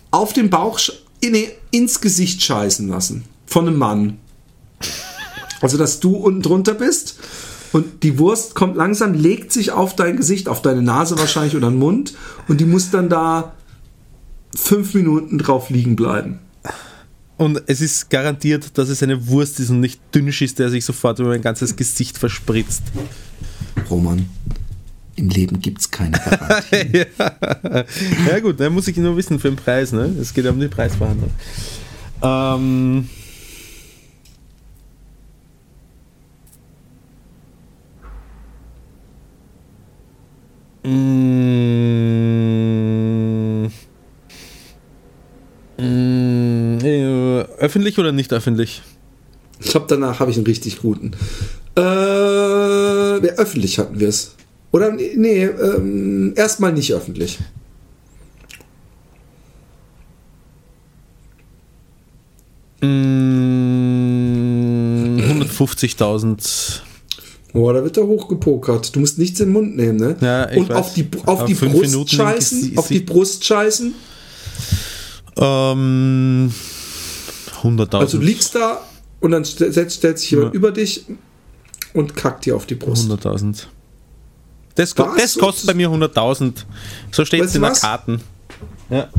auf 0.10 0.34
den 0.34 0.50
Bauch, 0.50 0.80
nee, 1.24 1.52
ins 1.72 2.02
Gesicht 2.02 2.42
scheißen 2.42 2.88
lassen 2.88 3.26
von 3.46 3.68
einem 3.68 3.78
Mann. 3.78 4.18
Also, 5.62 5.78
dass 5.78 6.00
du 6.00 6.16
unten 6.16 6.42
drunter 6.42 6.74
bist 6.74 7.20
und 7.72 8.04
die 8.04 8.18
Wurst 8.18 8.56
kommt 8.56 8.76
langsam, 8.76 9.14
legt 9.14 9.54
sich 9.54 9.72
auf 9.72 9.96
dein 9.96 10.18
Gesicht, 10.18 10.50
auf 10.50 10.62
deine 10.62 10.82
Nase 10.82 11.18
wahrscheinlich 11.20 11.56
oder 11.56 11.70
den 11.70 11.78
Mund 11.80 12.16
und 12.48 12.60
die 12.60 12.66
muss 12.66 12.90
dann 12.90 13.10
da 13.10 13.54
fünf 14.56 14.94
Minuten 14.94 15.38
drauf 15.38 15.70
liegen 15.70 15.96
bleiben. 15.96 16.40
Und 17.38 17.64
es 17.68 17.82
ist 17.82 18.10
garantiert, 18.10 18.78
dass 18.78 18.90
es 18.90 19.02
eine 19.02 19.28
Wurst 19.28 19.60
ist 19.60 19.70
und 19.70 19.80
nicht 19.80 20.00
Dünnschiss, 20.14 20.54
der 20.54 20.70
sich 20.70 20.86
sofort 20.86 21.20
über 21.20 21.30
mein 21.30 21.42
ganzes 21.42 21.76
Gesicht 21.76 22.18
verspritzt. 22.18 22.84
Roman, 23.90 24.30
im 25.22 25.30
Leben 25.30 25.60
gibt 25.60 25.80
es 25.82 25.92
keine 25.92 26.12
Garantie. 26.30 26.98
ja. 26.98 27.06
ja. 28.30 28.40
gut, 28.40 28.60
dann 28.60 28.74
muss 28.74 28.88
ich 28.88 28.98
nur 28.98 29.16
wissen 29.16 29.40
für 29.40 29.50
den 29.50 29.56
Preis. 29.56 29.92
Ne? 29.92 30.14
Es 30.20 30.34
geht 30.34 30.46
ja 30.46 30.52
um 30.52 30.60
die 30.60 30.68
Preisverhandlung. 30.68 31.32
Ähm, 32.24 33.08
Mm, 40.84 40.88
mm, 45.78 46.80
öffentlich 47.60 48.00
oder 48.00 48.12
nicht 48.12 48.34
öffentlich? 48.34 48.82
Ich 49.60 49.70
glaube, 49.70 49.86
danach 49.88 50.20
habe 50.20 50.32
ich 50.32 50.38
einen 50.38 50.48
richtig 50.48 50.80
guten. 50.80 51.12
Äh, 51.78 51.82
ja, 51.82 53.34
öffentlich 53.34 53.78
hatten 53.78 54.00
wir 54.00 54.08
es. 54.10 54.36
Oder 54.72 54.92
nee, 54.92 55.44
ähm, 55.46 56.34
erstmal 56.36 56.72
nicht 56.74 56.94
öffentlich. 56.94 57.40
Mm, 64.22 65.20
150.000 65.20 66.82
Boah, 67.54 67.74
da 67.74 67.84
wird 67.84 67.98
er 67.98 68.08
hochgepokert. 68.08 68.96
Du 68.96 69.02
musst 69.02 69.18
nichts 69.18 69.40
in 69.42 69.48
den 69.48 69.54
Mund 69.54 69.76
nehmen, 69.76 69.98
ne? 70.00 70.16
Ja, 70.22 70.50
ich 70.50 70.58
Und 70.58 70.70
weiß. 70.70 70.78
auf 70.78 70.94
die, 70.94 71.06
auf 71.26 71.44
die 71.46 71.54
Brust 71.54 71.82
Minuten 71.82 72.08
scheißen? 72.10 72.62
sie- 72.62 72.78
Auf 72.78 72.88
die 72.88 73.00
Brust 73.02 73.44
scheißen? 73.44 73.94
Ähm, 75.36 76.54
100.000. 77.62 78.00
Also 78.00 78.18
du 78.20 78.24
liegst 78.24 78.56
da 78.56 78.82
und 79.20 79.32
dann 79.32 79.44
st 79.44 79.60
setzt, 79.74 79.98
stellt 79.98 80.20
sich 80.20 80.32
jemand 80.32 80.54
Ja. 80.54 80.58
über 80.58 80.72
dich 80.72 81.04
und 81.94 82.16
kackt 82.16 82.46
dir 82.46 82.56
auf 82.56 82.66
die 82.66 82.76
Brust. 82.76 83.10
100.000. 83.12 83.66
Das, 84.76 84.98
Was? 84.98 85.16
das 85.18 85.38
kostet 85.38 85.68
bei 85.68 85.74
mir 85.74 85.90
100.000. 85.90 86.54
So 87.12 87.26
steht 87.26 87.44
es 87.44 87.56
in 87.56 87.62
der? 87.62 87.72
Karten. 87.72 88.22
Ja. 88.90 89.10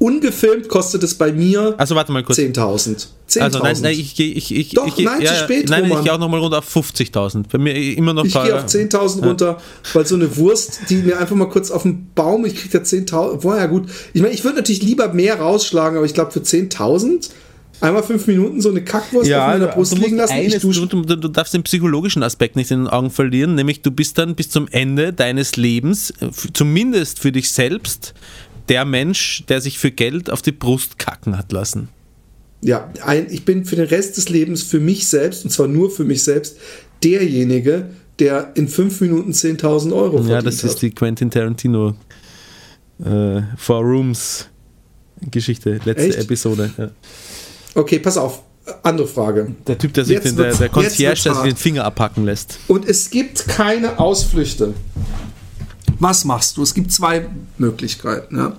Ungefilmt 0.00 0.66
kostet 0.70 1.02
es 1.02 1.14
bei 1.14 1.30
mir 1.30 1.74
Also 1.76 1.94
warte 1.94 2.10
mal 2.10 2.22
kurz. 2.22 2.38
10.000. 2.38 3.06
10.000. 3.28 3.40
Also 3.40 3.58
nein, 3.58 3.76
nein, 3.82 3.92
ich 3.92 4.14
gehe 4.14 4.32
ich, 4.32 4.54
ich, 4.54 4.70
Doch, 4.70 4.86
ich, 4.86 5.04
nein, 5.04 5.20
zu 5.24 5.34
spät, 5.34 5.68
Nein, 5.68 5.84
ich 5.84 5.90
Roman. 5.90 6.04
gehe 6.04 6.12
auch 6.14 6.18
nochmal 6.18 6.40
runter 6.40 6.58
auf 6.58 6.74
50.000. 6.74 7.44
Bei 7.52 7.58
mir 7.58 7.74
immer 7.76 8.14
noch 8.14 8.24
Ich 8.24 8.32
gehe 8.32 8.56
auf 8.56 8.64
10.000 8.64 9.26
runter, 9.26 9.58
weil 9.92 10.06
so 10.06 10.14
eine 10.14 10.34
Wurst, 10.38 10.80
die 10.88 10.96
mir 10.96 11.18
einfach 11.20 11.36
mal 11.36 11.50
kurz 11.50 11.70
auf 11.70 11.82
den 11.82 12.10
Baum, 12.14 12.46
ich 12.46 12.56
kriege 12.56 12.78
ja 12.78 12.82
10.000. 12.82 13.42
Boah, 13.42 13.58
ja 13.58 13.66
gut. 13.66 13.90
Ich 14.14 14.22
meine, 14.22 14.32
ich 14.32 14.42
würde 14.42 14.56
natürlich 14.56 14.82
lieber 14.82 15.12
mehr 15.12 15.38
rausschlagen, 15.38 15.98
aber 15.98 16.06
ich 16.06 16.14
glaube 16.14 16.30
für 16.30 16.40
10.000 16.40 17.28
einmal 17.80 18.02
fünf 18.02 18.26
Minuten 18.26 18.60
so 18.60 18.70
eine 18.70 18.82
Kackwurst 18.82 19.28
Ja, 19.28 19.46
auf 19.46 19.52
meiner 19.58 19.66
Brust 19.68 19.98
liegen 19.98 20.16
lassen. 20.16 20.32
Eines, 20.32 20.62
du, 20.62 20.86
du, 20.86 21.02
du 21.02 21.28
darfst 21.28 21.54
den 21.54 21.62
psychologischen 21.62 22.22
Aspekt 22.22 22.56
nicht 22.56 22.70
in 22.70 22.80
den 22.80 22.88
Augen 22.88 23.10
verlieren, 23.10 23.54
nämlich 23.54 23.82
du 23.82 23.90
bist 23.90 24.18
dann 24.18 24.34
bis 24.34 24.50
zum 24.50 24.68
Ende 24.68 25.12
deines 25.12 25.56
Lebens, 25.56 26.10
äh, 26.20 26.30
zumindest 26.52 27.18
für 27.18 27.32
dich 27.32 27.50
selbst, 27.50 28.14
der 28.68 28.84
Mensch, 28.84 29.44
der 29.48 29.60
sich 29.60 29.78
für 29.78 29.90
Geld 29.90 30.30
auf 30.30 30.42
die 30.42 30.52
Brust 30.52 30.98
kacken 30.98 31.36
hat 31.36 31.52
lassen. 31.52 31.88
Ja, 32.62 32.90
ein, 33.04 33.26
ich 33.30 33.44
bin 33.44 33.64
für 33.64 33.76
den 33.76 33.86
Rest 33.86 34.16
des 34.16 34.28
Lebens 34.28 34.62
für 34.62 34.80
mich 34.80 35.06
selbst, 35.08 35.44
und 35.44 35.50
zwar 35.50 35.66
nur 35.66 35.90
für 35.90 36.04
mich 36.04 36.22
selbst, 36.22 36.56
derjenige, 37.02 37.90
der 38.18 38.52
in 38.54 38.68
fünf 38.68 39.00
Minuten 39.00 39.32
10.000 39.32 39.92
Euro 39.94 40.10
verdient 40.18 40.28
Ja, 40.28 40.42
das 40.42 40.58
hat. 40.62 40.70
ist 40.70 40.82
die 40.82 40.90
Quentin 40.90 41.30
Tarantino 41.30 41.94
äh, 43.02 43.40
Four 43.56 43.80
Rooms 43.80 44.46
Geschichte, 45.30 45.80
letzte 45.84 46.08
Echt? 46.08 46.18
Episode. 46.18 46.70
Ja. 46.76 46.90
Okay, 47.74 47.98
pass 47.98 48.16
auf. 48.16 48.42
Andere 48.82 49.06
Frage. 49.08 49.54
Der 49.66 49.78
Typ, 49.78 49.94
der 49.94 50.04
sich 50.04 50.20
den, 50.20 50.36
der, 50.36 50.54
der 50.54 50.68
Concierge, 50.68 51.22
der 51.24 51.34
sich 51.34 51.42
den 51.42 51.56
Finger 51.56 51.84
abhacken 51.84 52.24
lässt. 52.24 52.58
Und 52.68 52.86
es 52.86 53.10
gibt 53.10 53.48
keine 53.48 53.98
Ausflüchte. 53.98 54.74
Was 55.98 56.24
machst 56.24 56.56
du? 56.56 56.62
Es 56.62 56.72
gibt 56.74 56.92
zwei 56.92 57.26
Möglichkeiten. 57.58 58.36
Ja? 58.36 58.56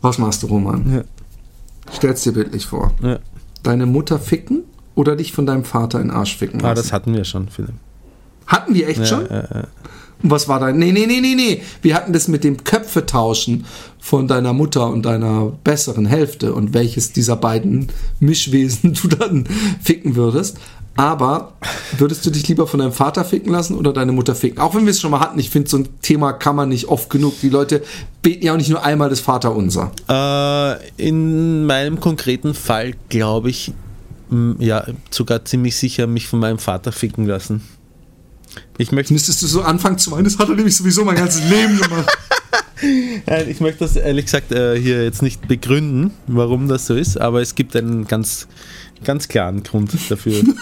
Was 0.00 0.18
machst 0.18 0.42
du, 0.42 0.46
Roman? 0.48 0.92
Ja. 0.94 1.92
Stell's 1.94 2.22
dir 2.22 2.32
bildlich 2.32 2.66
vor. 2.66 2.94
Ja. 3.02 3.18
Deine 3.62 3.86
Mutter 3.86 4.18
ficken 4.18 4.64
oder 4.94 5.16
dich 5.16 5.32
von 5.32 5.46
deinem 5.46 5.64
Vater 5.64 6.00
in 6.00 6.08
den 6.08 6.16
Arsch 6.16 6.36
ficken 6.36 6.60
Ah, 6.60 6.68
lassen? 6.70 6.82
das 6.82 6.92
hatten 6.92 7.14
wir 7.14 7.24
schon, 7.24 7.48
Philipp. 7.48 7.74
Hatten 8.46 8.74
wir 8.74 8.88
echt 8.88 9.00
Ja, 9.00 9.06
schon? 9.06 9.26
ja, 9.30 9.48
ja. 9.54 9.64
Was 10.26 10.48
war 10.48 10.58
dein? 10.58 10.78
Nee, 10.78 10.90
nee, 10.90 11.06
nee, 11.06 11.20
nee, 11.20 11.34
nee. 11.34 11.62
Wir 11.82 11.94
hatten 11.94 12.14
das 12.14 12.28
mit 12.28 12.44
dem 12.44 12.64
Köpfetauschen 12.64 13.66
von 14.00 14.26
deiner 14.26 14.54
Mutter 14.54 14.88
und 14.88 15.04
deiner 15.04 15.52
besseren 15.64 16.06
Hälfte 16.06 16.54
und 16.54 16.72
welches 16.72 17.12
dieser 17.12 17.36
beiden 17.36 17.88
Mischwesen 18.20 18.94
du 19.02 19.08
dann 19.08 19.46
ficken 19.82 20.16
würdest. 20.16 20.58
Aber 20.96 21.54
würdest 21.98 22.24
du 22.24 22.30
dich 22.30 22.48
lieber 22.48 22.66
von 22.66 22.80
deinem 22.80 22.92
Vater 22.92 23.24
ficken 23.24 23.52
lassen 23.52 23.76
oder 23.76 23.92
deine 23.92 24.12
Mutter 24.12 24.34
ficken? 24.34 24.60
Auch 24.60 24.74
wenn 24.74 24.86
wir 24.86 24.92
es 24.92 25.00
schon 25.00 25.10
mal 25.10 25.20
hatten, 25.20 25.38
ich 25.38 25.50
finde, 25.50 25.68
so 25.68 25.78
ein 25.78 25.88
Thema 26.00 26.32
kann 26.32 26.56
man 26.56 26.70
nicht 26.70 26.86
oft 26.86 27.10
genug. 27.10 27.34
Die 27.42 27.48
Leute 27.50 27.82
beten 28.22 28.46
ja 28.46 28.52
auch 28.52 28.56
nicht 28.56 28.70
nur 28.70 28.82
einmal 28.82 29.10
das 29.10 29.20
Vaterunser. 29.20 29.90
Äh, 30.08 31.06
in 31.08 31.66
meinem 31.66 32.00
konkreten 32.00 32.54
Fall 32.54 32.94
glaube 33.08 33.50
ich, 33.50 33.72
ja, 34.58 34.86
sogar 35.10 35.44
ziemlich 35.44 35.76
sicher 35.76 36.06
mich 36.06 36.28
von 36.28 36.38
meinem 36.38 36.58
Vater 36.58 36.92
ficken 36.92 37.26
lassen. 37.26 37.62
Ich 38.78 38.92
möchte, 38.92 39.12
Müsstest 39.12 39.42
du 39.42 39.46
so 39.46 39.62
anfangen 39.62 39.98
zu 39.98 40.10
weinen, 40.10 40.24
das 40.24 40.38
hat 40.38 40.48
er 40.48 40.54
nämlich 40.54 40.76
sowieso 40.76 41.04
mein 41.04 41.16
ganzes 41.16 41.48
Leben 41.48 41.78
gemacht. 41.80 42.18
ich 43.48 43.60
möchte 43.60 43.80
das 43.80 43.96
ehrlich 43.96 44.26
gesagt 44.26 44.52
äh, 44.52 44.78
hier 44.80 45.04
jetzt 45.04 45.22
nicht 45.22 45.46
begründen, 45.46 46.12
warum 46.26 46.68
das 46.68 46.86
so 46.86 46.94
ist, 46.94 47.20
aber 47.20 47.40
es 47.40 47.54
gibt 47.54 47.76
einen 47.76 48.06
ganz, 48.06 48.46
ganz 49.04 49.28
klaren 49.28 49.62
Grund 49.62 49.92
dafür. 50.08 50.42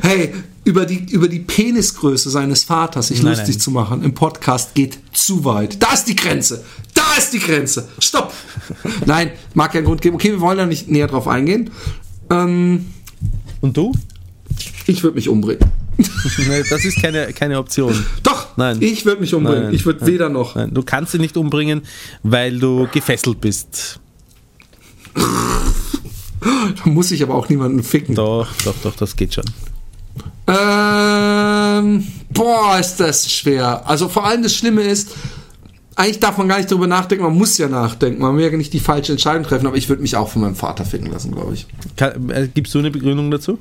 Hey, 0.00 0.34
über 0.64 0.86
die, 0.86 1.10
über 1.12 1.28
die 1.28 1.40
Penisgröße 1.40 2.30
seines 2.30 2.64
Vaters 2.64 3.08
sich 3.08 3.22
Nein, 3.22 3.32
lustig 3.32 3.56
nein. 3.56 3.60
zu 3.60 3.70
machen 3.70 4.02
im 4.02 4.14
Podcast 4.14 4.74
geht 4.74 4.98
zu 5.12 5.44
weit. 5.44 5.82
Da 5.82 5.92
ist 5.92 6.04
die 6.04 6.16
Grenze. 6.16 6.64
Da 6.94 7.14
ist 7.16 7.32
die 7.32 7.38
Grenze. 7.38 7.88
Stopp. 7.98 8.32
Nein, 9.06 9.30
mag 9.54 9.72
ja 9.74 9.78
einen 9.78 9.86
Grund 9.86 10.02
geben. 10.02 10.16
Okay, 10.16 10.30
wir 10.32 10.40
wollen 10.40 10.58
da 10.58 10.66
nicht 10.66 10.88
näher 10.88 11.06
drauf 11.06 11.28
eingehen. 11.28 11.70
Ähm, 12.30 12.86
Und 13.60 13.76
du? 13.76 13.92
ich 14.86 15.02
würde 15.02 15.16
mich 15.16 15.28
umbringen. 15.28 15.64
Nee, 16.48 16.62
das 16.68 16.84
ist 16.84 17.00
keine, 17.00 17.32
keine 17.32 17.58
Option. 17.58 18.04
Doch, 18.22 18.56
Nein. 18.56 18.78
ich 18.80 19.04
würde 19.04 19.20
mich 19.20 19.34
umbringen. 19.34 19.64
Nein, 19.64 19.74
ich 19.74 19.86
würde 19.86 20.06
weder 20.06 20.28
noch. 20.28 20.54
Nein, 20.54 20.72
du 20.72 20.82
kannst 20.82 21.12
sie 21.12 21.18
nicht 21.18 21.36
umbringen, 21.36 21.82
weil 22.22 22.58
du 22.58 22.88
gefesselt 22.92 23.40
bist. 23.40 24.00
Da 25.14 26.90
muss 26.90 27.10
ich 27.10 27.22
aber 27.22 27.34
auch 27.34 27.48
niemanden 27.48 27.82
ficken. 27.82 28.14
Doch, 28.14 28.48
doch, 28.64 28.74
doch, 28.82 28.96
das 28.96 29.16
geht 29.16 29.34
schon. 29.34 29.44
Ähm, 30.46 32.06
boah, 32.30 32.78
ist 32.78 32.96
das 32.96 33.32
schwer. 33.32 33.88
Also 33.88 34.08
vor 34.08 34.26
allem 34.26 34.42
das 34.42 34.54
Schlimme 34.54 34.82
ist, 34.82 35.14
eigentlich 35.94 36.20
darf 36.20 36.38
man 36.38 36.48
gar 36.48 36.56
nicht 36.56 36.70
darüber 36.70 36.86
nachdenken, 36.86 37.24
man 37.24 37.36
muss 37.36 37.58
ja 37.58 37.68
nachdenken. 37.68 38.20
Man 38.22 38.36
will 38.36 38.50
ja 38.50 38.56
nicht 38.56 38.72
die 38.72 38.80
falsche 38.80 39.12
Entscheidung 39.12 39.44
treffen, 39.44 39.66
aber 39.66 39.76
ich 39.76 39.88
würde 39.88 40.02
mich 40.02 40.16
auch 40.16 40.28
von 40.28 40.42
meinem 40.42 40.56
Vater 40.56 40.84
ficken 40.84 41.10
lassen, 41.10 41.32
glaube 41.32 41.54
ich. 41.54 41.66
Kann, 41.96 42.30
äh, 42.30 42.48
gibst 42.52 42.74
du 42.74 42.78
eine 42.78 42.90
Begründung 42.90 43.30
dazu? 43.30 43.58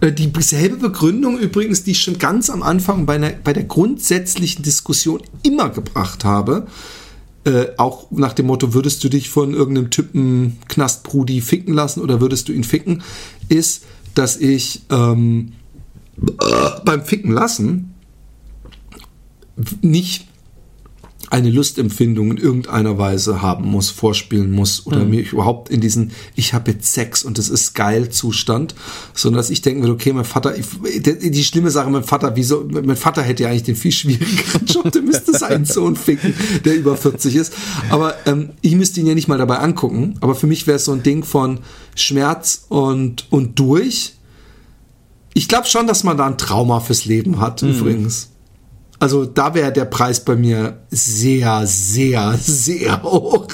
Äh, 0.00 0.12
Dieselbe 0.12 0.76
Begründung 0.76 1.38
übrigens, 1.38 1.84
die 1.84 1.92
ich 1.92 2.02
schon 2.02 2.18
ganz 2.18 2.50
am 2.50 2.62
Anfang 2.62 3.06
bei, 3.06 3.14
einer, 3.14 3.30
bei 3.30 3.52
der 3.52 3.64
grundsätzlichen 3.64 4.62
Diskussion 4.62 5.20
immer 5.42 5.70
gebracht 5.70 6.24
habe, 6.24 6.66
äh, 7.44 7.66
auch 7.76 8.10
nach 8.10 8.32
dem 8.32 8.46
Motto, 8.46 8.74
würdest 8.74 9.02
du 9.02 9.08
dich 9.08 9.28
von 9.28 9.54
irgendeinem 9.54 9.90
Typen 9.90 10.58
Knastbrudi 10.68 11.40
ficken 11.40 11.74
lassen 11.74 12.00
oder 12.00 12.20
würdest 12.20 12.48
du 12.48 12.52
ihn 12.52 12.64
ficken, 12.64 13.02
ist, 13.48 13.84
dass 14.14 14.36
ich 14.36 14.82
ähm, 14.90 15.52
beim 16.84 17.04
Ficken 17.04 17.32
lassen 17.32 17.94
nicht 19.80 20.28
eine 21.32 21.48
Lustempfindung 21.48 22.32
in 22.32 22.36
irgendeiner 22.36 22.98
Weise 22.98 23.40
haben 23.40 23.64
muss, 23.64 23.88
vorspielen 23.88 24.52
muss 24.52 24.86
oder 24.86 24.98
mhm. 24.98 25.10
mich 25.10 25.32
überhaupt 25.32 25.70
in 25.70 25.80
diesen 25.80 26.10
ich 26.34 26.52
habe 26.52 26.72
jetzt 26.72 26.92
Sex 26.92 27.22
und 27.22 27.38
es 27.38 27.48
ist 27.48 27.72
geil 27.72 28.10
Zustand, 28.10 28.74
sondern 29.14 29.38
dass 29.38 29.48
ich 29.48 29.62
denken 29.62 29.80
würde, 29.80 29.94
okay, 29.94 30.12
mein 30.12 30.26
Vater, 30.26 30.54
ich, 30.58 30.66
die, 31.00 31.30
die, 31.30 31.42
schlimme 31.44 31.70
Sache, 31.70 31.88
mein 31.88 32.04
Vater, 32.04 32.36
wieso, 32.36 32.68
mein 32.70 32.96
Vater 32.96 33.22
hätte 33.22 33.44
ja 33.44 33.48
eigentlich 33.48 33.62
den 33.62 33.76
viel 33.76 33.92
schwierigeren 33.92 34.66
Job, 34.66 34.92
der 34.92 35.00
müsste 35.00 35.32
seinen 35.32 35.64
Sohn 35.64 35.96
ficken, 35.96 36.34
der 36.66 36.76
über 36.76 36.98
40 36.98 37.34
ist, 37.34 37.54
aber 37.88 38.14
ähm, 38.26 38.50
ich 38.60 38.76
müsste 38.76 39.00
ihn 39.00 39.06
ja 39.06 39.14
nicht 39.14 39.28
mal 39.28 39.38
dabei 39.38 39.58
angucken, 39.60 40.16
aber 40.20 40.34
für 40.34 40.46
mich 40.46 40.66
wäre 40.66 40.76
es 40.76 40.84
so 40.84 40.92
ein 40.92 41.02
Ding 41.02 41.24
von 41.24 41.60
Schmerz 41.94 42.66
und, 42.68 43.26
und 43.32 43.58
durch. 43.58 44.16
Ich 45.32 45.48
glaube 45.48 45.66
schon, 45.66 45.86
dass 45.86 46.04
man 46.04 46.18
da 46.18 46.26
ein 46.26 46.36
Trauma 46.36 46.80
fürs 46.80 47.06
Leben 47.06 47.40
hat, 47.40 47.62
mhm. 47.62 47.70
übrigens. 47.70 48.31
Also 49.02 49.24
da 49.24 49.52
wäre 49.52 49.72
der 49.72 49.86
Preis 49.86 50.20
bei 50.20 50.36
mir 50.36 50.78
sehr, 50.88 51.66
sehr, 51.66 52.38
sehr 52.40 53.02
hoch. 53.02 53.48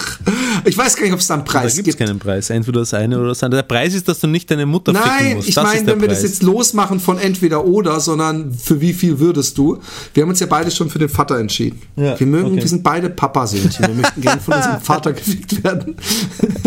Ich 0.66 0.76
weiß 0.76 0.94
gar 0.94 1.05
nicht, 1.05 1.14
ob 1.14 1.20
es 1.20 1.26
da 1.26 1.34
einen 1.36 1.44
Preis 1.46 1.74
da 1.74 1.80
gibt. 1.80 1.99
Da 1.99 2.05
keinen 2.05 2.18
Preis. 2.18 2.51
Entweder 2.51 2.80
das 2.80 2.92
eine 2.92 3.18
oder 3.18 3.28
das 3.28 3.42
andere. 3.42 3.62
Der 3.62 3.66
Preis 3.66 3.94
ist, 3.94 4.07
dass 4.07 4.20
du 4.20 4.26
nicht 4.26 4.51
deine 4.51 4.66
Mutter 4.66 4.92
Nein, 4.92 5.03
ficken 5.03 5.36
musst. 5.36 5.57
Nein, 5.57 5.64
ich 5.66 5.72
meine, 5.72 5.86
wenn 5.86 6.01
wir 6.03 6.09
das 6.09 6.22
jetzt 6.22 6.42
losmachen 6.42 7.01
von 7.01 7.16
entweder 7.16 7.64
oder, 7.64 7.99
sondern 7.99 8.53
für 8.53 8.82
wie 8.82 8.92
viel 8.92 9.20
würdest 9.20 9.57
du? 9.57 9.78
Wir 10.12 10.22
haben 10.22 10.28
uns 10.28 10.38
ja 10.40 10.46
beide 10.46 10.70
schon 10.70 10.90
für 10.90 10.99
den 10.99 11.09
Vater 11.09 11.38
entschieden. 11.38 11.80
Ja, 11.96 12.20
wir 12.20 12.26
mögen, 12.26 12.49
okay. 12.49 12.57
wir 12.57 12.68
sind 12.68 12.82
beide 12.82 13.09
Papa-Söhnchen. 13.09 13.86
Wir 13.86 13.94
möchten 13.94 14.20
gerne 14.20 14.42
von 14.42 14.53
unserem 14.53 14.80
Vater 14.82 15.14
gefickt 15.14 15.64
werden. 15.64 15.96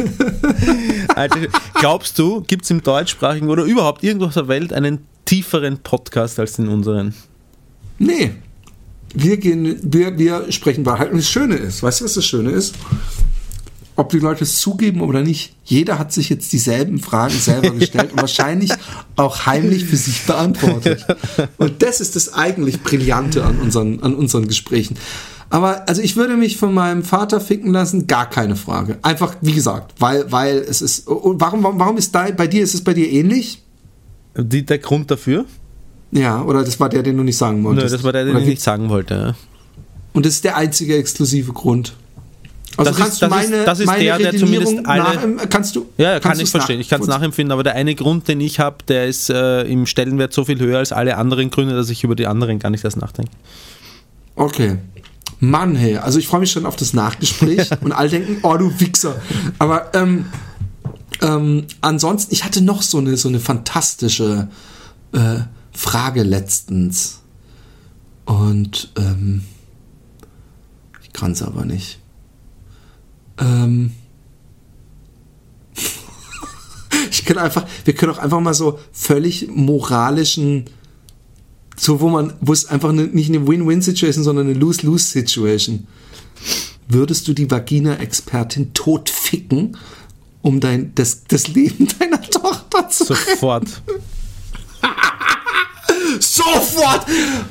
Alter, 1.15 1.37
glaubst 1.75 2.17
du, 2.17 2.41
gibt 2.41 2.63
es 2.63 2.71
im 2.71 2.81
deutschsprachigen 2.81 3.47
oder 3.47 3.63
überhaupt 3.63 4.03
irgendwo 4.03 4.25
auf 4.25 4.33
der 4.33 4.47
Welt 4.47 4.73
einen 4.73 5.05
tieferen 5.25 5.77
Podcast 5.83 6.39
als 6.39 6.53
den 6.53 6.67
unseren? 6.67 7.13
Nee, 7.99 8.31
wir 9.13 9.37
gehen, 9.37 9.79
wir, 9.81 10.17
wir 10.17 10.51
sprechen 10.51 10.85
Wahrheit. 10.85 11.11
Und 11.11 11.17
das 11.17 11.29
Schöne 11.29 11.55
ist, 11.55 11.83
weißt 11.83 12.01
du, 12.01 12.05
was 12.05 12.13
das 12.13 12.25
Schöne 12.25 12.51
ist? 12.51 12.75
Ob 13.95 14.09
die 14.09 14.19
Leute 14.19 14.45
es 14.45 14.57
zugeben 14.57 15.01
oder 15.01 15.21
nicht, 15.21 15.53
jeder 15.65 15.99
hat 15.99 16.13
sich 16.13 16.29
jetzt 16.29 16.51
dieselben 16.53 16.99
Fragen 16.99 17.33
selber 17.33 17.71
gestellt 17.71 18.13
und 18.13 18.21
wahrscheinlich 18.21 18.71
auch 19.15 19.45
heimlich 19.45 19.85
für 19.85 19.97
sich 19.97 20.25
beantwortet. 20.25 21.05
Und 21.57 21.83
das 21.83 21.99
ist 21.99 22.15
das 22.15 22.33
eigentlich 22.33 22.81
Brillante 22.81 23.43
an 23.43 23.59
unseren, 23.59 24.01
an 24.01 24.15
unseren 24.15 24.47
Gesprächen. 24.47 24.97
Aber 25.51 25.87
also 25.89 26.01
ich 26.01 26.15
würde 26.15 26.37
mich 26.37 26.55
von 26.55 26.73
meinem 26.73 27.03
Vater 27.03 27.41
ficken 27.41 27.73
lassen, 27.73 28.07
gar 28.07 28.29
keine 28.29 28.55
Frage. 28.55 28.97
Einfach, 29.01 29.35
wie 29.41 29.51
gesagt, 29.51 29.93
weil, 29.99 30.31
weil 30.31 30.59
es 30.59 30.81
ist. 30.81 31.03
Warum, 31.07 31.61
warum 31.63 31.97
ist 31.97 32.15
da 32.15 32.31
bei 32.31 32.47
dir, 32.47 32.63
ist 32.63 32.73
es 32.73 32.83
bei 32.83 32.93
dir 32.93 33.11
ähnlich? 33.11 33.61
Die, 34.37 34.65
der 34.65 34.79
Grund 34.79 35.11
dafür? 35.11 35.45
Ja, 36.11 36.41
oder 36.41 36.63
das 36.63 36.79
war 36.79 36.89
der, 36.89 37.03
den 37.03 37.17
du 37.17 37.23
nicht 37.23 37.37
sagen 37.37 37.63
wolltest? 37.63 37.85
Nö, 37.85 37.91
das 37.91 38.03
war 38.03 38.11
der, 38.11 38.25
den 38.25 38.35
oder 38.35 38.41
ich 38.41 38.49
nicht 38.49 38.61
sagen 38.61 38.89
wollte. 38.89 39.35
Und 40.13 40.25
das 40.25 40.33
ist 40.33 40.43
der 40.43 40.57
einzige 40.57 40.97
exklusive 40.97 41.53
Grund. 41.53 41.93
Also 42.77 42.91
das 42.91 42.99
kannst 42.99 43.13
ist, 43.13 43.21
du 43.21 43.27
meine, 43.27 43.55
ist, 43.57 43.67
das 43.67 43.79
ist 43.79 43.85
meine 43.85 44.03
der, 44.03 44.17
der 44.17 44.37
zumindest 44.37 44.85
alle. 44.85 45.35
kannst 45.49 45.75
du? 45.75 45.87
Ja, 45.97 46.19
kann 46.19 46.39
ich 46.39 46.49
verstehen. 46.49 46.79
Ich 46.79 46.89
kann 46.89 47.01
es 47.01 47.07
nachempfinden, 47.07 47.51
aber 47.51 47.63
der 47.63 47.75
eine 47.75 47.95
Grund, 47.95 48.27
den 48.27 48.39
ich 48.39 48.59
habe, 48.59 48.77
der 48.87 49.07
ist 49.07 49.29
äh, 49.29 49.63
im 49.63 49.85
Stellenwert 49.85 50.33
so 50.33 50.45
viel 50.45 50.59
höher 50.59 50.79
als 50.79 50.91
alle 50.91 51.17
anderen 51.17 51.49
Gründe, 51.49 51.75
dass 51.75 51.89
ich 51.89 52.03
über 52.03 52.15
die 52.15 52.27
anderen 52.27 52.59
gar 52.59 52.69
nicht 52.69 52.83
erst 52.83 52.97
nachdenke. 52.97 53.31
Okay. 54.35 54.77
Mann, 55.39 55.75
hey, 55.75 55.97
also 55.97 56.19
ich 56.19 56.27
freue 56.27 56.41
mich 56.41 56.51
schon 56.51 56.65
auf 56.65 56.75
das 56.75 56.93
Nachgespräch 56.93 57.69
und 57.81 57.91
alle 57.91 58.09
denken, 58.09 58.37
oh 58.43 58.55
du 58.55 58.71
Wichser. 58.79 59.15
Aber 59.59 59.93
ähm, 59.93 60.25
ähm, 61.21 61.65
ansonsten, 61.81 62.33
ich 62.33 62.45
hatte 62.45 62.61
noch 62.61 62.81
so 62.83 62.99
eine, 62.99 63.17
so 63.17 63.27
eine 63.27 63.39
fantastische 63.39 64.47
äh, 65.13 65.39
Frage 65.71 66.23
letztens. 66.23 67.21
Und 68.25 68.91
ähm, 68.97 69.43
ich 71.03 71.11
kann 71.13 71.31
es 71.31 71.41
aber 71.41 71.65
nicht. 71.65 71.99
Ähm, 73.39 73.91
ich 77.11 77.25
kann 77.25 77.37
einfach, 77.37 77.65
wir 77.85 77.95
können 77.95 78.13
auch 78.13 78.19
einfach 78.19 78.39
mal 78.39 78.53
so 78.53 78.79
völlig 78.91 79.47
moralischen, 79.49 80.65
so 81.75 81.99
wo 81.99 82.09
man, 82.09 82.33
wo 82.41 82.53
es 82.53 82.65
einfach 82.67 82.89
eine, 82.89 83.03
nicht 83.03 83.29
eine 83.29 83.47
Win-Win-Situation, 83.47 84.23
sondern 84.23 84.47
eine 84.47 84.57
Lose-Lose-Situation. 84.57 85.87
Würdest 86.87 87.27
du 87.27 87.33
die 87.33 87.49
Vagina-Expertin 87.49 88.73
totficken, 88.73 89.77
um 90.41 90.59
dein, 90.59 90.93
das, 90.95 91.23
das 91.27 91.47
Leben 91.47 91.87
deiner 91.99 92.21
Tochter 92.21 92.89
zu 92.89 93.05
Sofort. 93.05 93.81
Sofort! 96.21 97.05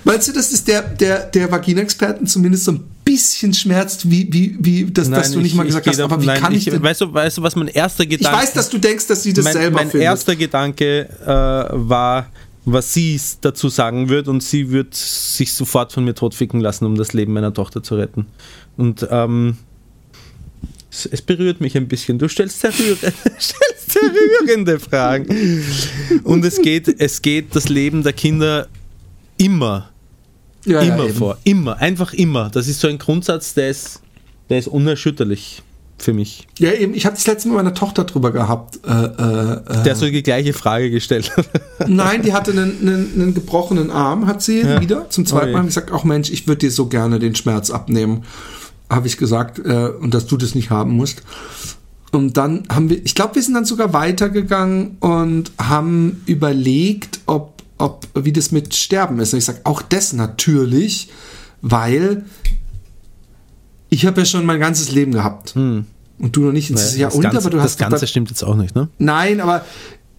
Meinst 0.05 0.29
du, 0.29 0.33
dass 0.33 0.53
es 0.53 0.65
der, 0.65 0.83
der, 0.83 1.27
der 1.27 1.51
Vagina-Experten 1.51 2.27
zumindest 2.27 2.65
so 2.65 2.73
ein 2.73 2.85
bisschen 3.05 3.53
schmerzt, 3.53 4.11
wie, 4.11 4.33
wie, 4.33 4.57
wie 4.61 4.91
dass, 4.91 5.09
nein, 5.09 5.21
dass 5.21 5.33
du 5.33 5.41
nicht 5.41 5.53
ich, 5.53 5.57
mal 5.57 5.67
gesagt 5.67 5.87
hast, 5.87 6.01
aber 6.01 6.21
wie 6.21 6.27
nein, 6.27 6.41
kann 6.41 6.53
ich, 6.53 6.67
ich 6.67 6.73
denn? 6.73 6.83
Weißt 6.83 7.01
du, 7.01 7.13
weißt 7.13 7.39
du, 7.39 7.43
was 7.43 7.57
mein 7.57 7.69
erster 7.69 8.07
Gedanke 8.07 8.37
Ich 8.37 8.43
weiß, 8.43 8.53
dass 8.53 8.71
du 8.71 8.79
denkst, 8.79 9.07
dass 9.09 9.23
sie 9.23 9.33
das 9.33 9.45
mein, 9.45 9.53
selber 9.53 9.77
Mein 9.77 9.91
findet. 9.91 10.05
erster 10.05 10.37
Gedanke 10.37 11.09
äh, 11.25 11.27
war, 11.27 12.27
was 12.65 12.95
sie 12.95 13.21
dazu 13.41 13.69
sagen 13.69 14.09
wird 14.09 14.29
und 14.29 14.43
sie 14.43 14.71
wird 14.71 14.95
sich 14.95 15.53
sofort 15.53 15.93
von 15.93 16.05
mir 16.05 16.15
totficken 16.15 16.61
lassen, 16.61 16.85
um 16.85 16.97
das 16.97 17.13
Leben 17.13 17.33
meiner 17.33 17.53
Tochter 17.53 17.83
zu 17.83 17.97
retten. 17.97 18.27
Und 18.77 19.07
ähm, 19.11 19.57
es, 20.91 21.07
es 21.07 21.23
berührt 21.23 21.61
mich 21.61 21.77
ein 21.77 21.89
bisschen. 21.89 22.19
Du 22.19 22.29
stellst 22.29 22.61
sehr, 22.61 22.73
rührende, 22.77 23.13
stellst 23.39 23.81
Fragen. 24.79 25.63
Und 26.25 26.45
es 26.45 26.61
geht, 26.61 27.01
es 27.01 27.23
geht 27.23 27.55
das 27.55 27.69
Leben 27.69 28.03
der 28.03 28.13
Kinder 28.13 28.69
immer, 29.37 29.91
ja, 30.65 30.81
immer 30.81 31.07
ja, 31.07 31.13
vor. 31.13 31.39
Immer, 31.45 31.79
einfach 31.79 32.13
immer. 32.13 32.51
Das 32.51 32.69
ist 32.69 32.81
so 32.81 32.89
ein 32.89 32.99
Grundsatz, 32.99 33.55
der 33.55 33.71
ist, 33.71 34.01
der 34.49 34.59
ist 34.59 34.69
unerschütterlich 34.69 35.63
für 35.99 36.13
mich. 36.13 36.47
Ja, 36.59 36.73
eben, 36.73 36.95
ich 36.95 37.05
habe 37.05 37.15
das 37.15 37.27
letzte 37.27 37.49
Mal 37.49 37.57
mit 37.57 37.65
meiner 37.65 37.75
Tochter 37.75 38.05
drüber 38.05 38.33
gehabt. 38.33 38.81
Äh, 38.87 38.91
äh, 38.91 39.83
der 39.85 39.95
so 39.97 40.07
die 40.07 40.23
gleiche 40.23 40.53
Frage 40.53 40.91
gestellt 40.91 41.31
Nein, 41.87 42.23
die 42.23 42.33
hatte 42.33 42.53
einen, 42.53 42.81
einen, 42.81 43.13
einen 43.15 43.35
gebrochenen 43.35 43.91
Arm, 43.91 44.27
hat 44.27 44.43
sie 44.43 44.61
ja. 44.61 44.81
wieder. 44.81 45.11
Zum 45.11 45.27
zweiten 45.27 45.51
oh, 45.51 45.59
Mal 45.59 45.65
gesagt, 45.65 45.93
auch 45.93 46.05
Mensch, 46.05 46.31
ich 46.31 46.47
würde 46.47 46.61
dir 46.61 46.71
so 46.71 46.87
gerne 46.87 47.19
den 47.19 47.35
Schmerz 47.35 47.71
abnehmen 47.71 48.25
habe 48.91 49.07
ich 49.07 49.17
gesagt, 49.17 49.59
äh, 49.61 49.89
und 50.01 50.13
dass 50.13 50.27
du 50.27 50.37
das 50.37 50.55
nicht 50.55 50.71
haben 50.71 50.93
musst. 50.93 51.23
Und 52.13 52.37
dann 52.37 52.65
haben 52.69 52.91
wir, 52.91 53.05
ich 53.05 53.15
glaube, 53.15 53.37
wir 53.37 53.43
sind 53.43 53.55
dann 53.55 53.65
sogar 53.65 53.93
weitergegangen 53.93 54.97
und 54.99 55.53
haben 55.61 56.23
überlegt, 56.27 57.21
ob, 57.27 57.63
ob, 57.79 58.07
wie 58.15 58.33
das 58.33 58.51
mit 58.51 58.75
Sterben 58.75 59.21
ist. 59.21 59.33
Und 59.33 59.39
ich 59.39 59.45
sage, 59.45 59.61
auch 59.65 59.81
das 59.81 60.13
natürlich, 60.13 61.09
weil 61.63 62.25
ich 63.91 64.07
habe 64.07 64.21
ja 64.21 64.25
schon 64.25 64.45
mein 64.45 64.59
ganzes 64.59 64.91
Leben 64.91 65.13
gehabt. 65.13 65.55
Hm. 65.55 65.87
Und 66.19 66.37
du 66.37 66.43
noch 66.43 66.53
nicht. 66.53 66.71
Naja, 66.71 66.97
ja, 66.97 67.09
und, 67.09 67.23
Ganze, 67.23 67.39
aber 67.39 67.51
du 67.51 67.61
hast. 67.61 67.81
Das 67.81 67.91
Ganze 67.91 68.07
stimmt 68.07 68.31
jetzt 68.31 68.43
auch 68.43 68.57
nicht, 68.57 68.75
ne? 68.75 68.89
Nein, 68.99 69.41
aber 69.41 69.65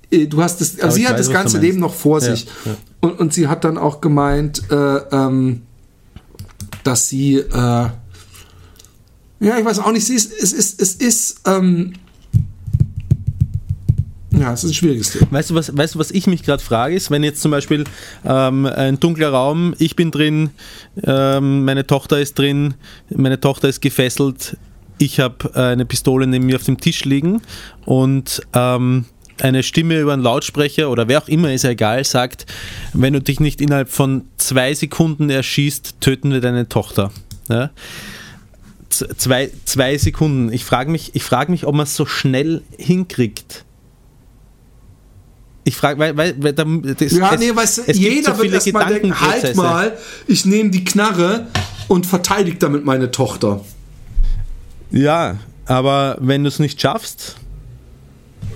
äh, 0.10 0.28
du 0.28 0.42
hast 0.42 0.62
das, 0.62 0.80
also 0.80 0.96
sie 0.96 1.08
hat 1.08 1.14
weiß, 1.14 1.28
das 1.28 1.34
ganze 1.34 1.60
Leben 1.60 1.80
noch 1.80 1.94
vor 1.94 2.22
sich. 2.22 2.46
Ja, 2.46 2.72
ja. 2.72 2.78
Und, 3.02 3.20
und 3.20 3.34
sie 3.34 3.48
hat 3.48 3.64
dann 3.64 3.78
auch 3.78 4.02
gemeint, 4.02 4.64
äh, 4.72 4.76
ähm, 4.76 5.64
dass 6.84 7.10
sie, 7.10 7.36
äh, 7.36 7.90
ja, 9.42 9.58
ich 9.58 9.66
weiß 9.66 9.80
auch 9.80 9.92
nicht, 9.92 10.04
es 10.04 10.10
ist, 10.10 10.32
es 10.32 10.54
ist, 10.54 10.82
es 10.82 10.96
ist, 10.96 11.42
ähm, 11.48 11.94
ja, 14.32 14.54
es 14.54 14.64
ist 14.64 14.72
ein 14.72 14.74
schwieriges 14.76 15.12
Thema. 15.12 15.32
Weißt 15.32 15.50
du, 15.50 15.56
was, 15.56 15.76
weißt 15.76 15.96
du, 15.96 16.00
was 16.00 16.12
ich 16.12 16.28
mich 16.28 16.44
gerade 16.44 16.64
frage, 16.64 16.96
ist, 16.96 17.10
wenn 17.10 17.24
jetzt 17.24 17.42
zum 17.42 17.52
Beispiel 17.52 17.84
ähm, 18.24 18.68
ein 18.68 19.00
dunkler 19.00 19.30
Raum, 19.30 19.74
ich 19.80 19.96
bin 19.96 20.12
drin, 20.12 20.52
ähm, 21.04 21.66
meine 21.66 21.86
Tochter 21.88 22.20
ist 22.20 22.38
drin, 22.38 22.76
meine 23.10 23.40
Tochter 23.40 23.68
ist 23.68 23.82
gefesselt, 23.82 24.58
ich 25.00 25.20
habe 25.20 25.56
eine 25.56 25.86
Pistole 25.86 26.28
neben 26.28 26.46
mir 26.46 26.58
auf 26.58 26.64
dem 26.64 26.80
Tisch 26.80 27.04
liegen 27.06 27.42
und 27.86 28.42
ähm, 28.54 29.06
eine 29.42 29.64
Stimme 29.64 30.00
über 30.00 30.14
einen 30.14 30.22
Lautsprecher 30.22 30.92
oder 30.92 31.08
wer 31.08 31.24
auch 31.24 31.28
immer, 31.28 31.52
ist 31.52 31.64
ja 31.64 31.72
egal, 31.72 32.04
sagt, 32.04 32.46
wenn 32.94 33.14
du 33.14 33.22
dich 33.22 33.40
nicht 33.40 33.60
innerhalb 33.60 33.90
von 33.90 34.26
zwei 34.38 34.76
Sekunden 34.76 35.32
erschießt, 35.32 35.96
töten 36.00 36.32
wir 36.32 36.42
deine 36.42 36.70
Tochter. 36.70 37.12
Ja? 37.50 37.72
Zwei, 38.92 39.52
zwei 39.66 39.98
Sekunden. 39.98 40.52
Ich 40.52 40.66
frage 40.66 40.92
mich, 40.92 41.12
frag 41.24 41.50
mich, 41.50 41.66
ob 41.66 41.76
man 41.76 41.84
es 41.84 41.96
so 41.96 42.06
schnell 42.06 42.62
hinkriegt. 42.78 43.66
Ich 45.64 45.76
frage, 45.76 46.00
weil, 46.00 46.18
weil, 46.18 46.36
weil 46.42 46.54
das, 46.54 47.12
ja, 47.12 47.34
es, 47.34 47.40
nee, 47.40 47.56
weißt 47.56 47.78
du, 47.78 47.92
jeder 47.92 48.36
so 48.36 48.42
wird 48.42 48.54
erstmal 48.54 48.88
denken, 48.88 49.20
halt 49.20 49.56
mal, 49.56 49.98
ich 50.28 50.46
nehme 50.46 50.72
die 50.72 50.84
Knarre 50.84 51.48
und 51.88 52.06
verteidige 52.06 52.58
damit 52.58 52.84
meine 52.84 53.12
Tochter. 53.12 53.64
Ja, 54.92 55.38
aber 55.66 56.18
wenn 56.20 56.44
du 56.44 56.48
es 56.48 56.60
nicht 56.60 56.82
schaffst, 56.82 57.36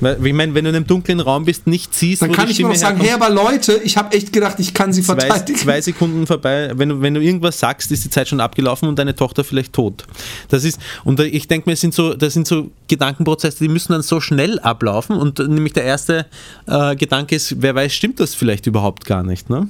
ich 0.01 0.33
meine, 0.33 0.53
wenn 0.53 0.65
du 0.65 0.69
in 0.69 0.75
einem 0.75 0.87
dunklen 0.87 1.19
Raum 1.19 1.45
bist, 1.45 1.67
nicht 1.67 1.93
siehst, 1.93 2.21
dann 2.21 2.31
kann 2.31 2.49
ich 2.49 2.59
nur 2.59 2.69
noch 2.69 2.75
sagen, 2.75 2.99
hey, 2.99 3.11
aber 3.11 3.29
Leute, 3.29 3.79
ich 3.83 3.97
habe 3.97 4.15
echt 4.15 4.33
gedacht, 4.33 4.59
ich 4.59 4.73
kann 4.73 4.93
sie 4.93 5.01
verteidigen. 5.01 5.57
Zwei, 5.57 5.63
zwei 5.65 5.81
Sekunden 5.81 6.27
vorbei, 6.27 6.71
wenn 6.75 6.89
du, 6.89 7.01
wenn 7.01 7.13
du 7.13 7.21
irgendwas 7.21 7.59
sagst, 7.59 7.91
ist 7.91 8.03
die 8.03 8.09
Zeit 8.09 8.27
schon 8.27 8.39
abgelaufen 8.39 8.87
und 8.87 8.99
deine 8.99 9.15
Tochter 9.15 9.43
vielleicht 9.43 9.73
tot. 9.73 10.05
Das 10.49 10.63
ist, 10.63 10.79
und 11.03 11.19
ich 11.19 11.47
denke 11.47 11.69
mir, 11.69 11.75
sind 11.75 11.93
so, 11.93 12.13
das 12.13 12.33
sind 12.33 12.47
so 12.47 12.71
Gedankenprozesse, 12.87 13.59
die 13.63 13.69
müssen 13.69 13.93
dann 13.93 14.01
so 14.01 14.19
schnell 14.19 14.59
ablaufen 14.59 15.17
und 15.17 15.39
nämlich 15.39 15.73
der 15.73 15.83
erste 15.83 16.25
äh, 16.67 16.95
Gedanke 16.95 17.35
ist, 17.35 17.61
wer 17.61 17.75
weiß, 17.75 17.93
stimmt 17.93 18.19
das 18.19 18.35
vielleicht 18.35 18.67
überhaupt 18.67 19.05
gar 19.05 19.23
nicht, 19.23 19.49
ne? 19.49 19.69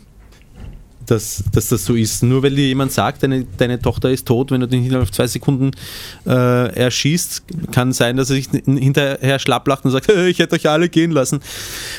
Dass, 1.05 1.43
dass 1.51 1.69
das 1.69 1.85
so 1.85 1.95
ist. 1.95 2.23
Nur 2.23 2.43
weil 2.43 2.55
dir 2.55 2.67
jemand 2.67 2.91
sagt, 2.91 3.23
deine, 3.23 3.45
deine 3.57 3.79
Tochter 3.79 4.11
ist 4.11 4.27
tot, 4.27 4.51
wenn 4.51 4.61
du 4.61 4.67
den 4.67 4.85
innerhalb 4.85 5.13
zwei 5.13 5.27
Sekunden 5.27 5.71
äh, 6.25 6.75
erschießt, 6.75 7.43
kann 7.71 7.93
sein, 7.93 8.17
dass 8.17 8.29
er 8.29 8.35
sich 8.35 8.49
hinterher 8.49 9.39
schlapplacht 9.39 9.85
und 9.85 9.91
sagt, 9.91 10.09
ich 10.27 10.39
hätte 10.39 10.55
euch 10.55 10.69
alle 10.69 10.89
gehen 10.89 11.11
lassen. 11.11 11.39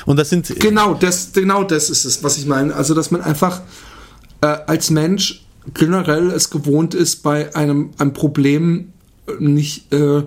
Und 0.05 0.19
das 0.19 0.31
sind. 0.31 0.59
Genau, 0.61 0.95
das, 0.95 1.33
genau 1.33 1.65
das 1.65 1.91
ist 1.91 2.05
es, 2.05 2.23
was 2.23 2.39
ich 2.39 2.47
meine. 2.47 2.75
Also, 2.75 2.95
dass 2.95 3.11
man 3.11 3.21
einfach 3.21 3.63
äh, 4.41 4.47
als 4.47 4.91
Mensch 4.91 5.45
generell 5.75 6.31
es 6.31 6.51
gewohnt 6.51 6.95
ist, 6.95 7.23
bei 7.23 7.55
einem, 7.55 7.91
einem 7.99 8.13
Problem 8.13 8.93
nicht 9.39 9.93
äh, 9.93 10.23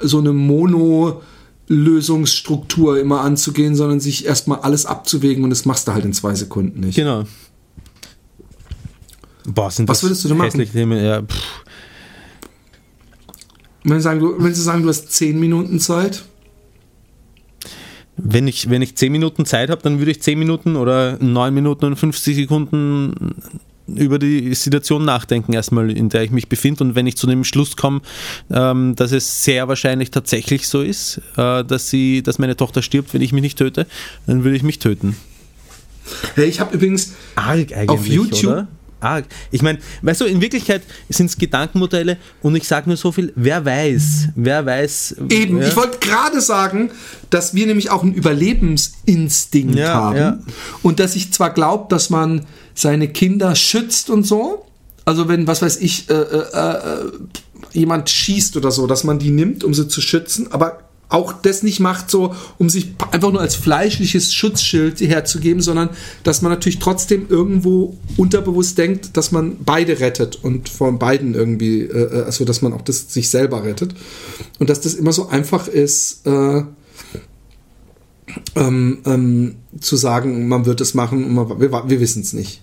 so 0.00 0.18
eine 0.18 0.32
Mono- 0.32 1.22
Lösungsstruktur 1.68 2.98
immer 2.98 3.22
anzugehen, 3.22 3.74
sondern 3.74 3.98
sich 3.98 4.26
erstmal 4.26 4.60
alles 4.60 4.84
abzuwägen 4.84 5.44
und 5.44 5.50
das 5.50 5.64
machst 5.64 5.88
du 5.88 5.92
halt 5.92 6.04
in 6.04 6.12
zwei 6.12 6.34
Sekunden 6.34 6.80
nicht. 6.80 6.96
Genau. 6.96 7.24
Boah, 9.44 9.70
sind 9.70 9.88
Was 9.88 10.02
würdest 10.02 10.24
du 10.24 10.28
denn 10.28 10.36
machen? 10.36 10.64
Themen? 10.72 11.04
Ja, 11.04 11.22
wenn, 13.84 14.00
sagen, 14.00 14.20
du, 14.20 14.34
wenn 14.38 14.54
Sie 14.54 14.62
sagen, 14.62 14.82
du 14.82 14.88
hast 14.88 15.10
zehn 15.12 15.38
Minuten 15.38 15.80
Zeit? 15.80 16.24
Wenn 18.16 18.46
ich, 18.46 18.70
wenn 18.70 18.82
ich 18.82 18.94
10 18.94 19.10
Minuten 19.10 19.46
Zeit 19.46 19.70
habe, 19.70 19.82
dann 19.82 19.98
würde 19.98 20.10
ich 20.10 20.22
zehn 20.22 20.38
Minuten 20.38 20.76
oder 20.76 21.18
neun 21.20 21.54
Minuten 21.54 21.86
und 21.86 21.96
50 21.96 22.36
Sekunden 22.36 23.34
über 23.88 24.18
die 24.18 24.54
Situation 24.54 25.04
nachdenken, 25.04 25.54
erstmal, 25.54 25.90
in 25.90 26.08
der 26.08 26.22
ich 26.22 26.30
mich 26.30 26.48
befinde. 26.48 26.84
Und 26.84 26.94
wenn 26.94 27.06
ich 27.06 27.16
zu 27.16 27.26
dem 27.26 27.42
Schluss 27.42 27.76
komme, 27.76 28.02
ähm, 28.50 28.94
dass 28.96 29.12
es 29.12 29.44
sehr 29.44 29.66
wahrscheinlich 29.66 30.10
tatsächlich 30.10 30.68
so 30.68 30.82
ist, 30.82 31.20
äh, 31.36 31.64
dass, 31.64 31.90
sie, 31.90 32.22
dass 32.22 32.38
meine 32.38 32.56
Tochter 32.56 32.82
stirbt, 32.82 33.12
wenn 33.12 33.22
ich 33.22 33.32
mich 33.32 33.42
nicht 33.42 33.58
töte, 33.58 33.86
dann 34.26 34.44
würde 34.44 34.56
ich 34.56 34.62
mich 34.62 34.78
töten. 34.78 35.16
Hey, 36.34 36.46
ich 36.48 36.60
habe 36.60 36.74
übrigens 36.74 37.14
Arg 37.34 37.72
auf 37.88 38.06
YouTube. 38.06 38.52
Oder? 38.52 38.68
Arg. 39.02 39.24
Ich 39.50 39.62
meine, 39.62 39.78
weißt 40.02 40.20
du, 40.20 40.24
in 40.24 40.40
Wirklichkeit 40.40 40.82
sind 41.08 41.26
es 41.26 41.36
Gedankenmodelle 41.36 42.16
und 42.42 42.54
ich 42.56 42.66
sage 42.66 42.88
nur 42.88 42.96
so 42.96 43.12
viel, 43.12 43.32
wer 43.36 43.64
weiß, 43.64 44.28
wer 44.34 44.64
weiß. 44.64 45.16
Eben, 45.30 45.60
ja. 45.60 45.68
ich 45.68 45.76
wollte 45.76 45.98
gerade 45.98 46.40
sagen, 46.40 46.90
dass 47.30 47.54
wir 47.54 47.66
nämlich 47.66 47.90
auch 47.90 48.02
einen 48.02 48.14
Überlebensinstinkt 48.14 49.76
ja, 49.76 49.94
haben 49.94 50.16
ja. 50.16 50.38
und 50.82 51.00
dass 51.00 51.16
ich 51.16 51.32
zwar 51.32 51.50
glaube, 51.50 51.86
dass 51.88 52.10
man 52.10 52.46
seine 52.74 53.08
Kinder 53.08 53.54
schützt 53.54 54.10
und 54.10 54.24
so, 54.24 54.66
also 55.04 55.28
wenn, 55.28 55.46
was 55.46 55.62
weiß 55.62 55.78
ich, 55.78 56.08
äh, 56.10 56.14
äh, 56.14 57.06
äh, 57.06 57.12
jemand 57.72 58.10
schießt 58.10 58.56
oder 58.56 58.70
so, 58.70 58.86
dass 58.86 59.04
man 59.04 59.18
die 59.18 59.30
nimmt, 59.30 59.64
um 59.64 59.74
sie 59.74 59.88
zu 59.88 60.00
schützen, 60.00 60.52
aber 60.52 60.78
auch 61.12 61.32
das 61.32 61.62
nicht 61.62 61.80
macht, 61.80 62.10
so 62.10 62.34
um 62.58 62.68
sich 62.68 62.94
einfach 63.10 63.32
nur 63.32 63.40
als 63.40 63.54
fleischliches 63.54 64.32
Schutzschild 64.32 65.00
herzugeben, 65.00 65.62
sondern 65.62 65.90
dass 66.24 66.42
man 66.42 66.52
natürlich 66.52 66.78
trotzdem 66.78 67.26
irgendwo 67.28 67.96
unterbewusst 68.16 68.78
denkt, 68.78 69.16
dass 69.16 69.32
man 69.32 69.56
beide 69.64 70.00
rettet 70.00 70.38
und 70.42 70.68
von 70.68 70.98
beiden 70.98 71.34
irgendwie, 71.34 71.82
äh, 71.82 72.22
also 72.24 72.44
dass 72.44 72.62
man 72.62 72.72
auch 72.72 72.82
das 72.82 73.12
sich 73.12 73.30
selber 73.30 73.64
rettet 73.64 73.94
und 74.58 74.70
dass 74.70 74.80
das 74.80 74.94
immer 74.94 75.12
so 75.12 75.28
einfach 75.28 75.68
ist. 75.68 76.26
Äh, 76.26 76.62
ähm, 78.56 78.98
ähm, 79.04 79.56
zu 79.80 79.96
sagen, 79.96 80.48
man 80.48 80.64
wird 80.64 80.80
es 80.80 80.94
machen, 80.94 81.34
man, 81.34 81.60
wir, 81.60 81.70
wir 81.70 82.00
wissen 82.00 82.22
es 82.22 82.32
nicht. 82.32 82.61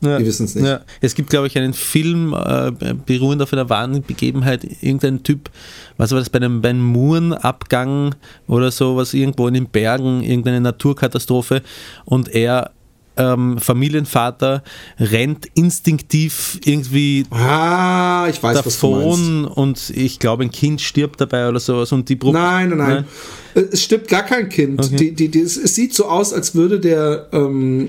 Ja, 0.00 0.18
wir 0.18 0.26
wissen 0.26 0.46
es 0.46 0.54
nicht. 0.54 0.66
Ja. 0.66 0.80
Es 1.00 1.14
gibt, 1.14 1.30
glaube 1.30 1.46
ich, 1.46 1.58
einen 1.58 1.74
Film, 1.74 2.34
äh, 2.34 2.72
beruhend 3.04 3.42
auf 3.42 3.52
einer 3.52 3.68
wahren 3.68 4.02
Begebenheit, 4.02 4.64
irgendein 4.80 5.22
Typ, 5.22 5.50
was 5.98 6.10
war 6.12 6.18
das, 6.18 6.30
bei 6.30 6.38
einem, 6.38 6.62
bei 6.62 6.70
einem 6.70 6.84
Murenabgang 6.84 8.14
oder 8.46 8.70
so, 8.70 8.96
was 8.96 9.12
irgendwo 9.12 9.46
in 9.48 9.54
den 9.54 9.66
Bergen, 9.66 10.22
irgendeine 10.22 10.60
Naturkatastrophe 10.60 11.62
und 12.06 12.34
er 12.34 12.72
ähm, 13.16 13.58
Familienvater 13.58 14.62
rennt 14.98 15.46
instinktiv 15.54 16.58
irgendwie 16.64 17.26
ah, 17.30 18.26
ich 18.30 18.42
weiß, 18.42 18.62
davon 18.62 19.44
und 19.44 19.90
ich 19.94 20.18
glaube, 20.18 20.44
ein 20.44 20.50
Kind 20.50 20.80
stirbt 20.80 21.20
dabei 21.20 21.48
oder 21.48 21.60
sowas 21.60 21.92
und 21.92 22.08
die 22.08 22.16
Bruch 22.16 22.32
Nein, 22.32 22.70
nein, 22.70 22.78
nein. 22.78 22.88
nein. 23.54 23.68
Es 23.72 23.82
stirbt 23.82 24.08
gar 24.08 24.22
kein 24.22 24.48
Kind. 24.48 24.82
Okay. 24.82 24.96
Die, 24.96 25.14
die, 25.14 25.28
die, 25.28 25.40
es, 25.40 25.56
es, 25.56 25.74
sieht 25.74 25.92
so 25.92 26.06
aus, 26.06 26.32
als 26.32 26.54
würde 26.54 26.78
der 26.78 27.26
ähm, 27.32 27.88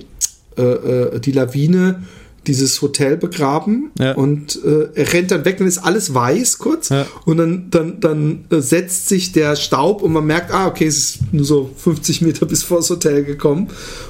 äh, 0.57 0.61
äh, 0.61 1.19
die 1.19 1.31
Lawine 1.31 2.03
dieses 2.47 2.81
Hotel 2.81 3.17
begraben 3.17 3.91
ja. 3.99 4.13
und 4.13 4.59
äh, 4.65 4.89
er 4.95 5.13
rennt 5.13 5.29
dann 5.29 5.45
weg, 5.45 5.59
dann 5.59 5.67
ist 5.67 5.77
alles 5.77 6.13
weiß 6.13 6.57
kurz 6.57 6.89
ja. 6.89 7.05
und 7.25 7.37
dann, 7.37 7.67
dann, 7.69 7.99
dann 7.99 8.45
äh, 8.49 8.61
setzt 8.61 9.09
sich 9.09 9.31
der 9.31 9.55
Staub 9.55 10.01
und 10.01 10.11
man 10.11 10.25
merkt, 10.25 10.51
ah, 10.51 10.65
okay, 10.65 10.87
es 10.87 10.97
ist 10.97 11.33
nur 11.33 11.45
so 11.45 11.69
50 11.77 12.21
Meter 12.21 12.47
bis 12.47 12.63
vor 12.63 12.77
das 12.77 12.89
Hotel 12.89 13.23
gekommen 13.23 13.67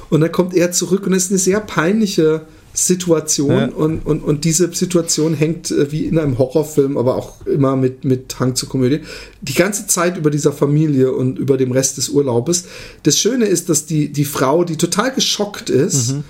und 0.08 0.22
dann 0.22 0.32
kommt 0.32 0.54
er 0.54 0.72
zurück 0.72 1.06
und 1.06 1.12
es 1.12 1.24
ist 1.24 1.30
eine 1.30 1.38
sehr 1.38 1.60
peinliche 1.60 2.42
Situation 2.74 3.50
ja. 3.50 3.66
und, 3.66 4.06
und, 4.06 4.22
und 4.22 4.44
diese 4.44 4.72
Situation 4.72 5.34
hängt 5.34 5.70
äh, 5.70 5.92
wie 5.92 6.06
in 6.06 6.18
einem 6.18 6.38
Horrorfilm, 6.38 6.96
aber 6.96 7.16
auch 7.16 7.46
immer 7.46 7.76
mit, 7.76 8.04
mit 8.04 8.38
Hang 8.40 8.54
zur 8.54 8.68
Komödie, 8.68 9.00
die 9.42 9.54
ganze 9.54 9.86
Zeit 9.86 10.16
über 10.16 10.30
dieser 10.30 10.52
Familie 10.52 11.12
und 11.12 11.38
über 11.38 11.56
dem 11.56 11.72
Rest 11.72 11.98
des 11.98 12.08
Urlaubes. 12.08 12.64
Das 13.02 13.18
Schöne 13.18 13.44
ist, 13.44 13.68
dass 13.68 13.86
die, 13.86 14.10
die 14.10 14.24
Frau, 14.24 14.64
die 14.64 14.76
total 14.76 15.12
geschockt 15.12 15.68
ist, 15.68 16.12
mhm 16.12 16.24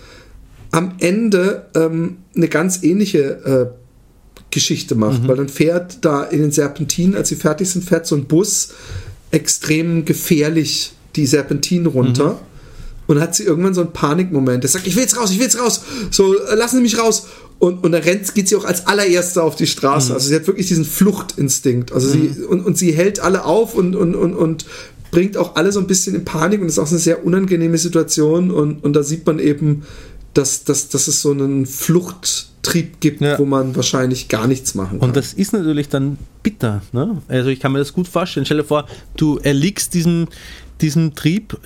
am 0.72 0.94
Ende 0.98 1.66
ähm, 1.74 2.16
eine 2.34 2.48
ganz 2.48 2.82
ähnliche 2.82 3.20
äh, 3.20 3.66
Geschichte 4.50 4.94
macht, 4.94 5.22
mhm. 5.22 5.28
weil 5.28 5.36
dann 5.36 5.48
fährt 5.48 6.04
da 6.04 6.24
in 6.24 6.40
den 6.40 6.50
Serpentinen, 6.50 7.14
als 7.14 7.28
sie 7.28 7.36
fertig 7.36 7.70
sind, 7.70 7.84
fährt 7.84 8.06
so 8.06 8.16
ein 8.16 8.24
Bus 8.24 8.72
extrem 9.30 10.04
gefährlich 10.04 10.92
die 11.14 11.26
Serpentinen 11.26 11.86
runter. 11.86 12.32
Mhm. 12.32 12.51
Und 13.06 13.20
hat 13.20 13.34
sie 13.34 13.42
irgendwann 13.42 13.74
so 13.74 13.80
einen 13.80 13.92
Panikmoment. 13.92 14.62
Der 14.62 14.70
sagt, 14.70 14.86
ich 14.86 14.94
will 14.94 15.02
jetzt 15.02 15.16
raus, 15.16 15.30
ich 15.30 15.38
will 15.38 15.44
jetzt 15.44 15.58
raus. 15.58 15.82
So, 16.10 16.38
äh, 16.38 16.54
lassen 16.54 16.76
Sie 16.76 16.82
mich 16.82 16.98
raus. 16.98 17.26
Und, 17.58 17.84
und 17.84 17.92
dann 17.92 18.02
rennt, 18.02 18.34
geht 18.34 18.48
sie 18.48 18.56
auch 18.56 18.64
als 18.64 18.88
allererste 18.88 19.40
auf 19.40 19.54
die 19.54 19.68
Straße. 19.68 20.08
Mhm. 20.08 20.14
Also 20.14 20.28
sie 20.28 20.34
hat 20.34 20.48
wirklich 20.48 20.66
diesen 20.66 20.84
Fluchtinstinkt. 20.84 21.92
Also 21.92 22.08
sie, 22.08 22.18
mhm. 22.18 22.46
und, 22.46 22.66
und 22.66 22.76
sie 22.76 22.92
hält 22.92 23.20
alle 23.20 23.44
auf 23.44 23.74
und, 23.74 23.94
und, 23.94 24.16
und, 24.16 24.34
und 24.34 24.66
bringt 25.12 25.36
auch 25.36 25.54
alle 25.54 25.70
so 25.70 25.78
ein 25.78 25.86
bisschen 25.86 26.16
in 26.16 26.24
Panik. 26.24 26.60
Und 26.60 26.66
das 26.66 26.74
ist 26.74 26.78
auch 26.80 26.90
eine 26.90 26.98
sehr 26.98 27.24
unangenehme 27.24 27.78
Situation. 27.78 28.50
Und, 28.50 28.82
und 28.82 28.94
da 28.94 29.04
sieht 29.04 29.24
man 29.26 29.38
eben, 29.38 29.84
dass, 30.34 30.64
dass, 30.64 30.88
dass 30.88 31.08
es 31.08 31.22
so 31.22 31.30
einen 31.30 31.66
Fluchttrieb 31.66 33.00
gibt, 33.00 33.20
ja. 33.20 33.38
wo 33.38 33.44
man 33.44 33.76
wahrscheinlich 33.76 34.28
gar 34.28 34.46
nichts 34.46 34.74
machen 34.74 34.98
kann. 34.98 35.08
Und 35.08 35.16
das 35.16 35.32
ist 35.32 35.52
natürlich 35.52 35.88
dann 35.88 36.18
bitter. 36.42 36.82
Ne? 36.92 37.22
Also 37.28 37.50
ich 37.50 37.60
kann 37.60 37.72
mir 37.72 37.78
das 37.78 37.92
gut 37.92 38.08
vorstellen. 38.08 38.46
Stell 38.46 38.58
dir 38.58 38.64
vor, 38.64 38.86
du 39.16 39.38
erliegst 39.38 39.94
diesem, 39.94 40.26
diesem 40.82 41.14
Trieb, 41.14 41.56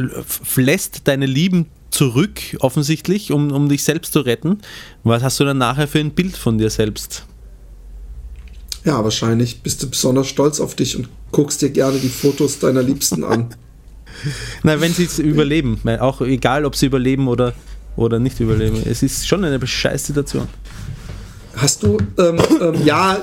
lässt 0.56 1.08
deine 1.08 1.26
Lieben 1.26 1.66
zurück, 1.90 2.40
offensichtlich, 2.60 3.32
um, 3.32 3.50
um 3.52 3.68
dich 3.68 3.82
selbst 3.82 4.12
zu 4.12 4.20
retten. 4.20 4.58
Was 5.02 5.22
hast 5.22 5.40
du 5.40 5.44
dann 5.44 5.58
nachher 5.58 5.88
für 5.88 5.98
ein 5.98 6.10
Bild 6.10 6.36
von 6.36 6.58
dir 6.58 6.70
selbst? 6.70 7.24
Ja, 8.84 9.02
wahrscheinlich 9.02 9.62
bist 9.62 9.82
du 9.82 9.90
besonders 9.90 10.28
stolz 10.28 10.60
auf 10.60 10.76
dich 10.76 10.96
und 10.96 11.08
guckst 11.32 11.62
dir 11.62 11.70
gerne 11.70 11.98
die 11.98 12.08
Fotos 12.08 12.58
deiner 12.60 12.82
Liebsten 12.82 13.24
an. 13.24 13.48
Na, 14.62 14.80
wenn 14.80 14.92
sie 14.92 15.04
es 15.04 15.18
überleben, 15.18 15.80
auch 15.98 16.20
egal, 16.20 16.64
ob 16.64 16.76
sie 16.76 16.86
überleben 16.86 17.26
oder 17.26 17.54
oder 17.96 18.18
nicht 18.18 18.40
überleben. 18.40 18.82
Es 18.84 19.02
ist 19.02 19.26
schon 19.26 19.44
eine 19.44 19.64
scheiß 19.66 20.06
Situation. 20.06 20.48
Hast 21.56 21.82
du, 21.82 21.96
ähm, 22.18 22.38
ähm, 22.60 22.84
ja, 22.84 23.18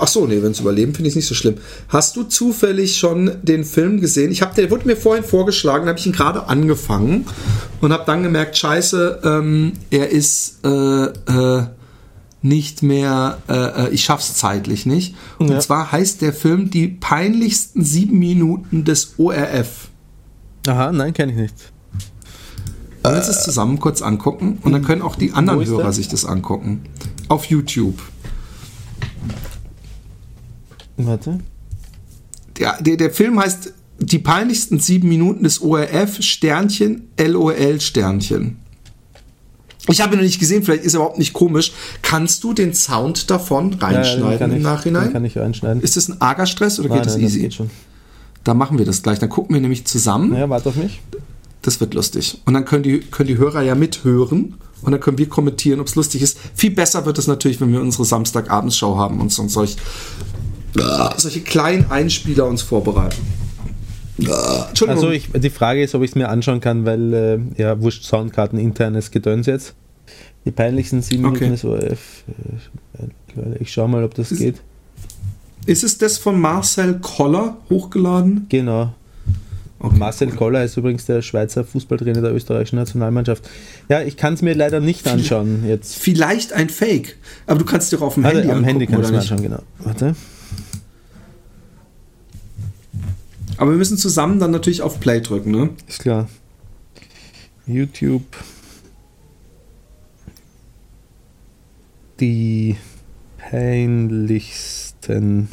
ach 0.00 0.08
so, 0.08 0.26
nee, 0.26 0.42
wenn 0.42 0.50
es 0.50 0.60
überleben, 0.60 0.94
finde 0.94 1.08
ich 1.08 1.12
es 1.12 1.16
nicht 1.16 1.28
so 1.28 1.34
schlimm. 1.34 1.56
Hast 1.88 2.16
du 2.16 2.24
zufällig 2.24 2.96
schon 2.96 3.30
den 3.42 3.64
Film 3.64 4.00
gesehen? 4.00 4.32
Ich 4.32 4.42
habe, 4.42 4.54
der 4.54 4.70
wurde 4.70 4.86
mir 4.86 4.96
vorhin 4.96 5.22
vorgeschlagen, 5.22 5.86
habe 5.86 5.98
ich 5.98 6.06
ihn 6.06 6.12
gerade 6.12 6.48
angefangen 6.48 7.26
und 7.80 7.92
habe 7.92 8.02
dann 8.04 8.24
gemerkt, 8.24 8.56
scheiße, 8.56 9.20
ähm, 9.22 9.74
er 9.90 10.10
ist 10.10 10.64
äh, 10.64 11.04
äh, 11.04 11.66
nicht 12.42 12.82
mehr, 12.82 13.38
äh, 13.48 13.54
äh 13.54 13.88
ich 13.90 14.02
schaff's 14.02 14.34
zeitlich 14.34 14.84
nicht. 14.84 15.14
Und 15.38 15.50
ja. 15.50 15.60
zwar 15.60 15.92
heißt 15.92 16.20
der 16.20 16.32
Film 16.32 16.70
Die 16.70 16.88
peinlichsten 16.88 17.84
sieben 17.84 18.18
Minuten 18.18 18.84
des 18.84 19.14
ORF. 19.18 19.88
Aha, 20.66 20.90
nein, 20.90 21.12
kenne 21.12 21.32
ich 21.32 21.38
nicht. 21.38 21.54
Wollen 23.02 23.14
wir 23.14 23.18
uns 23.18 23.26
das 23.26 23.44
zusammen 23.44 23.80
kurz 23.80 24.00
angucken? 24.00 24.58
Und 24.62 24.72
dann 24.72 24.84
können 24.84 25.02
auch 25.02 25.16
die 25.16 25.32
anderen 25.32 25.64
Hörer 25.64 25.82
der? 25.82 25.92
sich 25.92 26.08
das 26.08 26.24
angucken. 26.24 26.82
Auf 27.32 27.46
YouTube. 27.46 27.98
Warte. 30.98 31.38
Der, 32.58 32.76
der, 32.82 32.98
der 32.98 33.10
Film 33.10 33.40
heißt 33.40 33.72
Die 34.00 34.18
peinlichsten 34.18 34.78
sieben 34.78 35.08
Minuten 35.08 35.42
des 35.44 35.62
ORF 35.62 36.20
Sternchen 36.20 37.08
LOL 37.18 37.80
Sternchen. 37.80 38.58
Ich 39.88 40.02
habe 40.02 40.12
ihn 40.12 40.18
noch 40.18 40.24
nicht 40.26 40.40
gesehen, 40.40 40.62
vielleicht 40.62 40.84
ist 40.84 40.92
er 40.92 40.98
überhaupt 40.98 41.18
nicht 41.18 41.32
komisch. 41.32 41.72
Kannst 42.02 42.44
du 42.44 42.52
den 42.52 42.74
Sound 42.74 43.30
davon 43.30 43.72
reinschneiden 43.72 44.50
ja, 44.50 44.56
im 44.58 44.62
Nachhinein? 44.62 45.10
kann 45.14 45.24
ich 45.24 45.38
reinschneiden. 45.38 45.82
Ist 45.82 45.96
das 45.96 46.10
ein 46.10 46.20
arger 46.20 46.44
Stress 46.44 46.78
oder 46.80 46.90
nein, 46.90 46.98
geht 46.98 47.06
das 47.06 47.14
nein, 47.14 47.24
easy? 47.24 47.38
Das 47.38 47.42
geht 47.44 47.54
schon. 47.54 47.70
Da 48.44 48.52
machen 48.52 48.76
wir 48.76 48.84
das 48.84 49.02
gleich. 49.02 49.18
Dann 49.20 49.30
gucken 49.30 49.54
wir 49.54 49.62
nämlich 49.62 49.86
zusammen. 49.86 50.34
Ja, 50.34 50.50
warte 50.50 50.68
auf 50.68 50.76
mich. 50.76 51.00
Das 51.62 51.80
wird 51.80 51.94
lustig. 51.94 52.42
Und 52.44 52.52
dann 52.52 52.66
können 52.66 52.82
die, 52.82 53.00
können 53.00 53.28
die 53.28 53.38
Hörer 53.38 53.62
ja 53.62 53.74
mithören 53.74 54.56
und 54.82 54.92
dann 54.92 55.00
können 55.00 55.18
wir 55.18 55.28
kommentieren, 55.28 55.80
ob 55.80 55.86
es 55.86 55.94
lustig 55.94 56.22
ist. 56.22 56.38
Viel 56.54 56.70
besser 56.72 57.04
wird 57.06 57.18
es 57.18 57.26
natürlich, 57.26 57.60
wenn 57.60 57.72
wir 57.72 57.80
unsere 57.80 58.04
Samstagabendshow 58.04 58.96
haben 58.96 59.20
und 59.20 59.32
so, 59.32 59.46
solch, 59.48 59.76
solche 61.16 61.40
kleinen 61.40 61.90
Einspieler 61.90 62.46
uns 62.46 62.62
vorbereiten. 62.62 63.16
Also 64.86 65.10
ich, 65.10 65.28
die 65.34 65.50
Frage 65.50 65.82
ist, 65.82 65.94
ob 65.94 66.02
ich 66.02 66.10
es 66.10 66.14
mir 66.14 66.28
anschauen 66.28 66.60
kann, 66.60 66.84
weil 66.84 67.14
äh, 67.14 67.60
ja, 67.60 67.80
wurscht 67.80 68.04
Soundkarten 68.04 68.58
internes 68.58 69.10
Gedöns 69.10 69.46
jetzt. 69.46 69.74
Die 70.44 70.50
peinlichsten 70.50 71.02
sieben 71.02 71.24
Okay. 71.24 71.44
Minuten 71.50 71.52
des 71.52 71.64
ORF. 71.64 72.24
Äh, 72.98 73.58
Ich 73.60 73.72
schau 73.72 73.88
mal, 73.88 74.04
ob 74.04 74.14
das 74.14 74.30
Ist- 74.32 74.38
geht. 74.38 74.56
Ist 75.64 75.84
es 75.84 75.96
das 75.96 76.18
von 76.18 76.40
Marcel 76.40 76.98
Koller 77.00 77.56
hochgeladen? 77.70 78.46
Genau. 78.48 78.92
Okay. 79.82 79.96
Marcel 79.98 80.30
Koller 80.30 80.62
ist 80.62 80.76
übrigens 80.76 81.06
der 81.06 81.22
Schweizer 81.22 81.64
Fußballtrainer 81.64 82.20
der 82.20 82.32
österreichischen 82.32 82.76
Nationalmannschaft. 82.76 83.50
Ja, 83.88 84.00
ich 84.00 84.16
kann 84.16 84.34
es 84.34 84.42
mir 84.42 84.54
leider 84.54 84.78
nicht 84.78 85.08
anschauen 85.08 85.64
jetzt. 85.66 85.96
Vielleicht 85.96 86.52
ein 86.52 86.68
Fake. 86.68 87.16
Aber 87.48 87.58
du 87.58 87.64
kannst 87.64 87.90
dir 87.90 87.96
auch 87.98 88.02
auf 88.02 88.14
dem 88.14 88.24
Also, 88.24 88.38
Handy 88.38 88.52
am 88.52 88.62
Handy 88.62 88.84
angucken, 88.84 89.02
kann 89.02 89.02
ich 89.02 89.10
oder 89.10 89.24
es 89.24 89.30
mir 89.30 89.36
nicht? 89.36 89.50
anschauen, 89.50 89.50
genau. 89.50 89.62
Warte. 89.80 90.14
Aber 93.56 93.72
wir 93.72 93.78
müssen 93.78 93.98
zusammen 93.98 94.38
dann 94.38 94.52
natürlich 94.52 94.82
auf 94.82 95.00
Play 95.00 95.20
drücken, 95.20 95.50
ne? 95.50 95.70
Ist 95.88 95.98
klar. 96.00 96.28
YouTube. 97.66 98.22
Die 102.20 102.76
peinlichsten 103.38 105.48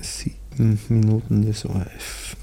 sieben 0.00 0.34
Minuten 0.88 1.44
des 1.44 1.64
ORF. 1.64 2.36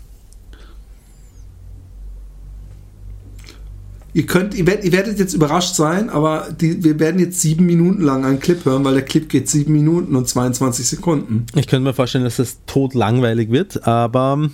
Ihr 4.13 4.25
könnt, 4.25 4.53
ihr 4.55 4.67
werdet, 4.67 4.83
ihr 4.83 4.91
werdet 4.91 5.19
jetzt 5.19 5.33
überrascht 5.33 5.73
sein, 5.75 6.09
aber 6.09 6.49
die, 6.59 6.83
wir 6.83 6.99
werden 6.99 7.19
jetzt 7.19 7.39
sieben 7.39 7.65
Minuten 7.65 8.01
lang 8.01 8.25
einen 8.25 8.41
Clip 8.41 8.63
hören, 8.65 8.83
weil 8.83 8.95
der 8.95 9.05
Clip 9.05 9.29
geht 9.29 9.47
sieben 9.47 9.71
Minuten 9.71 10.15
und 10.17 10.27
22 10.27 10.85
Sekunden. 10.85 11.45
Ich 11.55 11.67
könnte 11.67 11.85
mir 11.85 11.93
vorstellen, 11.93 12.25
dass 12.25 12.35
das 12.35 12.57
tot 12.65 12.93
langweilig 12.93 13.51
wird, 13.51 13.87
aber 13.87 14.49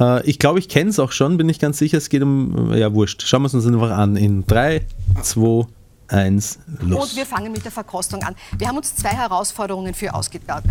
äh, 0.00 0.28
ich 0.28 0.40
glaube, 0.40 0.58
ich 0.58 0.68
kenne 0.68 0.90
es 0.90 0.98
auch 0.98 1.12
schon, 1.12 1.36
bin 1.36 1.48
ich 1.48 1.60
ganz 1.60 1.78
sicher. 1.78 1.98
Es 1.98 2.08
geht 2.08 2.22
um, 2.22 2.72
ja, 2.74 2.92
wurscht. 2.94 3.22
Schauen 3.22 3.42
wir 3.42 3.46
es 3.46 3.54
uns 3.54 3.66
einfach 3.66 3.90
an. 3.90 4.16
In 4.16 4.44
3, 4.46 4.82
2, 5.22 5.66
1, 6.08 6.58
los. 6.80 7.10
Und 7.10 7.16
wir 7.16 7.26
fangen 7.26 7.52
mit 7.52 7.64
der 7.64 7.72
Verkostung 7.72 8.22
an. 8.22 8.34
Wir 8.56 8.68
haben 8.68 8.76
uns 8.76 8.94
zwei 8.94 9.10
Herausforderungen 9.10 9.94
für, 9.94 10.12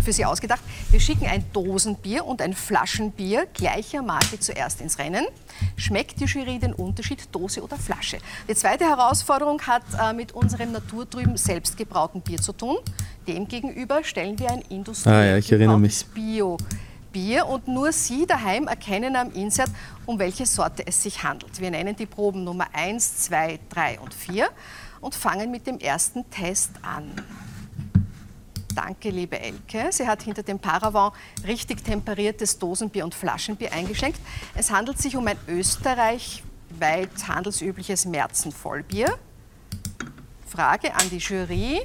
für 0.02 0.12
Sie 0.12 0.24
ausgedacht. 0.24 0.60
Wir 0.90 1.00
schicken 1.00 1.26
ein 1.26 1.44
Dosenbier 1.52 2.24
und 2.24 2.40
ein 2.40 2.54
Flaschenbier 2.54 3.46
gleicher 3.52 4.02
Marke 4.02 4.40
zuerst 4.40 4.80
ins 4.80 4.98
Rennen. 4.98 5.26
Schmeckt 5.76 6.20
die 6.20 6.24
Jury 6.24 6.58
den 6.58 6.72
Unterschied 6.72 7.28
Dose 7.32 7.62
oder 7.62 7.76
Flasche? 7.76 8.18
Die 8.48 8.54
zweite 8.54 8.84
Herausforderung 8.84 9.60
hat 9.62 9.82
äh, 10.00 10.12
mit 10.12 10.32
unserem 10.32 10.72
naturtrüben 10.72 11.36
selbstgebrauten 11.36 12.20
Bier 12.22 12.40
zu 12.40 12.52
tun. 12.52 12.76
Demgegenüber 13.26 14.04
stellen 14.04 14.38
wir 14.38 14.50
ein 14.50 14.62
industriell 14.62 15.14
Ah 15.14 15.24
ja. 15.24 15.40
Bio. 16.14 16.56
Bier 17.12 17.46
und 17.46 17.66
nur 17.66 17.92
Sie 17.92 18.26
daheim 18.26 18.66
erkennen 18.66 19.16
am 19.16 19.32
Insert, 19.32 19.70
um 20.04 20.18
welche 20.18 20.44
Sorte 20.44 20.86
es 20.86 21.02
sich 21.02 21.22
handelt. 21.22 21.58
Wir 21.60 21.70
nennen 21.70 21.96
die 21.96 22.04
Proben 22.04 22.44
Nummer 22.44 22.66
1, 22.74 23.20
2, 23.20 23.58
3 23.70 24.00
und 24.00 24.12
4 24.12 24.48
und 25.06 25.14
fangen 25.14 25.52
mit 25.52 25.68
dem 25.68 25.78
ersten 25.78 26.28
Test 26.30 26.72
an. 26.82 27.12
Danke, 28.74 29.08
liebe 29.10 29.38
Elke. 29.38 29.86
Sie 29.92 30.04
hat 30.04 30.20
hinter 30.20 30.42
dem 30.42 30.58
Paravent 30.58 31.14
richtig 31.46 31.84
temperiertes 31.84 32.58
Dosenbier 32.58 33.04
und 33.04 33.14
Flaschenbier 33.14 33.72
eingeschenkt. 33.72 34.18
Es 34.56 34.68
handelt 34.72 34.98
sich 34.98 35.16
um 35.16 35.24
ein 35.28 35.38
österreichweit 35.46 37.28
handelsübliches 37.28 38.04
Märzenvollbier. 38.04 39.16
Frage 40.48 40.92
an 40.92 41.08
die 41.08 41.18
Jury. 41.18 41.82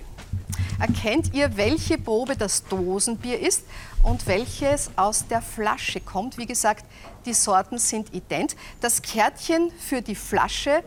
Erkennt 0.79 1.31
ihr, 1.35 1.55
welche 1.55 1.99
Probe 1.99 2.35
das 2.35 2.63
Dosenbier 2.63 3.39
ist 3.39 3.65
und 4.01 4.25
welches 4.25 4.89
aus 4.95 5.27
der 5.27 5.43
Flasche 5.43 6.01
kommt? 6.01 6.39
Wie 6.39 6.47
gesagt, 6.47 6.85
die 7.27 7.35
Sorten 7.35 7.77
sind 7.77 8.15
ident. 8.15 8.55
Das 8.79 8.99
Kärtchen 9.03 9.71
für 9.77 10.01
die 10.01 10.15
Flasche 10.15 10.83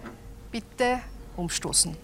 bitte 0.51 0.99
umstoßen. 1.37 2.04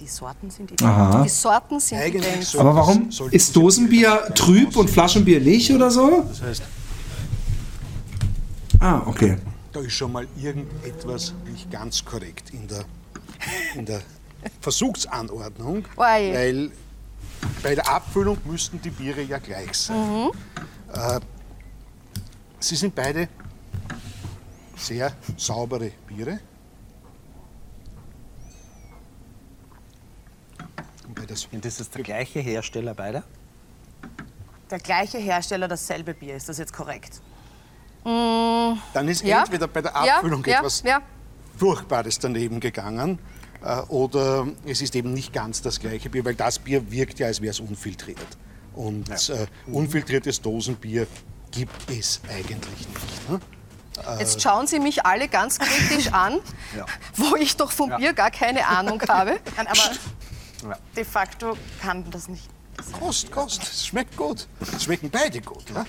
Die 0.00 0.06
Sorten 0.06 0.50
sind 0.50 0.70
ident. 0.72 0.82
Aha. 0.90 1.22
Die 1.22 1.28
Sorten 1.28 1.78
sind 1.78 1.98
Eigentlich 1.98 2.26
ident. 2.26 2.44
so- 2.44 2.60
Aber 2.60 2.74
warum 2.74 3.10
ist 3.30 3.54
Dosenbier 3.54 4.32
trüb 4.34 4.76
und 4.76 4.88
Flaschenbier 4.88 5.40
nicht 5.40 5.70
oder 5.70 5.90
so? 5.90 6.24
Das 6.28 6.40
heißt, 6.42 6.62
Ah, 8.80 9.02
okay. 9.06 9.36
da 9.72 9.80
ist 9.80 9.92
schon 9.92 10.10
mal 10.12 10.26
irgendetwas 10.36 11.34
nicht 11.50 11.70
ganz 11.70 12.02
korrekt 12.04 12.50
in 12.50 12.66
der, 12.66 12.84
in 13.74 13.84
der 13.84 14.00
Versuchsanordnung, 14.60 15.84
Oi. 15.96 16.32
weil 16.34 16.70
bei 17.62 17.74
der 17.74 17.86
Abfüllung 17.88 18.38
müssten 18.46 18.80
die 18.80 18.90
Biere 18.90 19.20
ja 19.22 19.36
gleich 19.38 19.74
sein. 19.74 20.30
Äh, 20.94 21.20
sie 22.58 22.76
sind 22.76 22.94
beide 22.94 23.28
sehr 24.76 25.12
saubere 25.36 25.90
Biere. 26.08 26.40
Wobei 31.10 31.26
das 31.26 31.48
Und 31.50 31.64
das 31.64 31.80
ist 31.80 31.92
der 31.94 32.02
gleiche 32.04 32.38
Hersteller 32.38 32.94
beider? 32.94 33.24
Der 34.70 34.78
gleiche 34.78 35.18
Hersteller, 35.18 35.66
dasselbe 35.66 36.14
Bier. 36.14 36.36
Ist 36.36 36.48
das 36.48 36.58
jetzt 36.58 36.72
korrekt? 36.72 37.20
dann 38.02 39.08
ist 39.08 39.22
Ja. 39.22 39.40
entweder 39.40 39.68
bei 39.68 39.82
der 39.82 39.92
Ja, 39.92 40.16
Abfüllung 40.16 40.42
ja, 40.46 40.60
etwas 40.60 40.82
ja. 40.86 41.02
Furchtbares 41.58 42.18
daneben 42.18 42.58
gegangen 42.58 43.18
äh, 43.62 43.78
oder 43.88 44.46
es 44.64 44.80
ist 44.80 44.96
eben 44.96 45.12
nicht 45.12 45.34
ganz 45.34 45.60
das 45.60 45.78
gleiche 45.80 46.08
Bier, 46.08 46.24
weil 46.24 46.34
das 46.34 46.58
Bier 46.60 46.90
wirkt 46.90 47.18
ja, 47.18 47.26
als 47.26 47.42
wäre 47.42 47.50
es 47.50 47.60
unfiltriert. 47.60 48.18
Und 48.74 49.10
äh, 49.28 49.46
unfiltriertes 49.66 50.40
Dosenbier 50.40 51.06
gibt 51.50 51.90
es 51.90 52.22
eigentlich 52.26 52.88
nicht. 52.88 53.28
Ne? 53.28 53.40
Jetzt 54.18 54.40
schauen 54.40 54.66
Sie 54.66 54.80
mich 54.80 55.04
alle 55.04 55.28
ganz 55.28 55.58
kritisch 55.58 56.10
an, 56.12 56.38
wo 57.16 57.36
ich 57.36 57.56
doch 57.58 57.70
vom 57.70 57.94
Bier 57.96 58.14
gar 58.14 58.30
keine 58.30 58.66
Ahnung 58.66 59.02
habe. 59.08 59.38
Nein, 59.56 59.66
aber 59.66 59.90
de 60.96 61.04
facto 61.04 61.56
kann 61.82 62.08
das 62.10 62.28
nicht. 62.28 62.48
Kost, 62.98 63.30
Kost, 63.30 63.62
es 63.62 63.86
schmeckt 63.86 64.16
gut. 64.16 64.46
Es 64.60 64.84
schmecken 64.84 65.10
beide 65.10 65.40
gut. 65.40 65.70
Ne? 65.72 65.84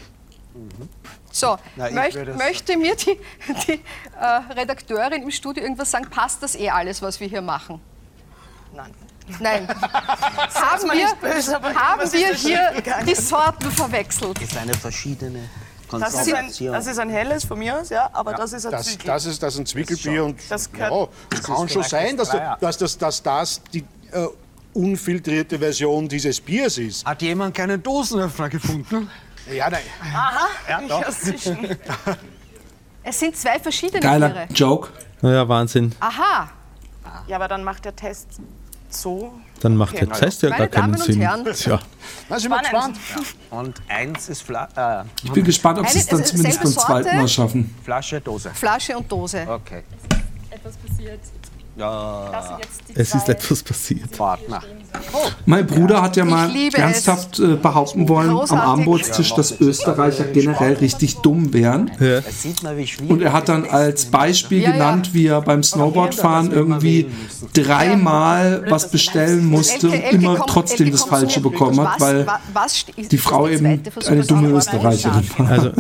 So, 1.32 1.58
Na, 1.78 1.90
möcht, 1.90 2.18
möchte 2.38 2.76
mir 2.78 2.96
die, 2.96 3.18
die 3.68 3.82
äh, 4.20 4.26
Redakteurin 4.54 5.24
im 5.24 5.32
Studio 5.32 5.64
irgendwas 5.64 5.92
sagen? 5.92 6.10
Passt 6.10 6.44
das 6.44 6.56
eh 6.56 6.70
alles, 6.70 7.02
was 7.02 7.20
wir 7.20 7.28
hier 7.28 7.42
machen? 7.42 7.80
Nein. 8.76 8.94
Nein. 9.40 9.68
haben 10.54 10.90
wir, 10.92 11.16
böse, 11.22 11.56
aber 11.56 11.74
haben 11.74 12.12
wir 12.12 12.20
hier 12.20 12.36
schiefgegangen? 12.36 13.06
die 13.06 13.16
Sorten 13.16 13.72
verwechselt? 13.72 14.38
Das 14.38 14.44
ist 14.44 14.58
eine 14.58 14.74
verschiedene 14.74 15.50
Das 15.90 16.28
ist, 16.28 16.34
ein, 16.34 16.52
das 16.72 16.88
ist 16.88 17.00
ein 17.00 17.10
helles 17.10 17.46
von 17.46 17.58
mir 17.60 17.80
aus, 17.80 17.90
ja, 17.90 18.10
aber 18.12 18.34
das 18.34 18.52
ist 18.52 18.66
ein 18.66 18.72
Das, 18.72 18.88
Zwiebel. 18.88 19.06
das, 19.06 19.26
ist, 19.26 19.42
das 19.42 19.54
ist 19.54 19.60
ein 19.62 19.66
Zwickelbier 19.66 20.26
und 20.26 20.40
Das 20.50 20.70
ja, 20.78 21.08
es 21.30 21.44
kann 21.44 21.70
schon 21.70 21.84
sein, 21.84 22.18
dass, 22.18 22.30
das 22.30 22.40
du- 22.40 22.58
dass, 22.66 22.78
das, 22.78 22.98
dass 22.98 23.24
das 23.24 23.62
die 23.72 23.86
äh, 24.12 24.28
unfiltrierte 24.74 25.60
Version 25.60 26.08
dieses 26.08 26.40
Biers 26.42 26.78
ist. 26.78 27.06
Hat 27.06 27.22
jemand 27.22 27.56
keinen 27.56 27.82
Dosenöffner 27.82 28.50
gefunden? 28.50 29.10
Ja, 29.52 29.70
nein. 29.70 29.82
Ja, 30.70 30.82
doch. 30.88 31.04
Es 33.04 33.20
sind 33.20 33.36
zwei 33.36 33.60
verschiedene 33.60 34.00
Geiler 34.00 34.30
Biere. 34.30 34.48
Joke. 34.54 34.90
Naja, 35.22 35.48
Wahnsinn. 35.50 35.92
Aha, 36.00 36.50
Ja, 37.28 37.36
aber 37.38 37.48
dann 37.48 37.64
macht 37.64 37.84
der 37.86 37.96
Test 37.96 38.28
so. 38.90 39.34
Dann 39.62 39.76
macht 39.76 39.96
Okay. 39.96 40.06
der 40.06 40.16
Test 40.18 40.44
ja 40.44 40.50
Meine 40.50 40.60
gar 40.60 40.68
keinen 40.68 40.92
Damen 40.92 41.02
und 41.02 41.06
Sinn. 41.12 41.22
Herren. 41.22 41.46
Tja. 41.46 41.80
Na, 42.30 42.40
sind 42.40 42.52
wir 42.52 42.60
gespannt. 42.60 42.98
Und 43.50 43.82
eins 43.88 44.30
ist 44.30 44.44
Fla 44.44 45.02
äh, 45.02 45.06
Ich 45.24 45.32
bin 45.32 45.44
gespannt, 45.44 45.80
ob 45.80 45.88
sie 45.90 45.98
es 46.00 46.06
dann 46.08 46.20
ist 46.20 46.30
zumindest 46.30 46.62
beim 46.62 46.72
zweiten. 46.74 47.18
Mal 47.18 47.28
schaffen. 47.28 47.76
Flasche, 47.84 48.22
Dose. 48.22 48.52
Flasche 48.54 48.96
und 48.98 49.12
Dose. 49.12 49.48
Okay. 49.50 49.84
etwas 50.52 50.76
passiert. 50.78 51.20
Ja, 51.76 52.30
Das 52.32 52.48
sind 52.48 52.60
jetzt 52.60 52.82
die 52.90 52.96
Es 53.00 53.16
ist 53.16 53.30
etwas 53.30 53.64
passiert. 53.64 54.12
Partner. 54.18 54.62
Mein 55.46 55.66
Bruder 55.68 56.02
hat 56.02 56.16
ja 56.18 56.26
mal 56.26 56.50
ernsthaft 56.74 57.40
äh, 57.40 57.56
behaupten 57.56 58.08
wollen 58.10 58.30
am. 58.30 58.60
Armbrotstisch, 58.60 59.34
dass 59.34 59.60
Österreicher 59.60 60.26
generell 60.26 60.74
richtig 60.74 61.18
dumm 61.18 61.54
wären. 61.54 61.92
Ja. 62.00 62.20
Und 63.08 63.22
er 63.22 63.34
hat 63.34 63.50
dann 63.50 63.66
als 63.66 64.06
Beispiel 64.06 64.62
Ja, 64.62 64.72
genannt, 64.72 65.10
wie 65.14 65.28
er 65.28 65.42
beim 65.42 65.64
Snowboardfahren 65.64 66.52
irgendwie 66.52 67.08
dreimal 67.54 68.64
was 68.70 68.90
bestellen 68.90 69.46
musste 69.46 69.90
und 69.90 69.94
immer 70.12 70.46
trotzdem 70.46 70.92
das 70.92 71.04
Falsche 71.04 71.42
bekommen 71.42 71.80
hat, 71.82 72.00
Was- 72.00 72.86
weil 72.96 73.06
die 73.10 73.18
Frau 73.18 73.48
eben 73.48 73.66
eine 74.08 74.24
dumme 74.24 74.50
Österreicherin 74.50 75.24
war. 75.38 75.50
Also 75.50 75.72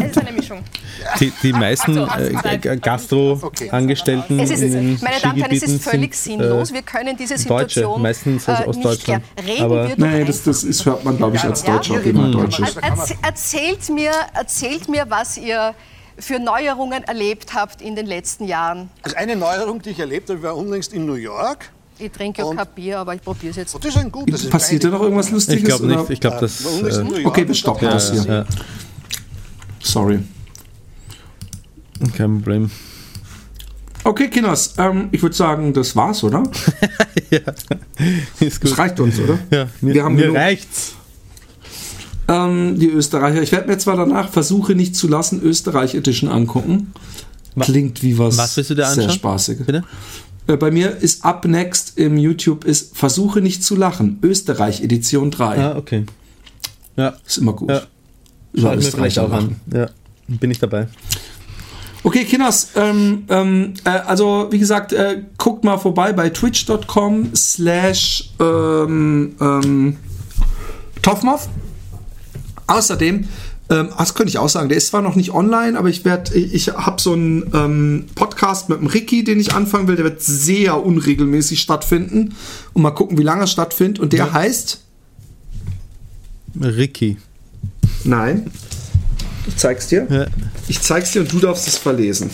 die, 1.19 1.31
die 1.43 1.53
meisten 1.53 1.97
Also, 1.97 2.23
äh, 2.47 2.57
G- 2.57 2.75
Gastro-Angestellten 2.77 4.39
in 4.39 4.47
den 4.47 4.99
meine 5.01 5.19
Damen 5.21 5.33
und 5.35 5.41
Herren, 5.41 5.51
es 5.51 5.59
Skigebieten 5.59 5.75
ist 5.75 5.83
völlig 5.83 6.15
sind, 6.15 6.39
sinnlos. 6.39 6.71
äh, 6.71 6.73
Wir 6.75 6.81
können 6.81 7.17
diese 7.17 7.33
Deutsche, 7.35 7.69
Situation 7.79 8.01
meistens 8.01 8.47
aus 8.49 8.59
äh, 8.75 8.79
nicht 8.79 9.00
Klären. 9.03 9.23
Reden 9.45 9.63
Aber- 9.63 9.87
wir 9.89 9.95
Nee, 9.97 10.23
das, 10.25 10.43
das 10.43 10.63
ist, 10.63 10.85
hört 10.85 11.03
man, 11.03 11.17
glaube 11.17 11.35
ich, 11.35 11.43
als 11.43 11.63
Ja? 11.65 11.75
Deutscher, 11.75 12.03
wenn 12.05 12.15
man 12.15 12.31
Deutsch 12.31 12.59
ist. 12.59 12.77
Er- 12.77 12.83
erz- 12.83 13.15
Erzählt 13.21 13.89
mir, 13.89 14.11
erzählt 14.33 14.87
mir, 14.89 15.05
was 15.09 15.37
ihr 15.37 15.73
für 16.17 16.39
Neuerungen 16.39 17.03
erlebt 17.03 17.53
habt 17.53 17.81
in 17.81 17.95
den 17.95 18.05
letzten 18.05 18.45
Jahren. 18.45 18.89
Also 19.01 19.15
eine 19.17 19.35
Neuerung, 19.35 19.81
die 19.81 19.89
ich 19.91 19.99
erlebt 19.99 20.29
habe, 20.29 20.41
war 20.43 20.55
unlängst 20.55 20.93
in 20.93 21.05
New 21.05 21.15
York. 21.15 21.71
Ich 21.97 22.11
trinke 22.11 22.41
ja 22.41 22.47
Und- 22.47 22.57
kein 22.57 22.67
Bier, 22.75 22.99
aber 22.99 23.13
ich 23.15 23.21
probiere 23.21 23.51
es 23.51 23.57
jetzt. 23.57 23.75
Das 23.75 23.85
ist 23.85 23.97
ein 23.97 24.11
gutes. 24.11 24.49
Passiert 24.49 24.83
da 24.83 24.89
noch 24.89 25.01
irgendwas 25.01 25.29
Lustiges? 25.29 25.61
Ich 25.61 25.65
glaube 25.67 25.85
nicht. 25.87 26.09
Ich 26.09 26.19
glaube, 26.19 26.37
das. 26.39 26.61
Äh, 26.65 27.25
Okay, 27.25 27.47
wir 27.47 27.53
stoppen 27.55 27.87
das 27.89 28.11
hier. 28.11 28.23
ja, 28.25 28.45
Sorry. 29.79 30.19
kein 32.17 32.41
Problem. 32.41 32.71
Okay, 34.03 34.29
Kinders, 34.29 34.73
ähm, 34.77 35.09
ich 35.11 35.21
würde 35.21 35.35
sagen, 35.35 35.73
das 35.73 35.95
war's, 35.95 36.23
oder? 36.23 36.43
ja. 37.29 37.39
Ist 38.39 38.61
gut. 38.61 38.71
Das 38.71 38.77
reicht 38.77 38.99
uns, 38.99 39.19
oder? 39.19 39.37
Ja, 39.51 39.67
mir, 39.81 39.93
Wir 39.93 40.03
haben 40.03 40.15
mir 40.15 40.23
genug. 40.23 40.37
reicht's. 40.37 40.95
Ähm, 42.27 42.79
die 42.79 42.87
Österreicher. 42.89 43.41
Ich 43.41 43.51
werde 43.51 43.67
mir 43.69 43.77
zwar 43.77 43.97
danach 43.97 44.29
Versuche 44.29 44.73
nicht 44.75 44.95
zu 44.95 45.07
lassen, 45.07 45.41
Österreich 45.41 45.95
Edition 45.95 46.29
angucken. 46.29 46.93
Klingt 47.59 48.01
wie 48.01 48.17
was, 48.17 48.37
Was 48.37 48.55
willst 48.57 48.69
du 48.71 48.75
sehr 48.75 48.87
anschauen? 48.87 49.09
spaßiges. 49.11 49.65
Bitte? 49.65 49.83
Äh, 50.47 50.55
Bei 50.57 50.71
mir 50.71 50.95
ist 50.97 51.25
up 51.25 51.45
next 51.45 51.97
im 51.97 52.17
YouTube 52.17 52.63
ist 52.65 52.97
Versuche 52.97 53.41
nicht 53.41 53.63
zu 53.63 53.75
lachen. 53.75 54.19
Österreich 54.23 54.81
Edition 54.81 55.29
3. 55.31 55.57
Ah, 55.59 55.77
okay. 55.77 56.05
Ja, 56.95 57.13
Ist 57.25 57.37
immer 57.37 57.53
gut. 57.53 57.69
Ja. 57.69 57.81
Über 58.53 58.61
schaue 58.69 58.79
ich 58.79 58.85
mir 58.85 58.91
vielleicht 58.91 59.17
Österreicher 59.17 59.23
auch 59.25 59.31
an. 59.31 59.55
Ja, 59.73 59.89
bin 60.27 60.49
ich 60.51 60.59
dabei. 60.59 60.87
Okay, 62.03 62.25
Kinders, 62.25 62.69
ähm, 62.75 63.25
ähm, 63.29 63.73
äh, 63.83 63.89
also 63.89 64.47
wie 64.49 64.57
gesagt, 64.57 64.91
äh, 64.91 65.21
guckt 65.37 65.63
mal 65.63 65.77
vorbei 65.77 66.13
bei 66.13 66.29
twitch.com 66.29 67.35
slash 67.35 68.31
ähm, 68.39 69.35
ähm. 69.39 69.97
Außerdem, 72.67 73.27
ähm, 73.69 73.89
das 73.97 74.15
könnte 74.15 74.29
ich 74.29 74.37
auch 74.37 74.49
sagen, 74.49 74.69
der 74.69 74.77
ist 74.77 74.87
zwar 74.87 75.01
noch 75.01 75.15
nicht 75.15 75.31
online, 75.31 75.77
aber 75.77 75.89
ich 75.89 76.03
werde, 76.03 76.35
ich, 76.35 76.53
ich 76.53 76.67
habe 76.73 77.01
so 77.01 77.13
einen 77.13 77.49
ähm, 77.53 78.05
Podcast 78.15 78.69
mit 78.69 78.79
dem 78.79 78.87
Ricky, 78.87 79.23
den 79.23 79.39
ich 79.39 79.53
anfangen 79.53 79.87
will, 79.87 79.95
der 79.95 80.05
wird 80.05 80.21
sehr 80.21 80.83
unregelmäßig 80.83 81.61
stattfinden. 81.61 82.35
Und 82.73 82.81
mal 82.81 82.91
gucken, 82.91 83.17
wie 83.17 83.23
lange 83.23 83.41
er 83.41 83.47
stattfindet. 83.47 83.99
Und 83.99 84.13
der 84.13 84.33
heißt, 84.33 84.81
Ricky. 86.59 87.17
nein, 88.03 88.51
ich 89.47 89.57
zeig's 89.57 89.87
dir, 89.87 90.07
Ja. 90.09 90.25
ich 90.67 90.81
zeig's 90.81 91.11
dir 91.11 91.21
und 91.21 91.31
du 91.31 91.39
darfst 91.39 91.67
es 91.67 91.77
verlesen. 91.77 92.29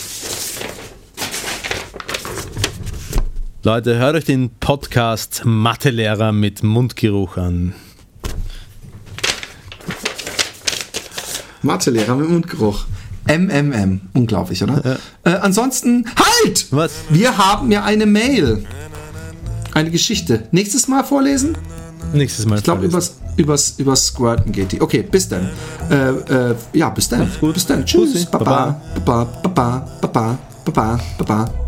Leute, 3.64 3.98
hört 3.98 4.16
euch 4.16 4.26
den 4.26 4.50
Podcast 4.60 5.42
Mathelehrer 5.44 6.32
mit 6.32 6.64
Mundgeruch 6.64 7.38
an. 7.38 7.74
Mathelehrer 11.62 12.16
mit 12.16 12.30
Mundgeruch. 12.30 12.86
MMM. 13.28 14.02
Unglaublich, 14.14 14.64
oder? 14.64 14.98
Äh, 15.26 15.32
ansonsten, 15.32 16.06
halt! 16.16 16.68
Was? 16.72 16.92
Wir 17.10 17.38
haben 17.38 17.72
ja 17.72 17.84
eine 17.84 18.06
Mail. 18.06 18.66
Eine 19.74 19.92
Geschichte. 19.92 20.48
Nächstes 20.52 20.88
Mal 20.88 21.04
vorlesen? 21.04 21.58
Nächstes 22.14 22.46
Mal. 22.46 22.60
Ich 22.60 22.64
glaube, 22.64 22.86
übers, 22.86 23.18
übers, 23.38 23.76
übers 23.78 24.08
Squirten 24.08 24.52
geht 24.52 24.72
die. 24.72 24.82
Okay, 24.82 25.04
bis 25.04 25.30
dann. 25.30 25.50
Äh, 25.90 26.52
äh, 26.52 26.56
ja, 26.74 26.90
bis 26.90 27.10
dann. 27.10 27.30
gut. 27.40 27.54
Bis 27.54 27.66
dann. 27.66 27.86
Tschüss. 27.86 28.26
Baba. 28.26 28.82
Baba. 29.06 29.26
Baba. 29.44 29.88
Baba. 30.02 30.38
Baba. 30.66 31.00
Baba. 31.18 31.67